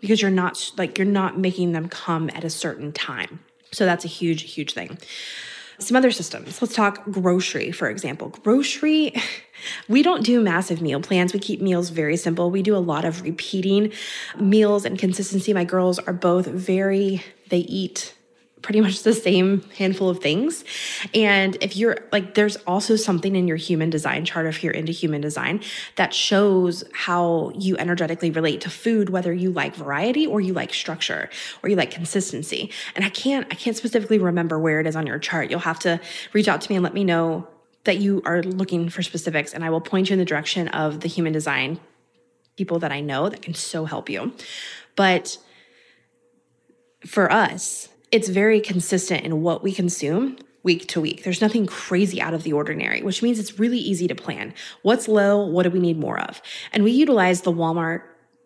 because 0.00 0.20
you're 0.20 0.30
not 0.30 0.70
like 0.76 0.98
you're 0.98 1.06
not 1.06 1.38
making 1.38 1.72
them 1.72 1.88
come 1.88 2.30
at 2.34 2.44
a 2.44 2.50
certain 2.50 2.92
time. 2.92 3.40
So 3.72 3.84
that's 3.84 4.04
a 4.04 4.08
huge, 4.08 4.52
huge 4.52 4.74
thing. 4.74 4.98
Some 5.78 5.96
other 5.96 6.10
systems. 6.10 6.62
Let's 6.62 6.74
talk 6.74 7.04
grocery, 7.10 7.72
for 7.72 7.88
example. 7.88 8.28
Grocery, 8.42 9.14
we 9.88 10.02
don't 10.02 10.24
do 10.24 10.40
massive 10.40 10.80
meal 10.80 11.00
plans. 11.00 11.32
We 11.32 11.40
keep 11.40 11.60
meals 11.60 11.90
very 11.90 12.16
simple. 12.16 12.50
We 12.50 12.62
do 12.62 12.76
a 12.76 12.78
lot 12.78 13.04
of 13.04 13.22
repeating 13.22 13.92
meals 14.38 14.84
and 14.84 14.98
consistency. 14.98 15.52
My 15.52 15.64
girls 15.64 15.98
are 15.98 16.12
both 16.12 16.46
very, 16.46 17.22
they 17.48 17.58
eat 17.58 18.13
pretty 18.64 18.80
much 18.80 19.02
the 19.02 19.12
same 19.12 19.60
handful 19.76 20.08
of 20.08 20.20
things. 20.20 20.64
And 21.12 21.56
if 21.60 21.76
you're 21.76 21.98
like, 22.10 22.32
there's 22.32 22.56
also 22.66 22.96
something 22.96 23.36
in 23.36 23.46
your 23.46 23.58
human 23.58 23.90
design 23.90 24.24
chart, 24.24 24.46
if 24.46 24.64
you're 24.64 24.72
into 24.72 24.90
human 24.90 25.20
design, 25.20 25.60
that 25.96 26.14
shows 26.14 26.82
how 26.94 27.52
you 27.54 27.76
energetically 27.76 28.30
relate 28.30 28.62
to 28.62 28.70
food, 28.70 29.10
whether 29.10 29.34
you 29.34 29.52
like 29.52 29.76
variety 29.76 30.26
or 30.26 30.40
you 30.40 30.54
like 30.54 30.72
structure 30.72 31.28
or 31.62 31.68
you 31.68 31.76
like 31.76 31.90
consistency. 31.90 32.70
And 32.96 33.04
I 33.04 33.10
can't, 33.10 33.46
I 33.50 33.54
can't 33.54 33.76
specifically 33.76 34.18
remember 34.18 34.58
where 34.58 34.80
it 34.80 34.86
is 34.86 34.96
on 34.96 35.06
your 35.06 35.18
chart. 35.18 35.50
You'll 35.50 35.60
have 35.60 35.80
to 35.80 36.00
reach 36.32 36.48
out 36.48 36.62
to 36.62 36.70
me 36.70 36.76
and 36.76 36.82
let 36.82 36.94
me 36.94 37.04
know 37.04 37.46
that 37.84 37.98
you 37.98 38.22
are 38.24 38.42
looking 38.42 38.88
for 38.88 39.02
specifics, 39.02 39.52
and 39.52 39.62
I 39.62 39.68
will 39.68 39.82
point 39.82 40.08
you 40.08 40.14
in 40.14 40.18
the 40.18 40.24
direction 40.24 40.68
of 40.68 41.00
the 41.00 41.08
human 41.08 41.34
design 41.34 41.78
people 42.56 42.78
that 42.78 42.92
I 42.92 43.02
know 43.02 43.28
that 43.28 43.42
can 43.42 43.52
so 43.52 43.84
help 43.84 44.08
you. 44.08 44.32
But 44.96 45.36
for 47.04 47.30
us, 47.30 47.90
it's 48.14 48.28
very 48.28 48.60
consistent 48.60 49.24
in 49.24 49.42
what 49.42 49.64
we 49.64 49.72
consume 49.72 50.38
week 50.62 50.86
to 50.86 51.00
week. 51.00 51.24
There's 51.24 51.40
nothing 51.40 51.66
crazy 51.66 52.22
out 52.22 52.32
of 52.32 52.44
the 52.44 52.52
ordinary, 52.52 53.02
which 53.02 53.24
means 53.24 53.40
it's 53.40 53.58
really 53.58 53.78
easy 53.78 54.06
to 54.06 54.14
plan. 54.14 54.54
What's 54.82 55.08
low? 55.08 55.44
What 55.44 55.64
do 55.64 55.70
we 55.70 55.80
need 55.80 55.98
more 55.98 56.20
of? 56.20 56.40
And 56.72 56.84
we 56.84 56.92
utilize 56.92 57.40
the 57.40 57.52
Walmart 57.52 58.02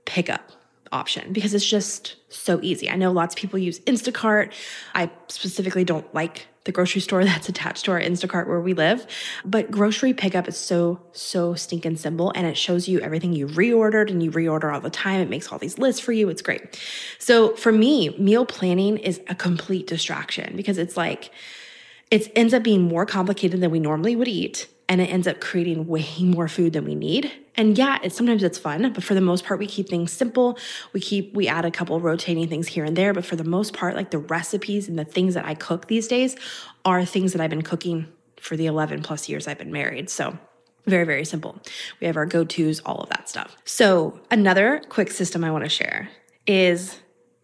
pickup 0.07 0.53
option 0.91 1.35
because 1.35 1.53
it's 1.53 1.69
just 1.69 2.17
so 2.31 2.59
easy. 2.63 2.89
I 2.89 2.97
know 2.97 3.13
lots 3.13 3.35
of 3.35 3.39
people 3.39 3.59
use 3.59 3.81
Instacart. 3.81 4.55
I 4.95 5.11
specifically 5.29 5.85
don't 5.85 6.13
like 6.15 6.47
the 6.69 6.73
grocery 6.73 7.01
store 7.01 7.25
that's 7.31 7.49
attached 7.49 7.87
to 7.87 7.93
our 7.93 8.01
Instacart 8.01 8.47
where 8.47 8.61
we 8.61 8.75
live. 8.75 9.07
But 9.45 9.71
grocery 9.71 10.13
pickup 10.13 10.47
is 10.47 10.57
so, 10.57 11.01
so 11.13 11.55
stinking 11.55 11.97
simple 11.97 12.31
and 12.37 12.47
it 12.47 12.57
shows 12.57 12.87
you 12.87 13.01
everything 13.01 13.33
you 13.33 13.49
reordered 13.49 14.11
and 14.11 14.23
you 14.23 14.31
reorder 14.31 14.73
all 14.73 14.81
the 14.81 14.91
time. 14.91 15.21
It 15.21 15.31
makes 15.31 15.51
all 15.51 15.59
these 15.59 15.79
lists 15.79 16.01
for 16.01 16.13
you. 16.13 16.29
It's 16.29 16.43
great. 16.43 16.79
So 17.19 17.57
for 17.57 17.73
me, 17.73 18.11
meal 18.19 18.45
planning 18.45 18.99
is 18.99 19.21
a 19.29 19.35
complete 19.35 19.87
distraction 19.87 20.55
because 20.57 20.79
it's 20.79 20.97
like, 20.97 21.33
it 22.11 22.31
ends 22.37 22.55
up 22.55 22.63
being 22.63 22.83
more 22.83 23.07
complicated 23.07 23.61
than 23.61 23.71
we 23.71 23.81
normally 23.81 24.15
would 24.15 24.29
eat 24.29 24.69
and 24.89 25.01
it 25.01 25.07
ends 25.07 25.27
up 25.27 25.41
creating 25.41 25.87
way 25.87 26.07
more 26.21 26.49
food 26.49 26.73
than 26.73 26.85
we 26.85 26.95
need. 26.95 27.31
And 27.57 27.77
yeah, 27.77 27.99
it's 28.03 28.17
sometimes 28.17 28.43
it's 28.43 28.59
fun, 28.59 28.93
but 28.93 29.05
for 29.05 29.15
the 29.15 29.21
most 29.21 29.45
part, 29.45 29.61
we 29.61 29.67
keep 29.67 29.89
things 29.89 30.13
simple. 30.13 30.59
We 30.93 31.01
keep 31.01 31.35
we 31.35 31.49
add 31.49 31.65
a 31.65 31.71
couple 31.71 32.01
rotating 32.01 32.49
things 32.49 32.69
here 32.69 32.85
and 32.85 32.97
there, 32.97 33.13
but 33.13 33.25
for 33.25 33.37
the 33.37 33.45
most 33.45 33.75
part, 33.75 33.95
like 33.95 34.11
the 34.11 34.19
recipes 34.19 34.89
and 34.89 34.99
the 34.99 35.05
things 35.05 35.35
that 35.35 35.45
I 35.45 35.55
cook 35.55 35.89
these 35.89 36.09
days 36.09 36.37
are 36.85 37.05
things 37.05 37.33
that 37.33 37.41
I've 37.41 37.51
been 37.51 37.63
cooking 37.63 38.07
for 38.41 38.57
the 38.57 38.67
11 38.67 39.03
plus 39.03 39.29
years 39.29 39.47
I've 39.49 39.59
been 39.59 39.73
married. 39.73 40.09
So 40.09 40.39
very, 40.87 41.05
very 41.05 41.25
simple. 41.25 41.61
We 42.01 42.07
have 42.07 42.17
our 42.17 42.25
go 42.25 42.45
tos, 42.45 42.81
all 42.81 43.03
of 43.03 43.11
that 43.11 43.29
stuff. 43.29 43.57
So, 43.65 44.19
another 44.31 44.81
quick 44.89 45.11
system 45.11 45.45
I 45.45 45.51
want 45.51 45.65
to 45.65 45.71
share 45.71 46.09
is 46.47 46.99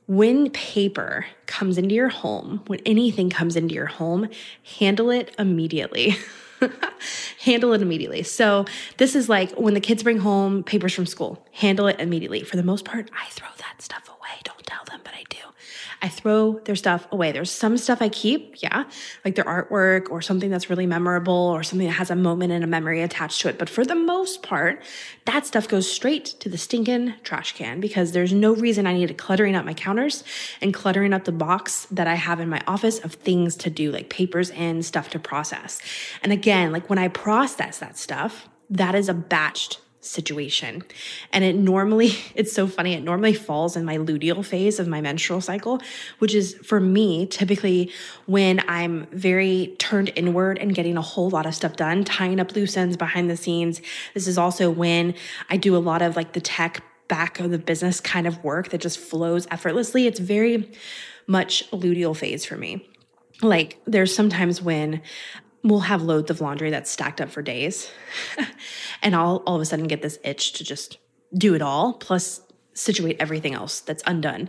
when 0.07 0.51
paper 0.51 1.27
comes 1.47 1.77
into 1.77 1.95
your 1.95 2.09
home, 2.09 2.63
when 2.69 2.81
anything 2.87 3.29
comes 3.29 3.57
into 3.57 3.75
your 3.75 3.87
home, 3.87 4.29
handle 4.79 5.11
it 5.11 5.35
immediately. 5.39 6.17
handle 7.41 7.73
it 7.73 7.83
immediately. 7.83 8.23
So, 8.23 8.65
this 8.97 9.15
is 9.15 9.29
like 9.29 9.53
when 9.53 9.75
the 9.75 9.81
kids 9.81 10.03
bring 10.03 10.19
home 10.19 10.63
papers 10.63 10.95
from 10.95 11.07
school, 11.07 11.45
handle 11.53 11.87
it 11.87 12.01
immediately. 12.01 12.43
For 12.43 12.57
the 12.57 12.63
most 12.63 12.85
part, 12.85 13.11
I 13.13 13.29
throw 13.31 13.49
that 13.59 13.83
stuff 13.83 14.09
away. 14.09 14.41
Don't 14.45 14.65
tell 14.67 14.85
them, 14.85 15.01
but 15.05 15.15
I 16.05 16.09
throw 16.09 16.59
their 16.67 16.77
stuff 16.77 17.09
away. 17.11 17.33
There's 17.33 17.51
some 17.51 17.79
stuff 17.79 18.03
I 18.03 18.11
keep, 18.11 18.63
yeah, 18.63 18.85
like 19.25 19.37
their 19.37 19.45
artwork 19.47 20.11
or 20.11 20.21
something 20.21 20.51
that's 20.51 20.69
really 20.69 20.85
memorable 20.85 21.33
or 21.33 21.63
something 21.63 21.87
that 21.87 21.95
has 21.95 22.11
a 22.11 22.15
moment 22.15 22.53
and 22.53 22.63
a 22.63 22.67
memory 22.67 23.01
attached 23.01 23.41
to 23.41 23.49
it. 23.49 23.59
But 23.59 23.71
for 23.71 23.87
the 23.87 23.95
most 23.95 24.43
part, 24.43 24.83
that 25.25 25.47
stuff 25.47 25.67
goes 25.67 25.91
straight 25.91 26.27
to 26.41 26.51
the 26.51 26.59
stinking 26.59 27.15
trash 27.23 27.53
can 27.53 27.81
because 27.81 28.13
there's 28.13 28.35
no 28.35 28.55
reason 28.55 28.87
I 28.87 28.93
need 28.93 29.09
to 29.09 29.15
cluttering 29.15 29.57
up 29.57 29.65
my 29.65 29.73
counters 29.73 30.25
and 30.61 30.75
cluttering 30.75 31.15
up 31.15 31.25
the 31.25 31.33
box 31.33 31.87
that 31.91 32.07
I 32.07 32.17
have 32.17 32.39
in 32.39 32.51
my 32.51 32.61
office 32.67 33.03
of 33.03 33.15
things 33.15 33.57
to 33.57 33.71
do, 33.71 33.91
like 33.91 34.11
papers 34.11 34.51
and 34.51 34.85
stuff 34.85 35.09
to 35.11 35.19
process. 35.19 35.81
And 36.23 36.35
again, 36.35 36.71
like 36.71 36.91
when 36.91 36.99
I 36.99 37.09
process 37.09 37.79
that 37.79 37.97
stuff, 37.97 38.47
that 38.69 38.95
is 38.95 39.09
a 39.09 39.15
batched 39.15 39.79
situation. 40.05 40.83
And 41.33 41.45
it 41.45 41.57
normally, 41.57 42.13
it's 42.35 42.53
so 42.53 42.67
funny, 42.67 42.95
it 42.95 43.03
normally 43.03 43.35
falls 43.35 43.77
in 43.77 43.85
my 43.85 43.97
luteal 43.97 44.45
phase 44.45 44.79
of 44.79 44.89
my 44.89 45.01
menstrual 45.01 45.41
cycle, 45.41 45.81
which 46.19 46.35
is 46.35 46.55
for 46.63 46.81
me 46.81 47.27
typically 47.27 47.91
when 48.27 48.63
I'm 48.69 49.07
very 49.13 49.75
turned 49.79 50.13
inward 50.15 50.59
and 50.59 50.75
getting 50.75 50.97
a 50.97 51.03
whole 51.03 51.31
lot 51.31 51.47
of 51.47 51.55
stuff 51.55 51.77
done, 51.77 52.05
tying 52.05 52.41
up 52.41 52.55
loose 52.55 52.77
ends 52.77 52.97
behind 52.97 53.31
the 53.31 53.37
scenes. 53.37 53.81
This 54.15 54.27
is 54.27 54.39
also 54.39 54.71
when 54.71 55.15
I 55.49 55.57
do 55.57 55.77
a 55.77 55.79
lot 55.79 56.03
of 56.03 56.17
like 56.17 56.33
the 56.33 56.41
tech 56.41 56.83
back 57.09 57.41
of 57.41 57.51
the 57.51 57.59
business 57.59 58.01
kind 58.01 58.27
of 58.27 58.43
work 58.43 58.71
that 58.71 58.81
just 58.81 58.99
flows 58.99 59.47
effortlessly. 59.51 60.07
It's 60.07 60.21
very 60.21 60.71
much 61.27 61.71
luteal 61.71 62.17
phase 62.17 62.45
for 62.45 62.57
me. 62.57 62.89
Like 63.43 63.79
there's 63.87 64.15
sometimes 64.15 64.63
when 64.63 65.03
we'll 65.65 65.81
have 65.81 66.03
loads 66.03 66.31
of 66.31 66.41
laundry 66.41 66.71
that's 66.71 66.91
stacked 66.91 67.21
up 67.21 67.31
for 67.31 67.43
days. 67.43 67.91
and 69.03 69.17
I'll 69.17 69.43
all 69.47 69.57
of 69.57 69.63
a 69.63 69.65
sudden 69.65 69.89
get 69.89 70.03
this 70.03 70.19
itch 70.23 70.53
to 70.53 70.65
just 70.65 70.99
do 71.37 71.55
it 71.55 71.63
all, 71.63 71.95
plus 71.95 72.43
situate 72.75 73.17
everything 73.19 73.55
else 73.55 73.81
that's 73.81 74.03
undone. 74.07 74.49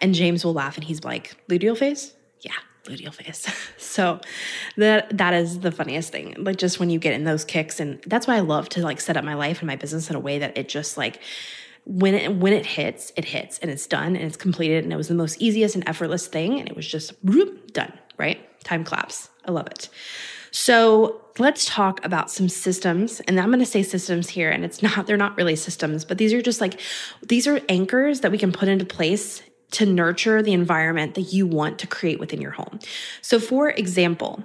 And 0.00 0.14
James 0.14 0.44
will 0.44 0.54
laugh 0.54 0.76
and 0.76 0.84
he's 0.84 1.04
like, 1.04 1.36
luteal 1.48 1.76
phase? 1.76 2.14
Yeah, 2.40 2.52
luteal 2.84 3.12
phase. 3.14 3.46
so 3.76 4.20
that 4.76 5.16
that 5.16 5.34
is 5.34 5.60
the 5.60 5.70
funniest 5.70 6.10
thing. 6.10 6.34
Like 6.38 6.56
just 6.56 6.80
when 6.80 6.90
you 6.90 6.98
get 6.98 7.12
in 7.12 7.24
those 7.24 7.44
kicks 7.44 7.78
and 7.78 8.02
that's 8.06 8.26
why 8.26 8.36
I 8.36 8.40
love 8.40 8.68
to 8.70 8.82
like 8.82 9.00
set 9.00 9.16
up 9.16 9.24
my 9.24 9.34
life 9.34 9.60
and 9.60 9.66
my 9.66 9.76
business 9.76 10.08
in 10.08 10.16
a 10.16 10.20
way 10.20 10.38
that 10.38 10.56
it 10.56 10.68
just 10.68 10.96
like 10.96 11.20
when 11.84 12.14
it 12.14 12.34
when 12.36 12.54
it 12.54 12.64
hits, 12.64 13.12
it 13.16 13.26
hits 13.26 13.58
and 13.58 13.70
it's 13.70 13.86
done 13.86 14.16
and 14.16 14.24
it's 14.24 14.38
completed 14.38 14.84
and 14.84 14.92
it 14.92 14.96
was 14.96 15.08
the 15.08 15.14
most 15.14 15.40
easiest 15.42 15.74
and 15.74 15.86
effortless 15.86 16.26
thing 16.26 16.58
and 16.58 16.68
it 16.68 16.74
was 16.74 16.86
just 16.86 17.12
whoop, 17.22 17.72
done, 17.72 17.92
right? 18.16 18.40
Time 18.64 18.82
claps. 18.82 19.28
I 19.44 19.50
love 19.50 19.66
it. 19.66 19.90
So 20.56 21.20
let's 21.40 21.64
talk 21.64 22.04
about 22.04 22.30
some 22.30 22.48
systems. 22.48 23.18
And 23.26 23.40
I'm 23.40 23.48
going 23.48 23.58
to 23.58 23.66
say 23.66 23.82
systems 23.82 24.28
here, 24.28 24.50
and 24.50 24.64
it's 24.64 24.84
not, 24.84 25.08
they're 25.08 25.16
not 25.16 25.36
really 25.36 25.56
systems, 25.56 26.04
but 26.04 26.16
these 26.16 26.32
are 26.32 26.40
just 26.40 26.60
like, 26.60 26.78
these 27.26 27.48
are 27.48 27.60
anchors 27.68 28.20
that 28.20 28.30
we 28.30 28.38
can 28.38 28.52
put 28.52 28.68
into 28.68 28.84
place 28.84 29.42
to 29.72 29.84
nurture 29.84 30.42
the 30.42 30.52
environment 30.52 31.16
that 31.16 31.32
you 31.32 31.44
want 31.44 31.80
to 31.80 31.88
create 31.88 32.20
within 32.20 32.40
your 32.40 32.52
home. 32.52 32.78
So, 33.20 33.40
for 33.40 33.68
example, 33.68 34.44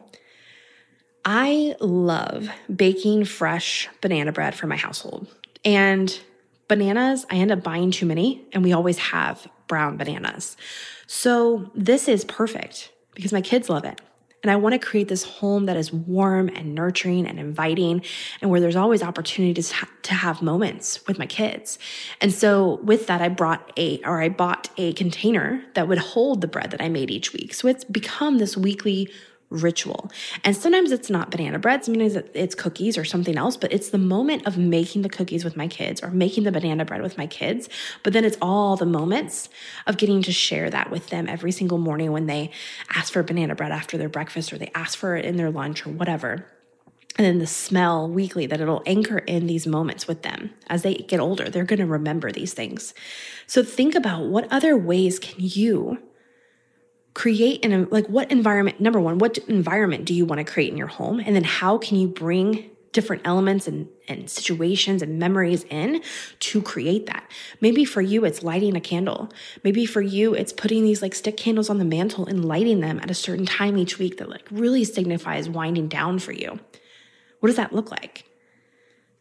I 1.26 1.76
love 1.80 2.50
baking 2.76 3.26
fresh 3.26 3.88
banana 4.02 4.32
bread 4.32 4.56
for 4.56 4.66
my 4.66 4.78
household. 4.78 5.28
And 5.64 6.20
bananas, 6.68 7.28
I 7.30 7.36
end 7.36 7.52
up 7.52 7.62
buying 7.62 7.92
too 7.92 8.08
many, 8.08 8.48
and 8.52 8.64
we 8.64 8.74
always 8.74 8.98
have 8.98 9.48
brown 9.68 9.98
bananas. 9.98 10.58
So, 11.06 11.70
this 11.76 12.08
is 12.08 12.26
perfect 12.26 12.92
because 13.14 13.32
my 13.32 13.42
kids 13.42 13.70
love 13.70 13.86
it. 13.86 14.02
And 14.42 14.52
I 14.52 14.56
want 14.56 14.74
to 14.74 14.80
create 14.80 15.10
this 15.10 15.24
home 15.24 15.66
that 15.66 15.76
is 15.76 15.92
warm 15.92 16.50
and 16.50 16.74
nurturing 16.74 17.28
and 17.28 17.40
inviting 17.40 18.02
and 18.42 18.50
where 18.50 18.62
there's 18.62 18.76
always 18.76 19.04
opportunities 19.04 19.74
to 20.04 20.14
have 20.14 20.42
moments 20.42 21.06
with 21.08 21.20
my 21.20 21.26
kids. 21.26 21.78
And 22.22 22.34
so 22.34 22.80
with 22.84 23.08
that, 23.08 23.22
I 23.22 23.30
brought 23.30 23.72
a, 23.78 24.02
or 24.04 24.22
I 24.22 24.30
bought 24.30 24.70
a 24.78 24.94
container 24.94 25.64
that 25.74 25.88
would 25.88 25.98
hold 25.98 26.42
the 26.42 26.48
bread 26.48 26.72
that 26.72 26.82
I 26.82 26.90
made 26.90 27.12
each 27.12 27.34
week. 27.34 27.54
So 27.54 27.68
it's 27.68 27.84
become 27.84 28.38
this 28.38 28.56
weekly 28.56 29.12
ritual. 29.50 30.12
And 30.44 30.56
sometimes 30.56 30.92
it's 30.92 31.10
not 31.10 31.32
banana 31.32 31.60
bread, 31.60 31.84
sometimes 31.84 32.16
it's 32.16 32.56
cookies 32.56 32.98
or 32.98 33.04
something 33.04 33.38
else, 33.38 33.58
but 33.58 33.74
it's 33.74 33.90
the 33.90 33.98
moment 33.98 34.46
of 34.46 34.58
making 34.58 35.02
the 35.02 35.10
cookies 35.10 35.44
with 35.44 35.58
my 35.58 35.68
kids 35.68 36.04
or 36.04 36.12
making 36.12 36.44
the 36.44 36.52
banana 36.52 36.86
bread 36.86 37.02
with 37.02 37.18
my 37.18 37.28
kids. 37.28 37.68
But 38.04 38.14
then 38.14 38.26
it's 38.26 38.38
all 38.42 38.76
the 38.76 38.86
moments 38.86 39.50
of 39.88 39.98
getting 39.98 40.22
to 40.24 40.32
share 40.32 40.70
that 40.70 40.92
with 40.92 41.10
them 41.10 41.28
every 41.28 41.52
single 41.52 41.80
morning 41.80 42.12
when 42.12 42.28
they 42.28 42.52
ask 42.94 43.12
for 43.12 43.24
banana 43.24 43.56
bread 43.56 43.72
after 43.72 43.98
their 43.98 44.10
breakfast 44.10 44.54
or 44.54 44.58
they 44.58 44.72
ask 44.76 44.98
for 44.98 45.16
it 45.16 45.26
in 45.26 45.38
their 45.38 45.52
lunch 45.52 45.86
or 45.86 45.90
whatever. 45.90 46.46
And 47.18 47.26
then 47.26 47.40
the 47.40 47.48
smell 47.48 48.08
weekly 48.08 48.46
that 48.46 48.62
it'll 48.62 48.84
anchor 48.86 49.18
in 49.18 49.48
these 49.48 49.68
moments 49.68 50.08
with 50.08 50.22
them. 50.22 50.52
As 50.68 50.84
they 50.84 50.94
get 50.94 51.20
older, 51.20 51.50
they're 51.50 51.66
going 51.66 51.80
to 51.80 51.86
remember 51.86 52.32
these 52.32 52.54
things. 52.54 52.94
So 53.46 53.62
think 53.62 53.94
about 53.94 54.28
what 54.28 54.48
other 54.52 54.78
ways 54.78 55.20
can 55.20 55.36
you 55.38 55.98
create 57.20 57.66
an 57.66 57.86
like 57.92 58.08
what 58.08 58.32
environment 58.32 58.80
number 58.80 58.98
one 58.98 59.18
what 59.18 59.38
environment 59.50 60.06
do 60.06 60.14
you 60.14 60.24
want 60.24 60.40
to 60.40 60.50
create 60.50 60.72
in 60.72 60.78
your 60.78 60.88
home? 60.88 61.20
And 61.20 61.36
then 61.36 61.44
how 61.44 61.78
can 61.78 61.98
you 61.98 62.08
bring 62.08 62.70
different 62.94 63.22
elements 63.26 63.68
and, 63.68 63.90
and 64.08 64.30
situations 64.30 65.02
and 65.02 65.20
memories 65.20 65.66
in 65.66 66.02
to 66.40 66.62
create 66.62 67.08
that? 67.08 67.30
Maybe 67.60 67.84
for 67.84 68.02
you 68.02 68.24
it's 68.24 68.42
lighting 68.42 68.78
a 68.78 68.80
candle. 68.80 69.30
Maybe 69.66 69.86
for 69.86 70.00
you 70.00 70.34
it's 70.34 70.54
putting 70.54 70.86
these 70.86 71.02
like 71.02 71.14
stick 71.14 71.36
candles 71.36 71.70
on 71.70 71.78
the 71.78 71.84
mantle 71.84 72.26
and 72.26 72.46
lighting 72.46 72.80
them 72.80 73.02
at 73.02 73.12
a 73.12 73.14
certain 73.14 73.46
time 73.46 73.78
each 73.78 74.00
week 74.00 74.16
that 74.20 74.30
like 74.30 74.48
really 74.50 74.86
signifies 74.86 75.50
winding 75.50 75.90
down 75.90 76.20
for 76.20 76.32
you. 76.32 76.58
What 77.42 77.48
does 77.48 77.58
that 77.58 77.74
look 77.74 77.92
like? 77.92 78.24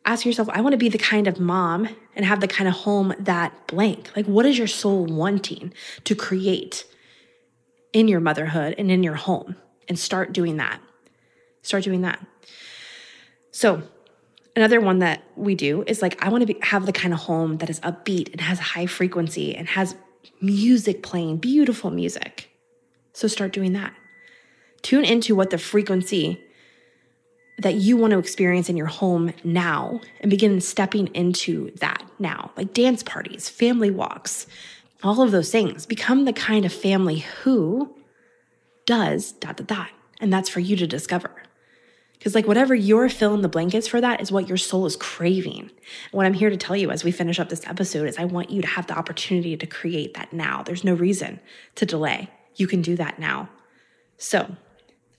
Ask 0.05 0.25
yourself, 0.25 0.49
I 0.53 0.61
want 0.61 0.75
to 0.75 0.79
be 0.79 0.89
the 0.89 0.99
kind 0.99 1.27
of 1.27 1.41
mom 1.41 1.89
and 2.15 2.25
have 2.25 2.41
the 2.41 2.47
kind 2.47 2.69
of 2.69 2.75
home 2.75 3.13
that 3.19 3.67
blank. 3.67 4.13
Like, 4.15 4.27
what 4.27 4.47
is 4.47 4.57
your 4.57 4.69
soul 4.69 5.05
wanting 5.05 5.75
to 6.05 6.15
create 6.15 6.85
in 7.93 8.09
your 8.09 8.21
motherhood 8.21 8.75
and 8.79 8.91
in 8.91 9.03
your 9.03 9.15
home 9.15 9.57
and 9.89 9.99
start 9.99 10.33
doing 10.33 10.57
that. 10.59 10.81
Start 11.63 11.85
doing 11.85 12.03
that. 12.03 12.25
So, 13.51 13.83
another 14.55 14.81
one 14.81 15.01
that 15.01 15.23
we 15.37 15.55
do 15.55 15.85
is 15.87 16.03
like, 16.03 16.23
I 16.25 16.29
want 16.29 16.47
to 16.47 16.55
have 16.63 16.87
the 16.87 16.93
kind 16.93 17.13
of 17.13 17.21
home 17.21 17.59
that 17.59 17.71
is 17.71 17.81
upbeat 17.81 18.31
and 18.33 18.41
has 18.41 18.59
high 18.59 18.87
frequency 18.87 19.55
and 19.55 19.69
has 19.69 19.97
music 20.41 21.03
playing, 21.03 21.39
beautiful 21.39 21.91
music. 21.91 22.51
So, 23.13 23.27
start 23.29 23.53
doing 23.53 23.73
that. 23.73 23.95
Tune 24.83 25.05
into 25.05 25.35
what 25.35 25.51
the 25.51 25.59
frequency 25.59 26.41
that 27.59 27.75
you 27.75 27.97
want 27.97 28.13
to 28.13 28.19
experience 28.19 28.69
in 28.69 28.77
your 28.77 28.87
home 28.87 29.33
now 29.43 30.01
and 30.21 30.31
begin 30.31 30.61
stepping 30.61 31.09
into 31.09 31.73
that 31.77 32.05
now, 32.19 32.53
like 32.57 32.73
dance 32.73 33.03
parties, 33.03 33.49
family 33.49 33.91
walks, 33.91 34.47
all 35.03 35.23
of 35.23 35.31
those 35.31 35.51
things. 35.51 35.87
Become 35.87 36.25
the 36.25 36.33
kind 36.33 36.65
of 36.65 36.73
family 36.73 37.19
who 37.43 37.95
does 38.87 39.33
dot 39.33 39.57
dot 39.57 39.67
dot. 39.67 39.91
And 40.21 40.33
that's 40.33 40.49
for 40.49 40.61
you 40.61 40.77
to 40.77 40.87
discover. 40.87 41.31
Because, 42.19 42.35
like, 42.35 42.49
whatever 42.49 42.75
your 42.75 43.09
fill 43.09 43.35
in 43.35 43.43
the 43.43 43.49
blankets 43.49 43.87
for 43.87 44.01
that 44.01 44.21
is 44.21 44.33
what 44.33 44.49
your 44.49 44.57
soul 44.57 44.87
is 44.87 44.97
craving. 44.97 45.61
And 45.61 45.71
what 46.11 46.27
I'm 46.27 46.35
here 46.35 46.51
to 46.51 46.57
tell 46.57 46.77
you 46.77 46.91
as 46.91 47.05
we 47.05 47.13
finish 47.13 47.39
up 47.39 47.49
this 47.49 47.65
episode 47.65 48.09
is 48.09 48.19
I 48.19 48.25
want 48.25 48.51
you 48.51 48.61
to 48.61 48.67
have 48.67 48.89
the 48.89 48.99
opportunity 48.99 49.57
to 49.57 49.67
create 49.67 50.15
that 50.15 50.33
now. 50.33 50.65
There's 50.65 50.83
no 50.83 50.95
reason 50.95 51.39
to 51.77 51.87
delay. 51.87 52.29
You 52.57 52.67
can 52.67 52.83
do 52.83 52.97
that 52.97 53.21
now. 53.21 53.49
So, 54.17 54.57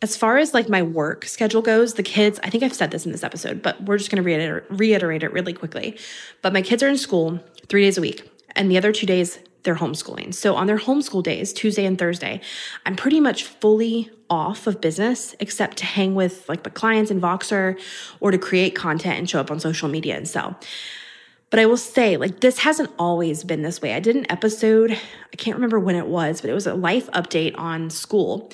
as 0.01 0.17
far 0.17 0.37
as 0.37 0.53
like 0.53 0.67
my 0.67 0.81
work 0.81 1.25
schedule 1.25 1.61
goes, 1.61 1.93
the 1.93 2.03
kids, 2.03 2.37
I 2.43 2.49
think 2.49 2.63
I've 2.63 2.73
said 2.73 2.91
this 2.91 3.05
in 3.05 3.13
this 3.13 3.23
episode, 3.23 3.61
but 3.61 3.81
we're 3.83 3.97
just 3.97 4.11
going 4.11 4.21
to 4.21 4.27
reiterate, 4.27 4.65
reiterate 4.69 5.23
it 5.23 5.31
really 5.31 5.53
quickly. 5.53 5.97
But 6.41 6.51
my 6.51 6.61
kids 6.61 6.83
are 6.83 6.89
in 6.89 6.97
school 6.97 7.39
three 7.69 7.83
days 7.83 7.97
a 7.97 8.01
week, 8.01 8.29
and 8.55 8.69
the 8.69 8.77
other 8.77 8.91
two 8.91 9.05
days 9.05 9.39
their 9.63 9.75
homeschooling. 9.75 10.33
So 10.33 10.55
on 10.55 10.67
their 10.67 10.77
homeschool 10.77 11.23
days, 11.23 11.53
Tuesday 11.53 11.85
and 11.85 11.97
Thursday, 11.97 12.41
I'm 12.85 12.95
pretty 12.95 13.19
much 13.19 13.43
fully 13.43 14.09
off 14.29 14.67
of 14.67 14.79
business 14.79 15.35
except 15.39 15.77
to 15.77 15.85
hang 15.85 16.15
with 16.15 16.47
like 16.47 16.63
the 16.63 16.69
clients 16.69 17.11
in 17.11 17.19
Voxer 17.19 17.79
or 18.19 18.31
to 18.31 18.37
create 18.37 18.75
content 18.75 19.17
and 19.17 19.29
show 19.29 19.39
up 19.39 19.51
on 19.51 19.59
social 19.59 19.89
media 19.89 20.15
and 20.15 20.27
sell. 20.27 20.59
But 21.49 21.59
I 21.59 21.65
will 21.65 21.77
say, 21.77 22.15
like, 22.15 22.41
this 22.41 22.59
hasn't 22.59 22.91
always 22.99 23.43
been 23.43 23.63
this 23.63 23.81
way. 23.81 23.93
I 23.93 23.99
did 23.99 24.15
an 24.15 24.31
episode, 24.31 24.91
I 24.91 25.35
can't 25.35 25.55
remember 25.55 25.79
when 25.79 25.95
it 25.95 26.05
was, 26.05 26.41
but 26.41 26.49
it 26.49 26.53
was 26.53 26.67
a 26.67 26.75
life 26.75 27.09
update 27.11 27.57
on 27.57 27.89
school. 27.89 28.51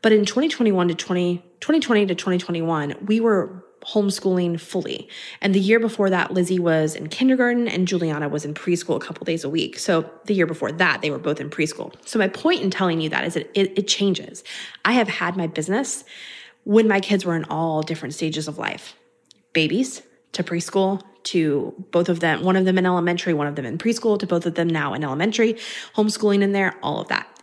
But 0.00 0.12
in 0.12 0.24
2021 0.24 0.88
to 0.88 0.94
20, 0.94 1.38
2020 1.58 2.06
to 2.06 2.14
2021, 2.14 2.94
we 3.04 3.18
were 3.18 3.64
homeschooling 3.92 4.60
fully. 4.60 5.08
And 5.40 5.54
the 5.54 5.60
year 5.60 5.80
before 5.80 6.10
that, 6.10 6.32
Lizzie 6.32 6.58
was 6.58 6.94
in 6.94 7.08
kindergarten 7.08 7.68
and 7.68 7.88
Juliana 7.88 8.28
was 8.28 8.44
in 8.44 8.54
preschool 8.54 8.96
a 8.96 9.00
couple 9.00 9.24
days 9.24 9.44
a 9.44 9.48
week. 9.48 9.78
So 9.78 10.10
the 10.26 10.34
year 10.34 10.46
before 10.46 10.72
that, 10.72 11.02
they 11.02 11.10
were 11.10 11.18
both 11.18 11.40
in 11.40 11.50
preschool. 11.50 11.94
So 12.04 12.18
my 12.18 12.28
point 12.28 12.62
in 12.62 12.70
telling 12.70 13.00
you 13.00 13.08
that 13.10 13.24
is 13.24 13.34
that 13.34 13.50
it, 13.54 13.78
it 13.78 13.88
changes. 13.88 14.44
I 14.84 14.92
have 14.92 15.08
had 15.08 15.36
my 15.36 15.46
business 15.46 16.04
when 16.64 16.86
my 16.86 17.00
kids 17.00 17.24
were 17.24 17.36
in 17.36 17.44
all 17.44 17.82
different 17.82 18.14
stages 18.14 18.48
of 18.48 18.58
life 18.58 18.94
babies 19.52 20.02
to 20.32 20.44
preschool 20.44 21.02
to 21.22 21.74
both 21.90 22.08
of 22.08 22.20
them, 22.20 22.42
one 22.42 22.56
of 22.56 22.64
them 22.64 22.78
in 22.78 22.86
elementary, 22.86 23.34
one 23.34 23.46
of 23.46 23.56
them 23.56 23.66
in 23.66 23.78
preschool, 23.78 24.18
to 24.18 24.26
both 24.26 24.46
of 24.46 24.54
them 24.54 24.68
now 24.68 24.94
in 24.94 25.04
elementary, 25.04 25.54
homeschooling 25.94 26.42
in 26.42 26.52
there, 26.52 26.76
all 26.82 27.00
of 27.00 27.08
that. 27.08 27.39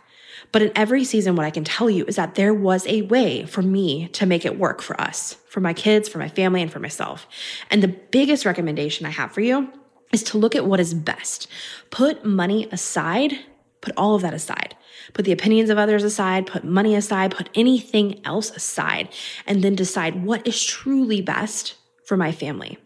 But 0.50 0.62
in 0.62 0.72
every 0.74 1.04
season, 1.04 1.36
what 1.36 1.46
I 1.46 1.50
can 1.50 1.64
tell 1.64 1.90
you 1.90 2.04
is 2.06 2.16
that 2.16 2.34
there 2.34 2.54
was 2.54 2.86
a 2.86 3.02
way 3.02 3.44
for 3.44 3.62
me 3.62 4.08
to 4.08 4.26
make 4.26 4.44
it 4.44 4.58
work 4.58 4.80
for 4.80 4.98
us, 5.00 5.36
for 5.48 5.60
my 5.60 5.74
kids, 5.74 6.08
for 6.08 6.18
my 6.18 6.28
family, 6.28 6.62
and 6.62 6.72
for 6.72 6.78
myself. 6.78 7.26
And 7.70 7.82
the 7.82 7.88
biggest 7.88 8.44
recommendation 8.44 9.06
I 9.06 9.10
have 9.10 9.32
for 9.32 9.40
you 9.40 9.70
is 10.12 10.22
to 10.24 10.38
look 10.38 10.56
at 10.56 10.64
what 10.64 10.80
is 10.80 10.94
best. 10.94 11.48
Put 11.90 12.24
money 12.24 12.66
aside 12.72 13.38
Put 13.80 13.94
all 13.96 14.14
of 14.14 14.22
that 14.22 14.34
aside. 14.34 14.76
Put 15.12 15.24
the 15.24 15.32
opinions 15.32 15.70
of 15.70 15.78
others 15.78 16.02
aside, 16.02 16.46
put 16.46 16.64
money 16.64 16.94
aside, 16.94 17.30
put 17.30 17.48
anything 17.54 18.20
else 18.24 18.50
aside, 18.50 19.08
and 19.46 19.62
then 19.62 19.74
decide 19.74 20.24
what 20.24 20.46
is 20.46 20.62
truly 20.62 21.22
best 21.22 21.74
for 22.04 22.16
my 22.16 22.32
family. 22.32 22.78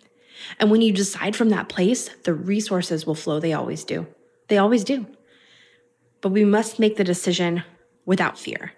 And 0.58 0.70
when 0.70 0.82
you 0.82 0.92
decide 0.92 1.34
from 1.34 1.48
that 1.50 1.68
place, 1.68 2.10
the 2.24 2.34
resources 2.34 3.06
will 3.06 3.14
flow. 3.14 3.40
They 3.40 3.52
always 3.52 3.84
do. 3.84 4.06
They 4.48 4.58
always 4.58 4.84
do. 4.84 5.06
But 6.22 6.30
we 6.30 6.44
must 6.44 6.78
make 6.78 6.96
the 6.96 7.04
decision 7.04 7.64
without 8.06 8.38
fear 8.38 8.72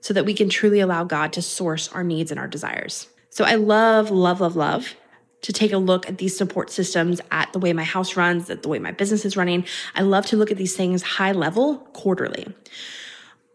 so 0.00 0.14
that 0.14 0.24
we 0.24 0.34
can 0.34 0.48
truly 0.48 0.80
allow 0.80 1.04
God 1.04 1.32
to 1.34 1.42
source 1.42 1.88
our 1.92 2.04
needs 2.04 2.30
and 2.30 2.40
our 2.40 2.48
desires. 2.48 3.08
So 3.28 3.44
I 3.44 3.56
love, 3.56 4.10
love, 4.10 4.40
love, 4.40 4.56
love 4.56 4.94
to 5.42 5.52
take 5.52 5.72
a 5.72 5.78
look 5.78 6.08
at 6.08 6.18
these 6.18 6.36
support 6.36 6.70
systems, 6.70 7.20
at 7.30 7.52
the 7.52 7.58
way 7.58 7.72
my 7.72 7.84
house 7.84 8.16
runs, 8.16 8.48
at 8.50 8.62
the 8.62 8.68
way 8.68 8.78
my 8.78 8.92
business 8.92 9.24
is 9.24 9.36
running. 9.36 9.64
I 9.94 10.02
love 10.02 10.26
to 10.26 10.36
look 10.36 10.50
at 10.50 10.56
these 10.56 10.76
things 10.76 11.02
high 11.02 11.32
level 11.32 11.78
quarterly. 11.92 12.46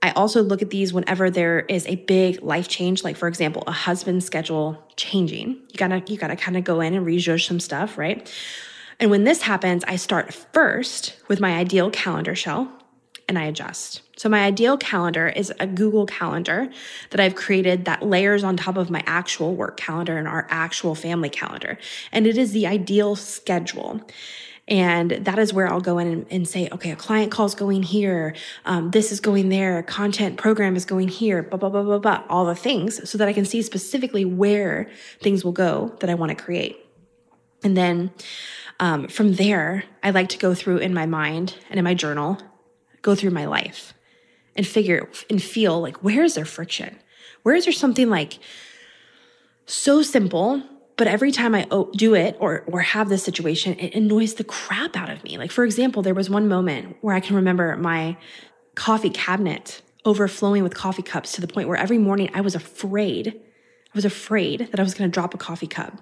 I 0.02 0.12
also 0.12 0.42
look 0.42 0.62
at 0.62 0.70
these 0.70 0.94
whenever 0.94 1.30
there 1.30 1.62
is 1.62 1.86
a 1.88 1.96
big 1.96 2.42
life 2.42 2.68
change, 2.68 3.04
like 3.04 3.18
for 3.18 3.28
example, 3.28 3.64
a 3.68 3.72
husband's 3.72 4.26
schedule 4.26 4.82
changing. 4.96 5.50
You 5.50 5.78
gotta, 5.78 6.04
you 6.08 6.18
gotta 6.18 6.36
kind 6.36 6.58
of 6.58 6.64
go 6.64 6.82
in 6.82 6.94
and 6.94 7.06
rejudge 7.06 7.48
some 7.48 7.60
stuff, 7.60 7.98
right? 7.98 8.32
And 9.00 9.12
when 9.12 9.24
this 9.24 9.42
happens, 9.42 9.84
I 9.86 9.96
start 9.96 10.34
first 10.34 11.18
with 11.28 11.40
my 11.40 11.56
ideal 11.56 11.90
calendar 11.92 12.36
shell 12.36 12.72
and 13.28 13.40
I 13.40 13.46
adjust. 13.46 14.02
So 14.18 14.30
my 14.30 14.44
ideal 14.44 14.78
calendar 14.78 15.30
is 15.30 15.52
a 15.60 15.66
Google 15.66 16.06
calendar 16.06 16.70
that 17.10 17.20
I've 17.20 17.36
created 17.36 17.86
that 17.86 18.04
layers 18.04 18.44
on 18.44 18.58
top 18.58 18.78
of 18.78 18.90
my 18.90 19.04
actual 19.06 19.56
work 19.56 19.78
calendar 19.78 20.18
and 20.18 20.28
our 20.28 20.48
actual 20.50 20.96
family 20.96 21.30
calendar. 21.30 21.78
And 22.12 22.28
it 22.28 22.38
is 22.38 22.52
the 22.52 22.68
ideal 22.68 23.16
schedule. 23.16 24.02
And 24.68 25.12
that 25.12 25.40
is 25.40 25.54
where 25.54 25.68
I'll 25.68 25.82
go 25.82 25.98
in 25.98 26.08
and, 26.08 26.26
and 26.30 26.48
say, 26.48 26.70
okay, 26.72 26.92
a 26.92 26.96
client 26.96 27.32
call 27.32 27.46
is 27.46 27.56
going 27.56 27.84
here. 27.84 28.36
Um, 28.66 28.92
this 28.92 29.12
is 29.12 29.20
going 29.20 29.50
there. 29.50 29.82
Content 29.84 30.38
program 30.38 30.76
is 30.76 30.86
going 30.86 31.08
here, 31.08 31.42
blah, 31.44 31.58
blah, 31.58 31.70
blah, 31.70 31.84
blah, 31.84 32.00
blah, 32.00 32.24
all 32.30 32.46
the 32.46 32.56
things 32.56 33.10
so 33.10 33.18
that 33.18 33.28
I 33.28 33.34
can 33.34 33.44
see 33.44 33.62
specifically 33.62 34.24
where 34.24 34.90
things 35.20 35.44
will 35.44 35.52
go 35.52 35.96
that 36.00 36.10
I 36.10 36.14
want 36.14 36.30
to 36.30 36.42
create. 36.42 36.78
And 37.64 37.76
then 37.76 38.12
um, 38.80 39.08
from 39.08 39.34
there, 39.34 39.84
I 40.04 40.12
like 40.12 40.30
to 40.30 40.38
go 40.38 40.54
through 40.54 40.78
in 40.78 40.94
my 40.94 41.06
mind 41.06 41.56
and 41.70 41.78
in 41.78 41.84
my 41.84 41.94
journal 41.94 42.38
go 43.02 43.16
through 43.16 43.32
my 43.32 43.46
life 43.46 43.94
and 44.56 44.68
figure 44.68 45.10
and 45.30 45.42
feel 45.42 45.82
like 45.82 46.04
where 46.04 46.24
is 46.24 46.36
there 46.36 46.46
friction? 46.46 47.00
Where 47.44 47.56
is 47.56 47.66
there 47.66 47.74
something 47.74 48.10
like 48.10 48.40
so 49.66 50.02
simple, 50.02 50.62
but 50.98 51.08
every 51.08 51.32
time 51.32 51.56
I 51.56 51.66
do 51.96 52.14
it 52.14 52.36
or 52.40 52.64
or 52.68 52.82
have 52.82 53.10
this 53.10 53.24
situation, 53.24 53.80
it 53.80 53.96
annoys 53.96 54.36
the 54.36 54.44
crap 54.44 54.96
out 54.96 55.10
of 55.10 55.24
me. 55.24 55.38
Like 55.38 55.52
for 55.52 55.64
example, 55.64 56.02
there 56.02 56.14
was 56.14 56.30
one 56.30 56.48
moment 56.48 56.98
where 57.02 57.16
I 57.16 57.20
can 57.20 57.36
remember 57.36 57.76
my 57.78 58.18
coffee 58.76 59.10
cabinet 59.10 59.82
overflowing 60.06 60.64
with 60.64 60.74
coffee 60.74 61.04
cups 61.04 61.32
to 61.34 61.42
the 61.42 61.48
point 61.48 61.68
where 61.68 61.78
every 61.78 61.98
morning 61.98 62.30
I 62.34 62.42
was 62.42 62.56
afraid. 62.56 63.28
I 63.30 63.98
was 63.98 64.06
afraid 64.06 64.70
that 64.72 64.80
I 64.80 64.84
was 64.84 64.94
going 64.94 65.10
to 65.10 65.14
drop 65.14 65.34
a 65.34 65.38
coffee 65.38 65.68
cup 65.68 66.02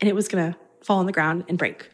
and 0.00 0.08
it 0.08 0.14
was 0.14 0.26
going 0.26 0.52
to 0.52 0.58
fall 0.82 0.98
on 0.98 1.06
the 1.06 1.12
ground 1.12 1.44
and 1.48 1.58
break. 1.58 1.88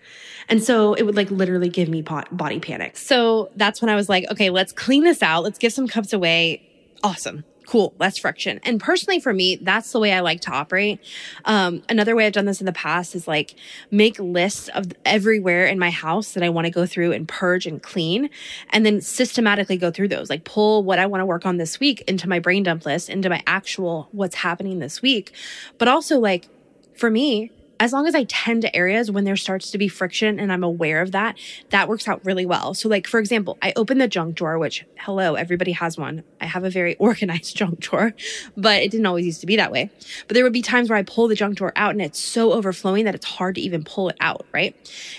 And 0.53 0.63
so 0.63 0.93
it 0.93 1.05
would 1.05 1.17
like 1.17 1.31
literally 1.31 1.71
give 1.71 1.89
me 1.89 2.03
body 2.03 2.61
panic. 2.61 2.99
So 2.99 3.51
that's 3.57 3.81
when 3.81 3.89
I 3.89 3.95
was 3.95 4.11
like, 4.11 4.31
okay, 4.31 4.51
let's 4.51 4.71
clean 4.71 5.03
this 5.03 5.23
out. 5.23 5.45
Let's 5.45 5.59
give 5.59 5.73
some 5.73 5.89
cups 5.89 6.13
away. 6.13 6.69
Awesome. 7.03 7.45
Cool. 7.67 7.95
Less 7.99 8.19
friction. 8.19 8.61
And 8.63 8.79
personally 8.79 9.19
for 9.19 9.33
me, 9.33 9.57
that's 9.57 9.93
the 9.93 9.99
way 9.99 10.13
I 10.13 10.21
like 10.21 10.43
to 10.43 10.51
operate. 10.51 11.01
Um, 11.47 11.83
another 11.89 12.15
way 12.15 12.27
I've 12.27 12.35
done 12.35 12.45
this 12.45 12.61
in 12.61 12.67
the 12.67 12.73
past 12.75 13.15
is 13.15 13.27
like 13.27 13.55
make 13.91 14.19
lists 14.19 14.69
of 14.69 14.93
everywhere 15.07 15.65
in 15.65 15.79
my 15.79 15.89
house 15.89 16.33
that 16.33 16.43
I 16.43 16.51
want 16.51 16.67
to 16.67 16.71
go 16.71 16.85
through 16.85 17.13
and 17.13 17.27
purge 17.27 17.67
and 17.67 17.83
clean 17.83 18.29
and 18.69 18.85
then 18.85 19.01
systematically 19.01 19.79
go 19.79 19.91
through 19.91 20.09
those, 20.09 20.29
like 20.29 20.45
pull 20.45 20.85
what 20.85 20.99
I 20.99 21.07
want 21.07 21.23
to 21.23 21.27
work 21.27 21.47
on 21.47 21.57
this 21.57 21.81
week 21.81 22.03
into 22.03 22.29
my 22.29 22.41
brain 22.41 22.63
dump 22.63 22.85
list, 22.85 23.09
into 23.09 23.31
my 23.31 23.43
actual 23.47 24.11
what's 24.13 24.35
happening 24.35 24.81
this 24.81 25.01
week. 25.01 25.33
But 25.79 25.89
also 25.89 26.19
like 26.19 26.47
for 26.95 27.09
me, 27.09 27.51
as 27.83 27.93
long 27.93 28.07
as 28.07 28.15
I 28.15 28.23
tend 28.29 28.63
to 28.63 28.77
areas 28.77 29.11
when 29.11 29.25
there 29.25 29.35
starts 29.35 29.73
to 29.73 29.79
be 29.79 29.89
friction 29.89 30.39
and 30.39 30.53
I'm 30.53 30.63
aware 30.63 31.03
of 31.03 31.11
that, 31.11 31.37
that 31.71 31.89
works 31.89 32.07
out 32.07 32.25
really 32.25 32.47
well. 32.47 32.75
So, 32.75 32.89
like, 32.89 33.09
for 33.09 33.19
example, 33.19 33.59
I 33.61 33.73
open 33.75 33.99
the 33.99 34.07
junk 34.07 34.37
drawer, 34.37 34.57
which, 34.57 34.87
hello, 34.99 35.35
everybody 35.35 35.73
has 35.73 35.99
one. 35.99 36.23
I 36.41 36.47
have 36.47 36.63
a 36.63 36.71
very 36.71 36.95
organized 37.01 37.57
junk 37.57 37.81
drawer, 37.81 38.13
but 38.57 38.81
it 38.81 38.93
didn't 38.93 39.07
always 39.07 39.27
used 39.27 39.41
to 39.41 39.49
be 39.49 39.57
that 39.57 39.73
way. 39.73 39.91
But 40.29 40.35
there 40.35 40.45
would 40.45 40.53
be 40.53 40.63
times 40.63 40.91
where 40.91 40.97
I 40.97 41.03
pull 41.03 41.27
the 41.27 41.35
junk 41.35 41.57
drawer 41.57 41.73
out 41.75 41.91
and 41.91 42.01
it's 42.01 42.21
so 42.21 42.53
overflowing 42.53 43.05
that 43.07 43.17
it's 43.17 43.27
hard 43.27 43.57
to 43.57 43.61
even 43.61 43.83
pull 43.83 44.09
it 44.09 44.17
out, 44.21 44.47
right? 44.53 44.77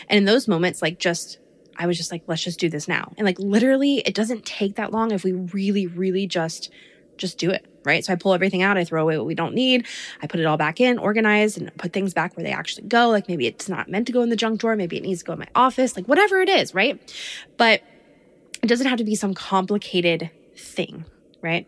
And 0.07 0.17
in 0.17 0.23
those 0.23 0.47
moments, 0.47 0.81
like, 0.81 0.99
just 0.99 1.39
I 1.75 1.85
was 1.85 1.97
just 1.97 2.13
like, 2.13 2.23
let's 2.27 2.43
just 2.43 2.61
do 2.61 2.69
this 2.69 2.87
now. 2.87 3.11
And 3.17 3.25
like 3.25 3.39
literally, 3.39 3.97
it 3.97 4.13
doesn't 4.13 4.45
take 4.45 4.75
that 4.75 4.93
long 4.93 5.11
if 5.11 5.25
we 5.25 5.33
really, 5.33 5.87
really 5.87 6.27
just 6.27 6.71
just 7.17 7.37
do 7.37 7.49
it 7.49 7.65
right? 7.85 8.03
So 8.03 8.13
I 8.13 8.15
pull 8.15 8.33
everything 8.33 8.61
out, 8.61 8.77
I 8.77 8.83
throw 8.83 9.01
away 9.01 9.17
what 9.17 9.25
we 9.25 9.35
don't 9.35 9.53
need, 9.53 9.85
I 10.21 10.27
put 10.27 10.39
it 10.39 10.45
all 10.45 10.57
back 10.57 10.79
in, 10.79 10.97
organize, 10.97 11.57
and 11.57 11.75
put 11.77 11.93
things 11.93 12.13
back 12.13 12.35
where 12.35 12.43
they 12.43 12.51
actually 12.51 12.87
go. 12.87 13.09
Like 13.09 13.27
maybe 13.27 13.47
it's 13.47 13.69
not 13.69 13.89
meant 13.89 14.07
to 14.07 14.13
go 14.13 14.21
in 14.21 14.29
the 14.29 14.35
junk 14.35 14.59
drawer, 14.59 14.75
maybe 14.75 14.97
it 14.97 15.03
needs 15.03 15.19
to 15.19 15.25
go 15.25 15.33
in 15.33 15.39
my 15.39 15.47
office, 15.55 15.95
like 15.95 16.07
whatever 16.07 16.39
it 16.39 16.49
is, 16.49 16.73
right? 16.73 16.99
But 17.57 17.81
it 18.61 18.67
doesn't 18.67 18.87
have 18.87 18.97
to 18.97 19.03
be 19.03 19.15
some 19.15 19.33
complicated 19.33 20.31
thing, 20.55 21.05
right? 21.41 21.67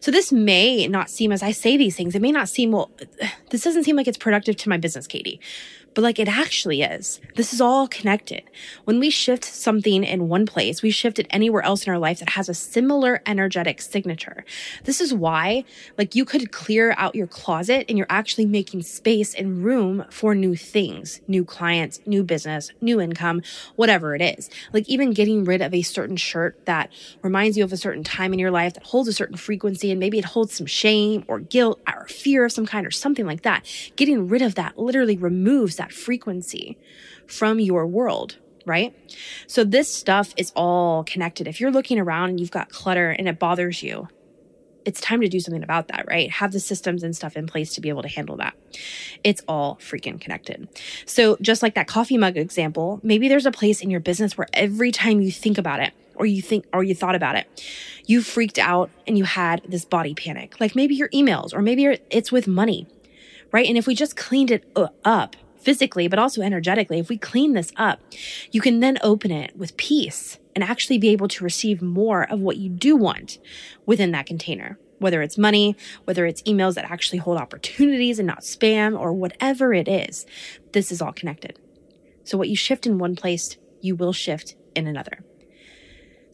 So 0.00 0.10
this 0.10 0.32
may 0.32 0.86
not 0.86 1.10
seem, 1.10 1.32
as 1.32 1.42
I 1.42 1.52
say 1.52 1.76
these 1.76 1.96
things, 1.96 2.14
it 2.14 2.22
may 2.22 2.32
not 2.32 2.48
seem, 2.48 2.72
well, 2.72 2.90
this 3.50 3.62
doesn't 3.62 3.84
seem 3.84 3.96
like 3.96 4.08
it's 4.08 4.18
productive 4.18 4.56
to 4.56 4.68
my 4.68 4.76
business, 4.76 5.06
Katie 5.06 5.40
but 5.94 6.02
like 6.02 6.18
it 6.18 6.28
actually 6.28 6.82
is. 6.82 7.20
This 7.36 7.52
is 7.52 7.60
all 7.60 7.88
connected. 7.88 8.42
When 8.84 8.98
we 8.98 9.10
shift 9.10 9.44
something 9.44 10.04
in 10.04 10.28
one 10.28 10.46
place, 10.46 10.82
we 10.82 10.90
shift 10.90 11.18
it 11.18 11.26
anywhere 11.30 11.62
else 11.62 11.86
in 11.86 11.92
our 11.92 11.98
life 11.98 12.18
that 12.18 12.30
has 12.30 12.48
a 12.48 12.54
similar 12.54 13.22
energetic 13.26 13.80
signature. 13.80 14.44
This 14.84 15.00
is 15.00 15.14
why, 15.14 15.64
like, 15.96 16.14
you 16.14 16.24
could 16.24 16.52
clear 16.52 16.94
out 16.98 17.14
your 17.14 17.26
closet 17.26 17.86
and 17.88 17.96
you're 17.96 18.06
actually 18.10 18.46
making 18.46 18.82
space 18.82 19.34
and 19.34 19.64
room 19.64 20.04
for 20.10 20.34
new 20.34 20.56
things, 20.56 21.20
new 21.26 21.44
clients, 21.44 22.00
new 22.06 22.22
business, 22.22 22.70
new 22.80 23.00
income, 23.00 23.42
whatever 23.76 24.14
it 24.14 24.22
is. 24.22 24.50
Like, 24.72 24.88
even 24.88 25.12
getting 25.12 25.44
rid 25.44 25.62
of 25.62 25.72
a 25.72 25.82
certain 25.82 26.16
shirt 26.16 26.64
that 26.66 26.90
reminds 27.22 27.56
you 27.56 27.64
of 27.64 27.72
a 27.72 27.76
certain 27.76 28.04
time 28.04 28.32
in 28.32 28.38
your 28.38 28.50
life 28.50 28.74
that 28.74 28.84
holds 28.84 29.08
a 29.08 29.12
certain 29.12 29.36
frequency 29.36 29.90
and 29.90 30.00
maybe 30.00 30.18
it 30.18 30.24
holds 30.24 30.54
some 30.54 30.66
shame 30.66 31.24
or 31.28 31.38
guilt 31.40 31.80
or 31.86 32.06
fear 32.08 32.44
of 32.44 32.52
some 32.52 32.66
kind 32.66 32.86
or 32.86 32.90
something 32.90 33.26
like 33.26 33.42
that. 33.42 33.64
Getting 33.96 34.28
rid 34.28 34.42
of 34.42 34.54
that 34.56 34.78
literally 34.78 35.16
removes 35.16 35.76
that 35.76 35.83
that 35.84 35.92
frequency 35.92 36.78
from 37.26 37.60
your 37.60 37.86
world 37.86 38.36
right? 38.66 38.94
So 39.46 39.62
this 39.62 39.94
stuff 39.94 40.32
is 40.38 40.50
all 40.56 41.04
connected. 41.04 41.46
If 41.46 41.60
you're 41.60 41.70
looking 41.70 41.98
around 41.98 42.30
and 42.30 42.40
you've 42.40 42.50
got 42.50 42.70
clutter 42.70 43.10
and 43.10 43.28
it 43.28 43.38
bothers 43.38 43.82
you, 43.82 44.08
it's 44.86 45.00
time 45.00 45.20
to 45.20 45.28
do 45.28 45.40
something 45.40 45.62
about 45.62 45.88
that, 45.88 46.06
right? 46.08 46.30
Have 46.30 46.52
the 46.52 46.60
systems 46.60 47.02
and 47.02 47.14
stuff 47.14 47.36
in 47.36 47.46
place 47.46 47.74
to 47.74 47.80
be 47.80 47.88
able 47.88 48.02
to 48.02 48.08
handle 48.08 48.36
that. 48.38 48.54
It's 49.22 49.42
all 49.48 49.76
freaking 49.76 50.20
connected. 50.20 50.68
So 51.06 51.36
just 51.40 51.62
like 51.62 51.74
that 51.74 51.86
coffee 51.86 52.18
mug 52.18 52.36
example, 52.36 53.00
maybe 53.02 53.28
there's 53.28 53.46
a 53.46 53.52
place 53.52 53.80
in 53.80 53.90
your 53.90 54.00
business 54.00 54.36
where 54.36 54.48
every 54.52 54.92
time 54.92 55.20
you 55.20 55.30
think 55.30 55.58
about 55.58 55.80
it 55.80 55.92
or 56.14 56.26
you 56.26 56.42
think 56.42 56.66
or 56.72 56.82
you 56.82 56.94
thought 56.94 57.14
about 57.14 57.36
it, 57.36 57.64
you 58.06 58.22
freaked 58.22 58.58
out 58.58 58.90
and 59.06 59.16
you 59.16 59.24
had 59.24 59.62
this 59.66 59.84
body 59.84 60.14
panic. 60.14 60.60
Like 60.60 60.76
maybe 60.76 60.94
your 60.94 61.08
emails 61.10 61.54
or 61.54 61.62
maybe 61.62 61.98
it's 62.10 62.30
with 62.30 62.46
money, 62.46 62.86
right? 63.52 63.66
And 63.66 63.78
if 63.78 63.86
we 63.86 63.94
just 63.94 64.16
cleaned 64.16 64.50
it 64.50 64.64
uh, 64.76 64.88
up 65.04 65.36
physically, 65.64 66.08
but 66.08 66.18
also 66.18 66.42
energetically, 66.42 66.98
if 66.98 67.08
we 67.08 67.18
clean 67.18 67.54
this 67.54 67.72
up, 67.76 68.00
you 68.52 68.60
can 68.60 68.80
then 68.80 68.98
open 69.02 69.30
it 69.30 69.56
with 69.56 69.76
peace 69.76 70.38
and 70.54 70.62
actually 70.62 70.98
be 70.98 71.08
able 71.08 71.28
to 71.28 71.44
receive 71.44 71.82
more 71.82 72.30
of 72.30 72.40
what 72.40 72.58
you 72.58 72.68
do 72.68 72.96
want 72.96 73.38
within 73.86 74.12
that 74.12 74.26
container. 74.26 74.78
Whether 74.98 75.22
it's 75.22 75.36
money, 75.36 75.76
whether 76.04 76.24
it's 76.24 76.42
emails 76.42 76.74
that 76.74 76.90
actually 76.90 77.18
hold 77.18 77.38
opportunities 77.38 78.18
and 78.18 78.26
not 78.26 78.40
spam, 78.40 78.98
or 78.98 79.12
whatever 79.12 79.74
it 79.74 79.88
is, 79.88 80.24
this 80.72 80.92
is 80.92 81.02
all 81.02 81.12
connected. 81.12 81.58
So, 82.22 82.38
what 82.38 82.48
you 82.48 82.56
shift 82.56 82.86
in 82.86 82.98
one 82.98 83.16
place, 83.16 83.56
you 83.80 83.96
will 83.96 84.12
shift 84.12 84.54
in 84.74 84.86
another. 84.86 85.24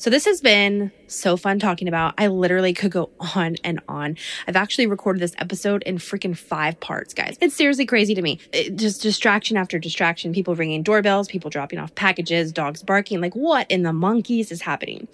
So 0.00 0.08
this 0.08 0.24
has 0.24 0.40
been 0.40 0.92
so 1.08 1.36
fun 1.36 1.58
talking 1.58 1.86
about. 1.86 2.14
I 2.16 2.28
literally 2.28 2.72
could 2.72 2.90
go 2.90 3.10
on 3.34 3.56
and 3.62 3.80
on. 3.86 4.16
I've 4.48 4.56
actually 4.56 4.86
recorded 4.86 5.20
this 5.20 5.34
episode 5.36 5.82
in 5.82 5.98
freaking 5.98 6.34
five 6.34 6.80
parts, 6.80 7.12
guys. 7.12 7.36
It's 7.38 7.54
seriously 7.54 7.84
crazy 7.84 8.14
to 8.14 8.22
me. 8.22 8.38
It, 8.50 8.76
just 8.76 9.02
distraction 9.02 9.58
after 9.58 9.78
distraction, 9.78 10.32
people 10.32 10.54
ringing 10.54 10.82
doorbells, 10.82 11.28
people 11.28 11.50
dropping 11.50 11.80
off 11.80 11.94
packages, 11.96 12.50
dogs 12.50 12.82
barking. 12.82 13.20
Like 13.20 13.36
what 13.36 13.70
in 13.70 13.82
the 13.82 13.92
monkeys 13.92 14.50
is 14.50 14.62
happening? 14.62 15.06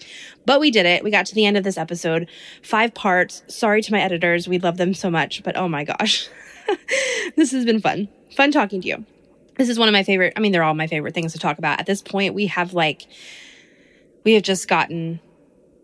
But 0.45 0.61
we 0.61 0.71
did 0.71 0.87
it. 0.87 1.03
We 1.03 1.11
got 1.11 1.27
to 1.27 1.35
the 1.35 1.47
end 1.47 1.57
of 1.57 1.65
this 1.65 1.79
episode. 1.79 2.29
Five 2.63 2.95
parts. 2.95 3.43
Sorry 3.49 3.83
to 3.83 3.91
my 3.91 4.01
editors. 4.01 4.47
We 4.47 4.61
love 4.61 4.77
them 4.77 4.95
so 4.95 5.11
much, 5.11 5.43
but 5.43 5.57
oh 5.57 5.67
my 5.67 5.83
gosh. 5.83 6.29
this 7.35 7.51
has 7.51 7.65
been 7.65 7.81
fun. 7.81 8.07
Fun 8.37 8.53
talking 8.53 8.83
to 8.83 8.87
you. 8.87 9.05
This 9.57 9.69
is 9.69 9.81
one 9.81 9.89
of 9.89 9.93
my 9.95 10.05
favorite, 10.05 10.35
I 10.37 10.41
mean, 10.41 10.53
they're 10.53 10.63
all 10.63 10.75
my 10.75 10.87
favorite 10.87 11.15
things 11.15 11.33
to 11.33 11.41
talk 11.41 11.59
about. 11.59 11.81
At 11.81 11.87
this 11.87 12.03
point, 12.03 12.35
we 12.35 12.47
have 12.47 12.73
like 12.73 13.09
we 14.27 14.35
have 14.35 14.43
just 14.43 14.69
gotten 14.69 15.21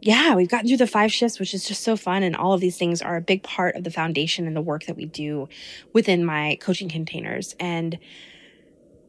yeah, 0.05 0.35
we've 0.35 0.49
gotten 0.49 0.67
through 0.67 0.79
the 0.79 0.87
five 0.89 1.13
shifts, 1.13 1.39
which 1.39 1.55
is 1.55 1.65
just 1.65 1.85
so 1.85 1.97
fun. 1.97 2.25
And 2.25 2.35
all 2.35 2.53
of 2.53 2.61
these 2.61 2.77
things 2.77 3.01
are 3.01 3.17
a 3.17 3.21
big 3.21 3.45
part 3.45 3.77
of 3.77 3.85
the 3.85 3.91
foundation 3.91 4.49
and 4.49 4.57
the 4.57 4.61
work 4.61 4.87
that 4.87 4.97
we 4.97 5.05
do 5.05 5.49
within 5.93 6.25
my 6.25 6.59
coaching 6.61 6.89
containers. 6.89 7.55
And 7.61 8.01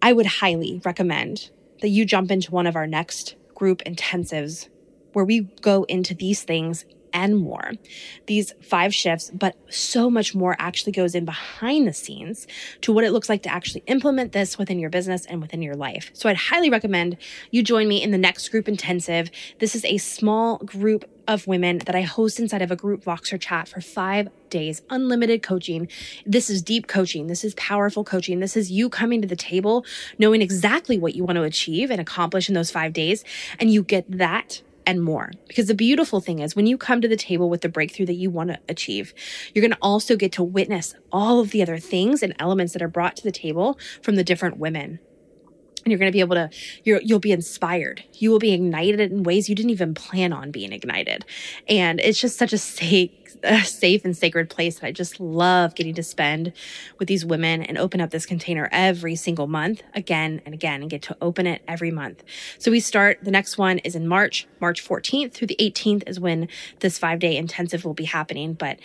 I 0.03 0.13
would 0.13 0.27
highly 0.27 0.79
recommend 0.85 1.49
that 1.81 1.89
you 1.89 2.05
jump 2.05 2.29
into 2.29 2.51
one 2.51 2.67
of 2.67 2.75
our 2.75 2.85
next 2.85 3.35
group 3.55 3.81
intensives 3.85 4.69
where 5.13 5.25
we 5.25 5.49
go 5.61 5.81
into 5.85 6.13
these 6.13 6.43
things 6.43 6.85
and 7.13 7.37
more. 7.37 7.71
These 8.25 8.53
five 8.61 8.93
shifts, 8.93 9.31
but 9.33 9.55
so 9.69 10.09
much 10.09 10.35
more 10.35 10.55
actually 10.59 10.91
goes 10.91 11.15
in 11.15 11.25
behind 11.25 11.87
the 11.87 11.93
scenes 11.93 12.47
to 12.81 12.91
what 12.91 13.03
it 13.03 13.11
looks 13.11 13.29
like 13.29 13.43
to 13.43 13.49
actually 13.49 13.83
implement 13.87 14.31
this 14.31 14.57
within 14.57 14.79
your 14.79 14.89
business 14.89 15.25
and 15.25 15.41
within 15.41 15.61
your 15.61 15.75
life. 15.75 16.11
So 16.13 16.29
I'd 16.29 16.37
highly 16.37 16.69
recommend 16.69 17.17
you 17.51 17.63
join 17.63 17.87
me 17.87 18.01
in 18.01 18.11
the 18.11 18.17
next 18.17 18.49
group 18.49 18.67
intensive. 18.67 19.29
This 19.59 19.75
is 19.75 19.85
a 19.85 19.97
small 19.97 20.57
group 20.57 21.05
of 21.27 21.47
women 21.47 21.79
that 21.79 21.95
I 21.95 22.01
host 22.01 22.39
inside 22.39 22.61
of 22.61 22.71
a 22.71 22.75
group 22.75 23.03
Voxer 23.05 23.39
chat 23.39 23.67
for 23.67 23.81
five 23.81 24.27
days, 24.49 24.81
unlimited 24.89 25.41
coaching. 25.41 25.87
This 26.25 26.49
is 26.49 26.61
deep 26.61 26.87
coaching. 26.87 27.27
This 27.27 27.43
is 27.43 27.53
powerful 27.55 28.03
coaching. 28.03 28.39
This 28.39 28.57
is 28.57 28.71
you 28.71 28.89
coming 28.89 29.21
to 29.21 29.27
the 29.27 29.35
table, 29.35 29.85
knowing 30.19 30.41
exactly 30.41 30.97
what 30.97 31.15
you 31.15 31.23
want 31.23 31.37
to 31.37 31.43
achieve 31.43 31.89
and 31.91 32.01
accomplish 32.01 32.49
in 32.49 32.55
those 32.55 32.71
five 32.71 32.93
days. 32.93 33.23
And 33.59 33.71
you 33.71 33.83
get 33.83 34.05
that 34.09 34.61
and 34.85 35.03
more. 35.03 35.31
Because 35.47 35.67
the 35.67 35.75
beautiful 35.75 36.21
thing 36.21 36.39
is 36.39 36.55
when 36.55 36.67
you 36.67 36.77
come 36.77 37.01
to 37.01 37.07
the 37.07 37.15
table 37.15 37.49
with 37.49 37.61
the 37.61 37.69
breakthrough 37.69 38.05
that 38.07 38.13
you 38.13 38.29
want 38.29 38.49
to 38.49 38.59
achieve, 38.69 39.13
you're 39.53 39.61
going 39.61 39.71
to 39.71 39.77
also 39.81 40.15
get 40.15 40.31
to 40.33 40.43
witness 40.43 40.95
all 41.11 41.39
of 41.39 41.51
the 41.51 41.61
other 41.61 41.77
things 41.77 42.23
and 42.23 42.35
elements 42.39 42.73
that 42.73 42.81
are 42.81 42.87
brought 42.87 43.15
to 43.17 43.23
the 43.23 43.31
table 43.31 43.77
from 44.01 44.15
the 44.15 44.23
different 44.23 44.57
women 44.57 44.99
and 45.83 45.91
you're 45.91 45.99
going 45.99 46.11
to 46.11 46.15
be 46.15 46.19
able 46.19 46.35
to 46.35 46.49
you 46.83 46.99
you'll 47.03 47.19
be 47.19 47.31
inspired. 47.31 48.03
You 48.13 48.31
will 48.31 48.39
be 48.39 48.53
ignited 48.53 48.99
in 49.11 49.23
ways 49.23 49.49
you 49.49 49.55
didn't 49.55 49.71
even 49.71 49.93
plan 49.93 50.33
on 50.33 50.51
being 50.51 50.71
ignited. 50.71 51.25
And 51.67 51.99
it's 51.99 52.19
just 52.19 52.37
such 52.37 52.53
a 52.53 52.57
safe 52.57 53.11
a 53.43 53.61
safe 53.63 54.05
and 54.05 54.15
sacred 54.15 54.49
place 54.49 54.79
that 54.79 54.87
i 54.87 54.91
just 54.91 55.19
love 55.19 55.75
getting 55.75 55.93
to 55.93 56.03
spend 56.03 56.53
with 56.97 57.07
these 57.07 57.25
women 57.25 57.61
and 57.61 57.77
open 57.77 57.99
up 57.99 58.09
this 58.11 58.25
container 58.25 58.69
every 58.71 59.15
single 59.15 59.47
month 59.47 59.83
again 59.93 60.41
and 60.45 60.53
again 60.53 60.81
and 60.81 60.89
get 60.89 61.01
to 61.01 61.17
open 61.21 61.47
it 61.47 61.61
every 61.67 61.91
month. 61.91 62.23
So 62.59 62.71
we 62.71 62.79
start 62.79 63.19
the 63.23 63.31
next 63.31 63.57
one 63.57 63.79
is 63.79 63.95
in 63.95 64.07
march 64.07 64.47
march 64.59 64.85
14th 64.85 65.33
through 65.33 65.47
the 65.47 65.57
18th 65.59 66.07
is 66.07 66.19
when 66.19 66.47
this 66.79 66.97
five 66.97 67.19
day 67.19 67.35
intensive 67.35 67.85
will 67.85 67.93
be 67.93 68.05
happening. 68.05 68.53
But 68.53 68.79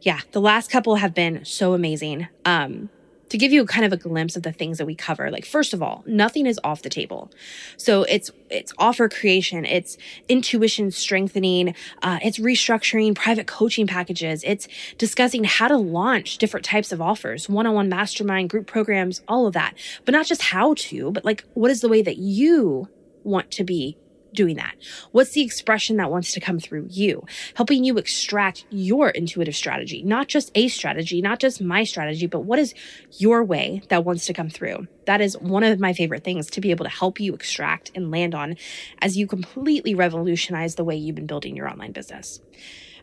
yeah 0.00 0.20
the 0.32 0.40
last 0.40 0.70
couple 0.70 0.96
have 0.96 1.14
been 1.14 1.44
so 1.44 1.74
amazing. 1.74 2.28
Um 2.44 2.90
to 3.28 3.38
give 3.38 3.52
you 3.52 3.64
kind 3.64 3.86
of 3.86 3.92
a 3.92 3.96
glimpse 3.96 4.36
of 4.36 4.42
the 4.42 4.52
things 4.52 4.78
that 4.78 4.86
we 4.86 4.94
cover. 4.94 5.30
Like, 5.30 5.46
first 5.46 5.72
of 5.72 5.82
all, 5.82 6.04
nothing 6.06 6.46
is 6.46 6.60
off 6.62 6.82
the 6.82 6.90
table. 6.90 7.30
So 7.78 8.02
it's, 8.02 8.30
it's 8.50 8.72
offer 8.76 9.08
creation. 9.08 9.64
It's 9.64 9.96
intuition 10.28 10.90
strengthening. 10.90 11.74
Uh, 12.02 12.18
it's 12.22 12.38
restructuring 12.38 13.14
private 13.14 13.46
coaching 13.46 13.86
packages. 13.86 14.44
It's 14.44 14.68
discussing 14.98 15.44
how 15.44 15.68
to 15.68 15.78
launch 15.78 16.36
different 16.38 16.66
types 16.66 16.92
of 16.92 17.00
offers, 17.00 17.48
one-on-one 17.48 17.88
mastermind, 17.88 18.50
group 18.50 18.66
programs, 18.66 19.22
all 19.26 19.46
of 19.46 19.54
that. 19.54 19.74
But 20.04 20.12
not 20.12 20.26
just 20.26 20.42
how 20.42 20.74
to, 20.74 21.10
but 21.10 21.24
like, 21.24 21.44
what 21.54 21.70
is 21.70 21.80
the 21.80 21.88
way 21.88 22.02
that 22.02 22.18
you 22.18 22.88
want 23.24 23.50
to 23.52 23.64
be 23.64 23.96
doing 24.32 24.56
that? 24.56 24.74
What's 25.12 25.32
the 25.32 25.42
expression 25.42 25.96
that 25.96 26.10
wants 26.10 26.32
to 26.32 26.40
come 26.40 26.58
through 26.58 26.86
you? 26.90 27.24
Helping 27.54 27.84
you 27.84 27.98
extract 27.98 28.64
your 28.70 29.10
intuitive 29.10 29.56
strategy, 29.56 30.02
not 30.02 30.28
just 30.28 30.50
a 30.54 30.68
strategy, 30.68 31.22
not 31.22 31.38
just 31.38 31.60
my 31.60 31.84
strategy, 31.84 32.26
but 32.26 32.40
what 32.40 32.58
is 32.58 32.74
your 33.18 33.44
way 33.44 33.82
that 33.88 34.04
wants 34.04 34.26
to 34.26 34.32
come 34.32 34.48
through? 34.48 34.86
That 35.06 35.20
is 35.20 35.36
one 35.38 35.64
of 35.64 35.80
my 35.80 35.92
favorite 35.92 36.24
things 36.24 36.48
to 36.50 36.60
be 36.60 36.70
able 36.70 36.84
to 36.84 36.90
help 36.90 37.20
you 37.20 37.34
extract 37.34 37.90
and 37.94 38.10
land 38.10 38.34
on 38.34 38.56
as 39.00 39.16
you 39.16 39.26
completely 39.26 39.94
revolutionize 39.94 40.74
the 40.74 40.84
way 40.84 40.96
you've 40.96 41.16
been 41.16 41.26
building 41.26 41.56
your 41.56 41.68
online 41.68 41.92
business. 41.92 42.40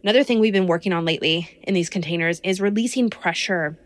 Another 0.01 0.23
thing 0.23 0.39
we've 0.39 0.53
been 0.53 0.67
working 0.67 0.93
on 0.93 1.03
lately 1.03 1.59
in 1.63 1.73
these 1.73 1.89
containers 1.89 2.39
is 2.41 2.61
releasing 2.61 3.09
pressure 3.09 3.77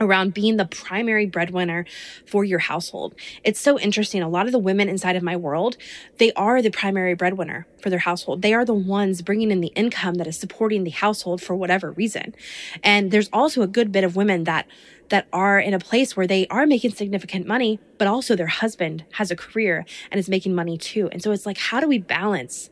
around 0.00 0.34
being 0.34 0.56
the 0.56 0.64
primary 0.64 1.26
breadwinner 1.26 1.84
for 2.26 2.42
your 2.42 2.58
household. 2.58 3.14
It's 3.44 3.60
so 3.60 3.78
interesting. 3.78 4.22
A 4.22 4.28
lot 4.28 4.46
of 4.46 4.52
the 4.52 4.58
women 4.58 4.88
inside 4.88 5.16
of 5.16 5.22
my 5.22 5.36
world, 5.36 5.76
they 6.18 6.32
are 6.32 6.62
the 6.62 6.70
primary 6.70 7.14
breadwinner 7.14 7.66
for 7.82 7.90
their 7.90 7.98
household. 7.98 8.42
They 8.42 8.54
are 8.54 8.64
the 8.64 8.74
ones 8.74 9.22
bringing 9.22 9.50
in 9.50 9.60
the 9.60 9.68
income 9.68 10.14
that 10.14 10.26
is 10.26 10.38
supporting 10.38 10.84
the 10.84 10.90
household 10.90 11.42
for 11.42 11.54
whatever 11.54 11.92
reason. 11.92 12.34
And 12.82 13.10
there's 13.10 13.28
also 13.32 13.62
a 13.62 13.66
good 13.66 13.92
bit 13.92 14.04
of 14.04 14.16
women 14.16 14.44
that 14.44 14.66
that 15.10 15.26
are 15.32 15.58
in 15.58 15.74
a 15.74 15.78
place 15.80 16.16
where 16.16 16.28
they 16.28 16.46
are 16.48 16.66
making 16.66 16.92
significant 16.92 17.44
money, 17.44 17.80
but 17.98 18.06
also 18.06 18.36
their 18.36 18.46
husband 18.46 19.04
has 19.14 19.32
a 19.32 19.36
career 19.36 19.84
and 20.08 20.20
is 20.20 20.28
making 20.28 20.54
money 20.54 20.78
too. 20.78 21.08
And 21.10 21.20
so 21.20 21.32
it's 21.32 21.44
like, 21.44 21.58
how 21.58 21.80
do 21.80 21.88
we 21.88 21.98
balance 21.98 22.70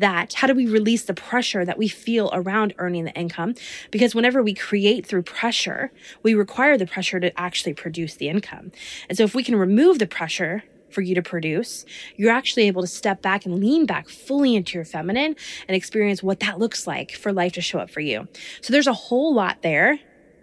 that? 0.00 0.34
How 0.34 0.46
do 0.46 0.54
we 0.54 0.66
release 0.66 1.04
the 1.04 1.14
pressure 1.14 1.64
that 1.64 1.78
we 1.78 1.88
feel 1.88 2.30
around 2.32 2.74
earning 2.78 3.04
the 3.04 3.14
income? 3.14 3.54
Because 3.90 4.14
whenever 4.14 4.42
we 4.42 4.54
create 4.54 5.06
through 5.06 5.22
pressure, 5.22 5.92
we 6.22 6.34
require 6.34 6.76
the 6.76 6.86
pressure 6.86 7.20
to 7.20 7.38
actually 7.38 7.74
produce 7.74 8.16
the 8.16 8.28
income. 8.28 8.72
And 9.08 9.16
so 9.16 9.24
if 9.24 9.34
we 9.34 9.44
can 9.44 9.56
remove 9.56 9.98
the 9.98 10.06
pressure 10.06 10.64
for 10.90 11.02
you 11.02 11.14
to 11.14 11.22
produce, 11.22 11.84
you're 12.16 12.32
actually 12.32 12.66
able 12.66 12.82
to 12.82 12.88
step 12.88 13.22
back 13.22 13.46
and 13.46 13.60
lean 13.60 13.86
back 13.86 14.08
fully 14.08 14.56
into 14.56 14.76
your 14.76 14.84
feminine 14.84 15.36
and 15.68 15.76
experience 15.76 16.22
what 16.22 16.40
that 16.40 16.58
looks 16.58 16.86
like 16.86 17.12
for 17.12 17.32
life 17.32 17.52
to 17.52 17.60
show 17.60 17.78
up 17.78 17.90
for 17.90 18.00
you. 18.00 18.26
So 18.60 18.72
there's 18.72 18.88
a 18.88 18.92
whole 18.92 19.34
lot 19.34 19.62
there. 19.62 20.00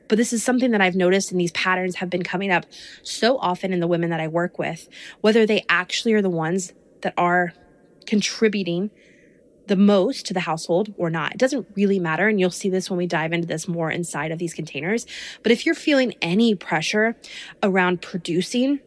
But 0.10 0.18
this 0.18 0.32
is 0.32 0.42
something 0.42 0.72
that 0.72 0.80
I've 0.80 0.96
noticed 0.96 1.32
and 1.32 1.40
these 1.40 1.52
patterns 1.52 1.98
have 1.98 2.10
been 2.10 2.24
coming 2.24 2.50
up 2.50 2.66
so 3.04 3.38
often 3.40 3.74
in 3.74 3.82
the 3.82 3.88
women 3.88 4.10
that 4.12 4.22
I 4.22 4.30
work 4.30 4.58
with, 4.58 4.88
whether 5.20 5.46
they 5.46 5.66
actually 5.68 6.14
are 6.14 6.22
the 6.22 6.30
ones 6.30 6.72
that 7.02 7.14
are 7.18 7.54
contributing 8.06 8.90
the 9.68 9.76
most 9.76 10.26
to 10.28 10.34
the 10.34 10.42
household 10.42 10.94
or 10.98 11.10
not. 11.10 11.34
It 11.34 11.38
doesn't 11.38 11.68
really 11.76 12.00
matter. 12.00 12.28
And 12.28 12.40
you'll 12.40 12.50
see 12.50 12.70
this 12.70 12.90
when 12.90 12.98
we 12.98 13.08
dive 13.08 13.34
into 13.34 13.48
this 13.48 13.68
more 13.68 13.92
inside 13.92 14.32
of 14.32 14.40
these 14.40 14.54
containers. 14.54 15.06
But 15.44 15.52
if 15.52 15.66
you're 15.66 15.76
feeling 15.76 16.16
any 16.22 16.56
pressure 16.56 17.16
around 17.64 18.02
producing, 18.02 18.80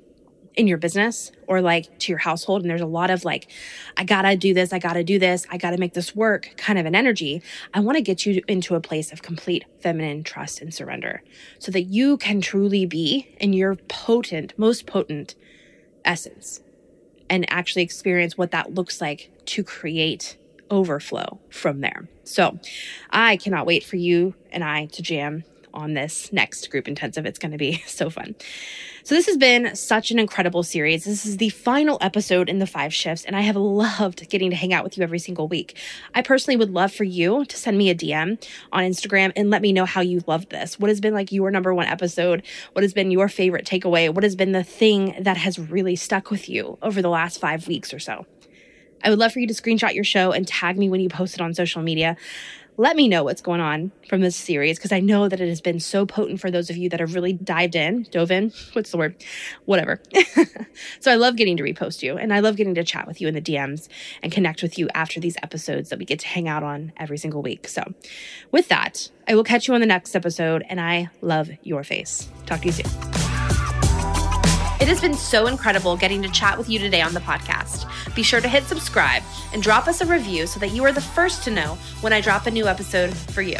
in 0.57 0.67
your 0.67 0.79
business 0.79 1.31
or 1.47 1.61
like 1.61 1.99
to 2.01 2.13
your 2.13 2.19
household 2.19 2.63
and 2.63 2.71
there's 2.71 2.81
a 2.81 2.87
lot 2.87 3.11
of 3.11 3.25
like 3.25 3.51
i 3.97 4.05
gotta 4.05 4.37
do 4.37 4.53
this 4.53 4.73
i 4.73 4.79
gotta 4.79 5.05
do 5.05 5.19
this 5.19 5.47
i 5.51 5.57
gotta 5.57 5.79
make 5.79 5.95
this 5.95 6.15
work 6.15 6.51
kind 6.57 6.79
of 6.79 6.87
an 6.87 6.95
energy 6.95 7.41
i 7.73 7.81
want 7.81 7.97
to 7.97 8.03
get 8.03 8.27
you 8.27 8.43
into 8.49 8.75
a 8.75 8.81
place 8.81 9.13
of 9.13 9.23
complete 9.23 9.65
feminine 9.81 10.25
trust 10.25 10.61
and 10.61 10.75
surrender 10.75 11.23
so 11.59 11.71
that 11.71 11.83
you 11.83 12.17
can 12.17 12.41
truly 12.41 12.85
be 12.85 13.33
in 13.39 13.53
your 13.53 13.77
potent 13.89 14.53
most 14.59 14.87
potent 14.87 15.35
essence 16.05 16.61
and 17.29 17.51
actually 17.51 17.83
experience 17.83 18.37
what 18.37 18.51
that 18.51 18.75
looks 18.75 19.01
like 19.01 19.31
to 19.47 19.63
create 19.63 20.37
overflow 20.71 21.41
from 21.51 21.81
there. 21.81 22.09
So 22.25 22.59
I 23.11 23.37
cannot 23.37 23.67
wait 23.67 23.85
for 23.85 23.97
you 23.97 24.35
and 24.53 24.63
I 24.63 24.87
to 24.87 25.03
jam 25.03 25.45
on 25.75 25.95
this 25.95 26.33
next 26.33 26.71
group 26.71 26.89
intensive. 26.89 27.27
It's 27.27 27.39
going 27.39 27.53
to 27.53 27.59
be 27.59 27.83
so 27.87 28.11
fun. 28.11 28.35
So, 29.03 29.15
this 29.15 29.27
has 29.27 29.39
been 29.39 29.75
such 29.75 30.11
an 30.11 30.19
incredible 30.19 30.63
series. 30.63 31.05
This 31.05 31.25
is 31.25 31.39
the 31.39 31.49
final 31.49 31.97
episode 32.01 32.49
in 32.49 32.59
the 32.59 32.67
five 32.67 32.93
shifts, 32.93 33.25
and 33.25 33.35
I 33.35 33.41
have 33.41 33.57
loved 33.57 34.29
getting 34.29 34.51
to 34.51 34.57
hang 34.57 34.75
out 34.75 34.85
with 34.85 34.97
you 34.99 35.03
every 35.03 35.19
single 35.19 35.49
week. 35.49 35.77
I 36.15 36.21
personally 36.23 36.57
would 36.57 36.71
love 36.71 36.93
for 36.93 37.05
you 37.05 37.45
to 37.47 37.57
send 37.57 37.79
me 37.79 37.89
a 37.89 37.95
DM 37.95 38.43
on 38.73 38.85
Instagram 38.85 39.33
and 39.37 39.49
let 39.49 39.63
me 39.63 39.73
know 39.73 39.87
how 39.87 40.03
you 40.03 40.23
loved 40.27 40.51
this. 40.51 40.79
What 40.79 40.91
has 40.91 41.01
been 41.01 41.15
like 41.15 41.33
your 41.33 41.51
number 41.51 41.75
one 41.75 41.87
episode? 41.87 42.43
What 42.73 42.83
has 42.83 42.93
been 42.93 43.11
your 43.11 43.29
favorite 43.29 43.65
takeaway? 43.65 44.13
What 44.13 44.25
has 44.25 44.37
been 44.37 44.53
the 44.53 44.65
thing 44.65 45.17
that 45.19 45.39
has 45.39 45.59
really 45.59 45.97
stuck 45.97 46.31
with 46.31 46.49
you 46.49 46.79
over 46.83 47.01
the 47.01 47.09
last 47.09 47.41
five 47.41 47.67
weeks 47.67 47.95
or 47.95 47.99
so? 47.99 48.27
I 49.03 49.11
would 49.11 49.19
love 49.19 49.33
for 49.33 49.41
you 49.41 49.47
to 49.47 49.55
screenshot 49.55 49.95
your 49.95 50.05
show 50.05 50.33
and 50.33 50.47
tag 50.47 50.79
me 50.79 50.89
when 50.89 51.01
you 51.01 51.09
post 51.09 51.35
it 51.35 51.41
on 51.41 51.55
social 51.55 51.83
media. 51.83 52.17
Let 52.77 52.97
me 52.97 53.09
know 53.09 53.25
what's 53.25 53.43
going 53.43 53.61
on 53.61 53.93
from 54.09 54.23
this 54.23 54.37
series 54.37 54.79
because 54.79 54.93
I 54.93 55.01
know 55.01 55.29
that 55.29 55.39
it 55.39 55.49
has 55.49 55.61
been 55.61 55.81
so 55.81 56.07
potent 56.07 56.41
for 56.41 56.51
those 56.51 56.71
of 56.71 56.79
you 56.79 56.89
that 56.89 57.01
have 57.01 57.15
really 57.15 57.35
dived 57.35 57.77
in, 57.77 58.07
dove 58.11 58.31
in. 58.31 58.53
What's 58.73 58.91
the 58.91 58.97
word? 58.97 59.23
Whatever. 59.67 60.01
so 61.01 61.13
I 61.13 61.17
love 61.17 61.37
getting 61.37 61.59
to 61.59 61.63
repost 61.63 62.03
you 62.03 62.17
and 62.17 62.33
I 62.33 62.41
love 62.41 62.57
getting 62.57 62.75
to 62.77 62.85
chat 62.85 63.07
with 63.07 63.21
you 63.21 63.29
in 63.29 63.35
the 63.35 63.43
DMs 63.43 63.89
and 64.23 64.33
connect 64.33 64.63
with 64.63 64.79
you 64.79 64.89
after 64.95 65.21
these 65.21 65.37
episodes 65.43 65.91
that 65.91 65.99
we 65.99 66.07
get 66.07 66.21
to 66.21 66.27
hang 66.27 66.49
out 66.49 66.63
on 66.63 66.93
every 66.97 67.19
single 67.19 67.43
week. 67.43 67.69
So 67.69 67.85
with 68.51 68.69
that, 68.69 69.11
I 69.29 69.35
will 69.35 69.45
catch 69.45 69.69
you 69.69 69.75
on 69.75 69.81
the 69.81 69.87
next 69.87 70.17
episode 70.17 70.65
and 70.71 70.81
I 70.81 71.11
love 71.21 71.51
your 71.63 71.85
face. 71.85 72.31
Talk 72.47 72.61
to 72.63 72.67
you 72.67 72.73
soon. 72.73 73.30
It 74.81 74.89
has 74.89 74.99
been 74.99 75.13
so 75.13 75.47
incredible 75.47 75.95
getting 75.95 76.23
to 76.23 76.31
chat 76.31 76.57
with 76.57 76.71
you 76.71 76.79
today 76.79 77.03
on 77.03 77.13
the 77.13 77.21
podcast. 77.21 77.85
Be 78.15 78.23
sure 78.23 78.41
to 78.41 78.49
hit 78.49 78.65
subscribe 78.65 79.23
and 79.53 79.63
drop 79.63 79.87
us 79.87 80.01
a 80.01 80.07
review 80.07 80.47
so 80.47 80.59
that 80.59 80.71
you 80.71 80.83
are 80.85 80.93
the 80.93 81.03
first 81.03 81.45
to 81.45 81.51
know 81.51 81.77
when 82.01 82.15
I 82.15 82.23
drop 82.23 82.47
a 82.47 82.51
new 82.51 82.67
episode 82.67 83.15
for 83.15 83.43
you. 83.43 83.59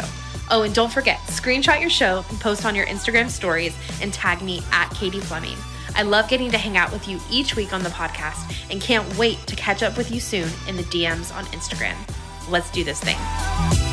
Oh, 0.49 0.63
and 0.63 0.73
don't 0.73 0.91
forget, 0.91 1.19
screenshot 1.27 1.79
your 1.79 1.91
show 1.91 2.25
and 2.27 2.39
post 2.39 2.65
on 2.65 2.73
your 2.73 2.87
Instagram 2.87 3.29
stories 3.29 3.75
and 4.01 4.11
tag 4.11 4.41
me 4.41 4.63
at 4.71 4.89
Katie 4.95 5.19
Fleming. 5.19 5.57
I 5.95 6.01
love 6.01 6.27
getting 6.27 6.49
to 6.51 6.57
hang 6.57 6.75
out 6.75 6.91
with 6.91 7.07
you 7.07 7.19
each 7.29 7.55
week 7.55 7.71
on 7.71 7.83
the 7.83 7.89
podcast 7.89 8.55
and 8.71 8.81
can't 8.81 9.15
wait 9.15 9.37
to 9.45 9.55
catch 9.55 9.83
up 9.83 9.97
with 9.97 10.09
you 10.09 10.19
soon 10.19 10.49
in 10.67 10.75
the 10.75 10.83
DMs 10.83 11.33
on 11.35 11.45
Instagram. 11.45 11.95
Let's 12.49 12.71
do 12.71 12.83
this 12.83 12.99
thing. 12.99 13.90